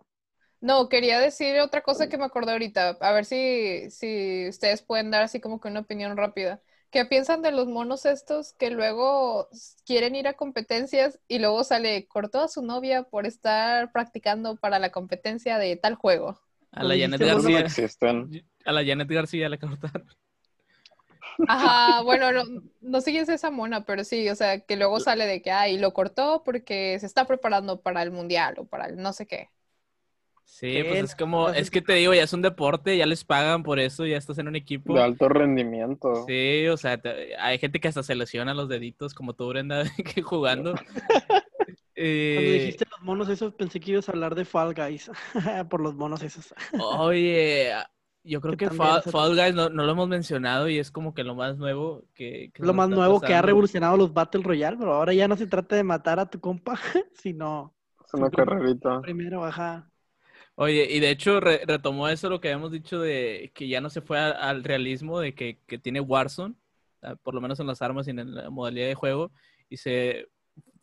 No, 0.61 0.89
quería 0.89 1.19
decir 1.19 1.57
otra 1.61 1.81
cosa 1.83 2.09
que 2.09 2.17
me 2.17 2.25
acordé 2.25 2.51
ahorita, 2.51 2.89
a 2.99 3.11
ver 3.13 3.23
si, 3.25 3.89
si 3.91 4.47
ustedes 4.49 4.81
pueden 4.81 5.09
dar 5.09 5.21
así 5.23 5.39
como 5.39 5.59
que 5.61 5.69
una 5.69 5.79
opinión 5.81 6.17
rápida. 6.17 6.61
¿Qué 6.91 7.05
piensan 7.05 7.41
de 7.41 7.51
los 7.51 7.67
monos 7.67 8.05
estos 8.05 8.53
que 8.53 8.69
luego 8.71 9.47
quieren 9.85 10.15
ir 10.15 10.27
a 10.27 10.33
competencias 10.33 11.19
y 11.29 11.39
luego 11.39 11.63
sale, 11.63 12.07
cortó 12.07 12.41
a 12.41 12.47
su 12.49 12.61
novia 12.63 13.03
por 13.03 13.25
estar 13.25 13.91
practicando 13.93 14.57
para 14.57 14.79
la 14.79 14.91
competencia 14.91 15.57
de 15.59 15.77
tal 15.77 15.95
juego? 15.95 16.41
A 16.71 16.83
la 16.83 16.95
Janet 16.97 17.21
no 17.21 17.25
García, 17.25 17.59
existen. 17.59 18.29
a 18.65 18.71
la 18.71 18.85
Janet 18.85 19.09
García 19.09 19.49
la 19.49 19.57
cortaron. 19.59 20.07
Ajá, 21.47 22.01
bueno, 22.01 22.31
no, 22.31 22.43
no 22.81 23.01
sé 23.01 23.11
quién 23.11 23.23
es 23.23 23.29
esa 23.29 23.51
mona, 23.51 23.85
pero 23.85 24.03
sí, 24.03 24.29
o 24.29 24.35
sea, 24.35 24.59
que 24.59 24.75
luego 24.75 24.99
sale 24.99 25.25
de 25.25 25.41
que, 25.41 25.51
ay, 25.51 25.77
lo 25.77 25.93
cortó 25.93 26.43
porque 26.43 26.97
se 26.99 27.05
está 27.05 27.25
preparando 27.25 27.81
para 27.81 28.03
el 28.03 28.11
mundial 28.11 28.55
o 28.57 28.65
para 28.65 28.87
el 28.87 28.97
no 28.97 29.13
sé 29.13 29.25
qué. 29.25 29.49
Sí, 30.45 30.81
pues 30.87 31.03
es 31.03 31.15
como, 31.15 31.49
es 31.49 31.71
que 31.71 31.81
te 31.81 31.93
digo, 31.93 32.13
ya 32.13 32.23
es 32.23 32.33
un 32.33 32.41
deporte, 32.41 32.97
ya 32.97 33.05
les 33.05 33.23
pagan 33.23 33.63
por 33.63 33.79
eso, 33.79 34.05
ya 34.05 34.17
estás 34.17 34.39
en 34.39 34.47
un 34.47 34.55
equipo. 34.55 34.93
De 34.93 35.01
alto 35.01 35.29
rendimiento. 35.29 36.25
Sí, 36.27 36.67
o 36.67 36.75
sea, 36.75 36.97
te- 36.97 37.37
hay 37.37 37.59
gente 37.59 37.79
que 37.79 37.87
hasta 37.87 38.03
se 38.03 38.15
lesiona 38.15 38.53
los 38.53 38.67
deditos, 38.67 39.13
como 39.13 39.33
tú, 39.33 39.47
Brenda, 39.47 39.83
que 40.15 40.21
jugando. 40.21 40.73
Eh, 42.01 42.33
Cuando 42.35 42.51
dijiste 42.53 42.85
los 42.89 43.01
monos 43.01 43.27
esos, 43.27 43.53
pensé 43.55 43.81
que 43.81 43.91
ibas 43.91 44.07
a 44.07 44.13
hablar 44.13 44.33
de 44.33 44.45
Fall 44.45 44.73
Guys, 44.73 45.11
por 45.69 45.81
los 45.81 45.95
monos 45.95 46.23
esos. 46.23 46.53
Oye, 46.79 47.73
yo 48.29 48.39
creo 48.41 48.55
Que 48.55 48.69
que 48.69 48.75
Fall, 48.75 49.35
Guys 49.35 49.53
no, 49.53 49.69
no 49.69 49.83
lo 49.83 49.91
hemos 49.91 50.07
mencionado 50.07 50.69
y 50.69 50.77
es 50.77 50.91
como 50.91 51.13
que 51.13 51.23
lo 51.23 51.35
más 51.35 51.57
nuevo 51.57 52.05
que... 52.13 52.51
que 52.53 52.63
Lo 52.63 52.73
más 52.73 52.89
nuevo 52.89 53.19
que 53.19 53.33
ha 53.33 53.41
revolucionado 53.41 53.97
los 53.97 54.13
Battle 54.13 54.43
Royale, 54.43 54.77
pero 54.77 54.93
ahora 54.93 55.13
ya 55.13 55.27
no 55.27 55.35
se 55.35 55.47
trata 55.47 55.75
de 55.75 55.83
matar 55.83 56.19
a 56.19 56.29
tu 56.29 56.39
compa, 56.39 56.75
sino 57.15 57.73
Es 58.05 58.13
una 58.13 58.29
carrerita. 58.29 59.01
primero, 59.01 59.43
ajá. 59.43 59.89
Oye, 60.55 60.87
y 60.91 60.99
de 60.99 61.09
hecho 61.09 61.39
re- 61.39 61.63
retomó 61.65 62.07
eso 62.09 62.29
lo 62.29 62.39
que 62.41 62.49
habíamos 62.49 62.71
dicho 62.71 62.99
de 62.99 63.51
que 63.55 63.67
ya 63.67 63.81
no 63.81 63.89
se 63.89 64.01
fue 64.01 64.19
a- 64.19 64.31
al 64.31 64.63
realismo 64.63 65.19
de 65.19 65.33
que, 65.33 65.59
que 65.67 65.79
tiene 65.79 66.01
Warzone, 66.01 66.55
ah, 67.01 67.15
por 67.15 67.33
lo 67.33 67.41
menos 67.41 67.59
en 67.59 67.67
las 67.67 67.81
armas 67.81 68.07
y 68.07 68.11
en 68.11 68.35
la 68.35 68.49
modalidad 68.49 68.87
de 68.87 68.95
juego, 68.95 69.31
y 69.69 69.77
se 69.77 70.27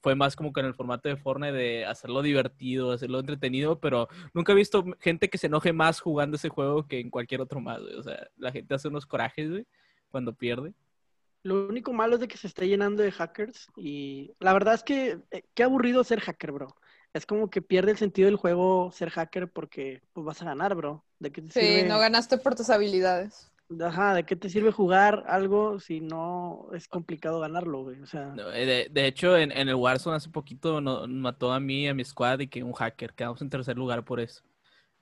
fue 0.07 0.14
más 0.14 0.36
como 0.36 0.52
que 0.52 0.61
en 0.61 0.66
el 0.66 0.74
formato 0.74 1.09
de 1.09 1.16
Fortnite 1.16 1.52
de 1.52 1.84
hacerlo 1.84 2.22
divertido, 2.22 2.92
hacerlo 2.92 3.18
entretenido, 3.18 3.80
pero 3.80 4.07
nunca 4.34 4.52
he 4.52 4.54
visto 4.54 4.84
gente 5.00 5.28
que 5.28 5.36
se 5.36 5.48
enoje 5.48 5.72
más 5.72 5.98
jugando 5.98 6.36
ese 6.36 6.48
juego 6.48 6.86
que 6.86 7.00
en 7.00 7.11
cualquier 7.11 7.40
otro 7.40 7.61
más, 7.61 7.80
güey. 7.80 7.94
O 7.96 8.04
sea, 8.04 8.28
la 8.36 8.52
gente 8.52 8.72
hace 8.72 8.86
unos 8.86 9.04
corajes, 9.04 9.50
güey, 9.50 9.66
cuando 10.12 10.32
pierde. 10.32 10.74
Lo 11.42 11.66
único 11.66 11.92
malo 11.92 12.14
es 12.14 12.20
de 12.20 12.28
que 12.28 12.36
se 12.38 12.46
está 12.46 12.64
llenando 12.64 13.02
de 13.02 13.11
hackers 13.11 13.66
y 13.76 14.30
la 14.38 14.52
verdad 14.52 14.74
es 14.74 14.84
que 14.84 15.18
eh, 15.32 15.42
qué 15.54 15.64
aburrido 15.64 16.04
ser 16.04 16.20
hacker, 16.20 16.52
bro. 16.52 16.68
Es 17.12 17.26
como 17.26 17.50
que 17.50 17.61
pierde 17.61 17.90
el 17.90 17.98
sentido 17.98 18.26
del 18.26 18.36
juego 18.36 18.92
ser 18.92 19.11
hacker 19.11 19.50
porque 19.50 20.02
pues 20.12 20.24
vas 20.24 20.40
a 20.40 20.44
ganar, 20.44 20.76
bro. 20.76 21.04
¿De 21.18 21.32
qué 21.32 21.42
te 21.42 21.50
Sí, 21.50 21.59
sirve? 21.59 21.88
no 21.88 21.98
ganaste 21.98 22.38
por 22.38 22.54
tus 22.54 22.70
habilidades. 22.70 23.50
Ajá, 23.84 24.14
¿de 24.14 24.24
qué 24.24 24.36
te 24.36 24.48
sirve 24.48 24.70
jugar 24.70 25.24
algo 25.26 25.80
si 25.80 26.00
no 26.00 26.68
es 26.72 26.86
complicado 26.88 27.40
ganarlo, 27.40 27.82
güey? 27.82 28.00
O 28.00 28.06
sea, 28.06 28.26
No, 28.26 28.52
eh, 28.52 28.64
De, 28.64 28.88
de 28.90 29.06
hecho, 29.06 29.36
en, 29.36 29.50
en 29.50 29.68
el 29.68 29.74
Warzone 29.74 30.16
hace 30.16 30.30
poquito 30.30 30.80
no- 30.80 31.06
mató 31.08 31.52
a 31.52 31.58
mí 31.58 31.84
y 31.84 31.88
a 31.88 31.94
mi 31.94 32.04
squad 32.04 32.38
y 32.40 32.48
que 32.48 32.62
un 32.62 32.72
hacker. 32.72 33.12
Quedamos 33.14 33.42
en 33.42 33.50
tercer 33.50 33.76
lugar 33.76 34.04
por 34.04 34.20
eso. 34.20 34.42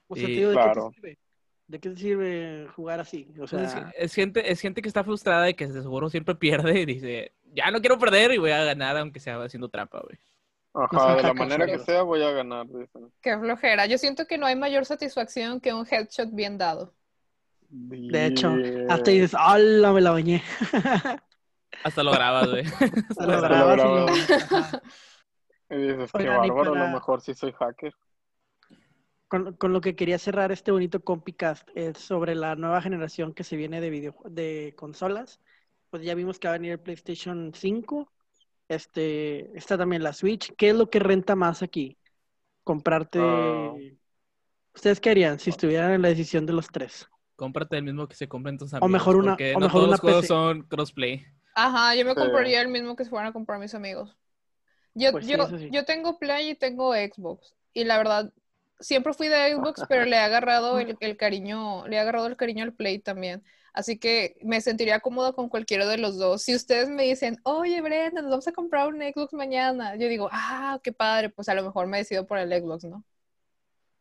o 0.09 0.17
sea, 0.17 0.29
y- 0.29 0.37
digo, 0.37 0.49
¿de 0.51 0.55
Claro. 0.55 0.91
qué 0.91 1.01
te 1.01 1.01
sirve? 1.01 1.19
¿De 1.67 1.81
qué 1.81 1.91
te 1.91 1.97
sirve 1.97 2.69
jugar 2.75 3.01
así? 3.01 3.29
O 3.33 3.47
Pues 3.47 3.53
es, 3.55 3.71
sea, 3.73 3.93
es 3.99 4.15
gente, 4.15 4.51
es 4.51 4.61
gente 4.61 4.83
que 4.83 4.89
está 4.89 5.03
frustrada 5.05 5.49
y 5.49 5.55
que 5.55 5.67
de 5.67 5.83
seguro 5.83 6.09
siempre 6.11 6.35
pierde 6.35 6.81
y 6.81 6.87
dice, 6.87 7.33
ya 7.53 7.71
no 7.71 7.81
quiero 7.81 7.99
perder 7.99 8.33
y 8.33 8.39
voy 8.39 8.51
a 8.51 8.65
ganar 8.65 8.97
aunque 8.97 9.21
sea 9.21 9.43
haciendo 9.43 9.69
trampa, 9.69 10.01
güey. 10.01 10.19
Ajá, 10.75 11.17
de 11.17 11.23
la 11.23 11.35
manera 11.35 11.67
que 11.67 11.79
sea 11.79 12.03
voy 12.03 12.23
a 12.23 12.31
ganar, 12.33 12.67
dicen. 12.67 13.11
Qué 13.21 13.39
flojera. 13.39 13.87
Yo 13.87 13.97
siento 13.97 14.27
que 14.27 14.39
no 14.39 14.47
hay 14.47 14.57
mayor 14.57 14.85
satisfacción 14.85 15.61
que 15.61 15.73
un 15.73 15.87
headshot 15.89 16.35
bien 16.35 16.59
dado. 16.59 16.93
De 17.77 18.27
hecho, 18.27 18.55
hasta 18.89 19.11
dices, 19.11 19.35
¡hala, 19.35 19.93
me 19.93 20.01
la 20.01 20.13
bañé! 20.13 20.43
Hasta 21.83 22.05
lo 22.05 22.13
grabas, 22.13 22.49
güey. 22.49 22.65
Hasta 22.65 23.27
lo 23.27 23.41
grabas 23.41 24.23
y 25.71 25.77
dices, 25.77 26.13
qué 26.13 26.29
bárbaro, 26.29 26.75
a 26.75 26.79
lo 26.79 26.89
mejor 26.89 27.21
sí 27.21 27.35
soy 27.35 27.53
hacker. 27.53 27.93
Con, 29.27 29.55
con 29.55 29.73
lo 29.73 29.81
que 29.81 29.97
quería 29.97 30.19
cerrar 30.19 30.53
este 30.53 30.71
bonito 30.71 31.03
Compicast 31.03 31.69
es 31.75 31.99
sobre 31.99 32.37
la 32.37 32.55
nueva 32.55 32.81
generación 32.81 33.35
que 33.35 33.43
se 33.43 33.57
viene 33.57 33.81
de 33.81 33.91
video, 33.91 34.15
de 34.25 34.75
consolas. 34.77 35.41
Pues 35.91 36.05
ya 36.05 36.15
vimos 36.15 36.39
que 36.39 36.47
va 36.47 36.55
a 36.55 36.59
venir 36.59 36.73
el 36.73 36.81
PlayStation 36.81 37.53
5. 37.53 38.13
Este, 38.69 39.57
está 39.59 39.77
también 39.77 40.03
la 40.03 40.13
Switch. 40.13 40.55
¿Qué 40.57 40.71
es 40.71 40.77
lo 40.77 40.89
que 40.91 41.01
renta 41.01 41.35
más 41.35 41.63
aquí? 41.63 41.99
Comprarte. 42.63 43.19
¿Ustedes 44.75 45.01
qué 45.01 45.11
harían 45.11 45.39
si 45.39 45.51
estuvieran 45.51 45.93
en 45.93 46.03
la 46.03 46.09
decisión 46.09 46.47
de 46.47 46.53
los 46.53 46.69
tres? 46.69 47.09
Cómprate 47.37 47.77
el 47.77 47.83
mismo 47.85 48.07
que 48.09 48.15
se 48.17 48.29
compren 48.29 48.59
tus 48.59 48.73
O 48.73 48.77
amigos. 48.77 48.91
mejor 48.91 49.17
una- 49.17 49.33
porque 49.33 49.55
o 49.55 49.61
no 49.61 49.67
mejor 49.67 49.73
todos 49.73 49.85
una 49.85 49.91
los 49.93 50.01
juegos 50.01 50.21
PC. 50.23 50.29
son 50.29 50.63
crossplay. 50.63 51.27
Ajá, 51.55 51.95
yo 51.95 52.05
me 52.05 52.15
compraría 52.15 52.61
el 52.61 52.69
mismo 52.69 52.97
que 52.97 53.05
se 53.05 53.11
fueran 53.11 53.29
a 53.29 53.33
comprar 53.33 53.59
mis 53.61 53.75
amigos. 53.75 54.17
Yo, 54.95 55.11
Pues 55.13 55.27
sí, 55.27 55.33
yo, 55.33 55.47
sí. 55.59 55.69
yo 55.73 55.85
tengo 55.85 56.19
Play 56.19 56.51
y 56.51 56.55
tengo 56.55 56.95
Xbox. 56.95 57.55
Y 57.73 57.85
la 57.85 57.99
verdad, 57.99 58.33
siempre 58.79 59.13
fui 59.13 59.29
de 59.29 59.53
Xbox, 59.55 59.83
pero 59.89 60.05
le 60.05 60.17
he 60.17 60.21
agarrado 60.21 60.79
el, 60.79 60.97
el 61.01 61.17
cariño, 61.17 61.87
le 61.89 61.97
he 61.97 61.99
agarrado 61.99 62.27
el 62.27 62.37
cariño 62.37 62.63
al 62.65 62.73
Play 62.73 62.99
también. 63.01 63.43
Así 63.73 63.99
que 63.99 64.37
me 64.43 64.61
sentiría 64.61 65.01
cómoda 65.01 65.33
con 65.33 65.49
cualquiera 65.49 65.85
de 65.87 65.99
los 65.99 66.17
dos. 66.17 66.43
Si 66.43 66.55
ustedes 66.55 66.89
me 66.89 67.03
dicen, 67.05 67.39
oye 67.43 67.81
Brenda, 67.81 68.23
nos 68.23 68.31
vamos 68.31 68.47
a 68.47 68.53
comprar 68.53 68.87
un 68.87 69.01
Xbox 69.01 69.33
mañana, 69.33 69.97
yo 69.97 70.07
digo, 70.09 70.29
ah, 70.31 70.79
qué 70.83 70.93
padre, 70.93 71.31
pues 71.31 71.49
a 71.49 71.55
lo 71.55 71.65
mejor 71.65 71.89
me 71.89 71.99
decido 71.99 72.25
por 72.25 72.39
el 72.39 72.51
Xbox, 72.53 72.85
¿no? 72.85 73.05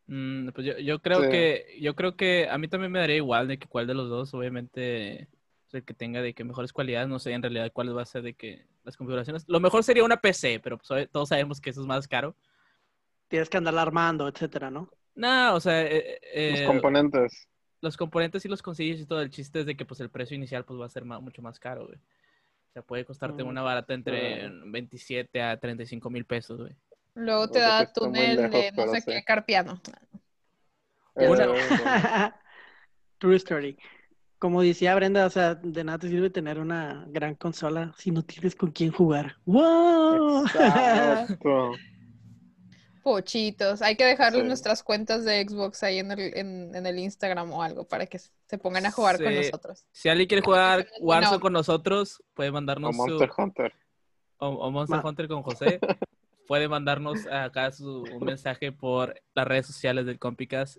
Mm, 0.06 0.48
pues 0.50 0.66
yo, 0.66 0.78
yo 0.78 0.98
creo 1.00 1.22
Sí. 1.24 1.30
que, 1.30 1.78
yo 1.80 1.94
creo 1.94 2.16
que 2.16 2.48
a 2.50 2.58
mí 2.58 2.68
también 2.68 2.92
me 2.92 2.98
daría 2.98 3.16
igual 3.16 3.48
de 3.48 3.58
que 3.58 3.66
cuál 3.68 3.86
de 3.86 3.94
los 3.94 4.08
dos, 4.10 4.34
obviamente, 4.34 5.28
el 5.72 5.82
que 5.84 5.94
tenga 5.94 6.22
de 6.22 6.34
que 6.34 6.44
mejores 6.44 6.72
cualidades, 6.72 7.08
no 7.08 7.18
sé 7.18 7.32
en 7.32 7.42
realidad 7.42 7.72
cuál 7.72 7.96
va 7.96 8.02
a 8.02 8.06
ser 8.06 8.22
de 8.22 8.34
que 8.34 8.66
las 8.84 8.96
configuraciones. 8.96 9.44
Lo 9.48 9.58
mejor 9.60 9.82
sería 9.82 10.04
una 10.04 10.18
PC, 10.20 10.60
pero 10.60 10.78
pues, 10.78 11.10
todos 11.10 11.28
sabemos 11.30 11.60
que 11.60 11.70
eso 11.70 11.80
es 11.80 11.86
más 11.86 12.06
caro. 12.06 12.36
Tienes 13.28 13.48
que 13.48 13.56
andar 13.56 13.76
armando, 13.78 14.28
etcétera, 14.28 14.70
¿no? 14.70 14.90
No, 15.16 15.54
o 15.54 15.60
sea, 15.60 15.82
eh, 15.82 16.20
Los 16.52 16.60
eh, 16.60 16.66
componentes. 16.66 17.48
los 17.80 17.96
componentes 17.96 18.42
sí 18.42 18.48
los 18.48 18.62
consigues 18.62 19.00
y 19.00 19.06
todo. 19.06 19.20
El 19.22 19.30
chiste 19.30 19.60
es 19.60 19.66
de 19.66 19.76
que 19.76 19.84
pues 19.84 20.00
el 20.00 20.10
precio 20.10 20.36
inicial 20.36 20.64
pues 20.64 20.78
va 20.78 20.86
a 20.86 20.90
ser 20.90 21.04
ma- 21.04 21.18
mucho 21.20 21.40
más 21.42 21.58
caro, 21.58 21.86
güey. 21.86 21.96
O 21.96 22.72
sea, 22.72 22.82
puede 22.82 23.04
costarte 23.04 23.42
Mm. 23.42 23.48
una 23.48 23.62
barata 23.62 23.94
entre 23.94 24.44
Ah. 24.46 24.50
27 24.66 25.40
a 25.42 25.58
35 25.58 26.10
mil 26.10 26.24
pesos, 26.24 26.60
güey. 26.60 26.74
Luego 27.14 27.48
te 27.48 27.60
da 27.60 27.92
túnel 27.92 28.36
lejos, 28.36 28.50
de 28.52 28.72
no 28.72 28.92
sé 28.92 29.00
sí. 29.00 29.06
qué 29.10 29.24
carpiano. 29.24 29.80
Eh. 31.16 31.28
True 33.18 33.36
story. 33.36 33.78
Como 34.38 34.60
decía 34.62 34.94
Brenda, 34.94 35.24
o 35.26 35.30
sea, 35.30 35.54
de 35.54 35.84
nada 35.84 35.98
te 35.98 36.08
sirve 36.08 36.28
tener 36.28 36.58
una 36.58 37.04
gran 37.08 37.34
consola 37.34 37.94
si 37.96 38.10
no 38.10 38.22
tienes 38.24 38.54
con 38.56 38.72
quién 38.72 38.90
jugar. 38.92 39.36
¡Wow! 39.46 40.44
Exacto. 40.46 41.72
Pochitos. 43.02 43.80
Hay 43.82 43.96
que 43.96 44.04
dejarles 44.04 44.42
Sí. 44.42 44.48
nuestras 44.48 44.82
cuentas 44.82 45.24
de 45.24 45.46
Xbox 45.46 45.82
ahí 45.82 45.98
en 45.98 46.10
el, 46.10 46.36
en, 46.36 46.74
en 46.74 46.86
el 46.86 46.98
Instagram 46.98 47.52
o 47.52 47.62
algo 47.62 47.86
para 47.86 48.06
que 48.06 48.18
se 48.18 48.58
pongan 48.58 48.86
a 48.86 48.90
jugar 48.90 49.22
con 49.22 49.34
nosotros. 49.34 49.86
Si 49.92 50.08
alguien 50.08 50.26
quiere 50.26 50.42
jugar 50.42 50.86
No. 51.00 51.06
Warzone 51.06 51.40
con 51.40 51.52
nosotros, 51.52 52.22
puede 52.34 52.48
O 52.50 52.52
mandarnos 52.54 52.96
Monster 52.96 53.30
su... 53.34 53.42
Hunter. 53.42 53.72
O, 54.38 54.48
o 54.48 54.70
Monster 54.70 55.02
Ma- 55.02 55.08
Hunter 55.08 55.28
con 55.28 55.42
José. 55.42 55.78
puede 56.46 56.68
mandarnos 56.68 57.26
acá 57.26 57.70
su, 57.72 58.02
un 58.02 58.24
mensaje 58.24 58.72
por 58.72 59.20
las 59.34 59.46
redes 59.46 59.66
sociales 59.66 60.06
del 60.06 60.18
Compicast 60.18 60.78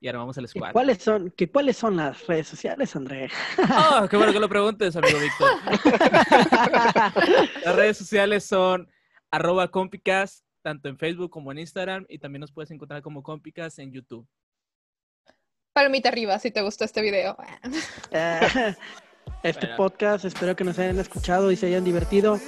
y 0.00 0.08
armamos 0.08 0.36
el 0.38 0.44
¿Y 0.44 0.48
squad. 0.48 0.72
cuáles 0.72 0.98
son, 0.98 1.30
que 1.32 1.50
cuáles 1.50 1.76
son 1.76 1.96
las 1.96 2.26
redes 2.26 2.48
sociales, 2.48 2.94
André? 2.94 3.30
Oh, 3.58 4.06
qué 4.08 4.16
bueno 4.16 4.32
que 4.32 4.40
lo 4.40 4.48
preguntes, 4.48 4.94
amigo 4.96 5.18
Víctor. 5.18 5.50
Las 7.64 7.74
redes 7.74 7.96
sociales 7.96 8.44
son 8.44 8.88
arroba 9.30 9.68
Compicast, 9.68 10.44
tanto 10.62 10.88
en 10.88 10.98
Facebook 10.98 11.30
como 11.30 11.52
en 11.52 11.58
Instagram, 11.58 12.06
y 12.08 12.18
también 12.18 12.40
nos 12.40 12.52
puedes 12.52 12.70
encontrar 12.70 13.02
como 13.02 13.22
Compicast 13.22 13.78
en 13.80 13.92
YouTube. 13.92 14.26
Palmita 15.72 16.08
arriba 16.08 16.38
si 16.38 16.50
te 16.50 16.62
gustó 16.62 16.84
este 16.84 17.02
video. 17.02 17.36
este 19.42 19.66
podcast. 19.68 20.24
Espero 20.24 20.56
que 20.56 20.64
nos 20.64 20.78
hayan 20.78 20.98
escuchado 20.98 21.50
y 21.50 21.56
se 21.56 21.66
hayan 21.66 21.84
divertido. 21.84 22.40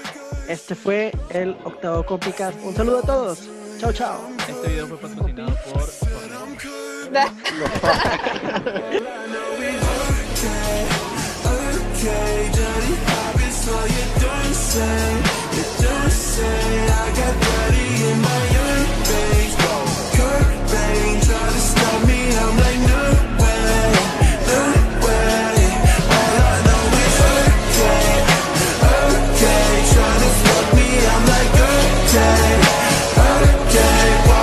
Este 0.48 0.74
fue 0.74 1.12
el 1.30 1.56
Octavo 1.64 2.04
Complicas. 2.04 2.54
Un 2.62 2.74
saludo 2.74 2.98
a 2.98 3.02
todos. 3.02 3.48
Chao, 3.78 3.92
chao. 3.92 4.20
Este 4.48 4.68
video 4.68 4.86
fue 4.86 4.98
patrocinado 4.98 5.54
por... 5.72 5.82
por... 5.82 6.20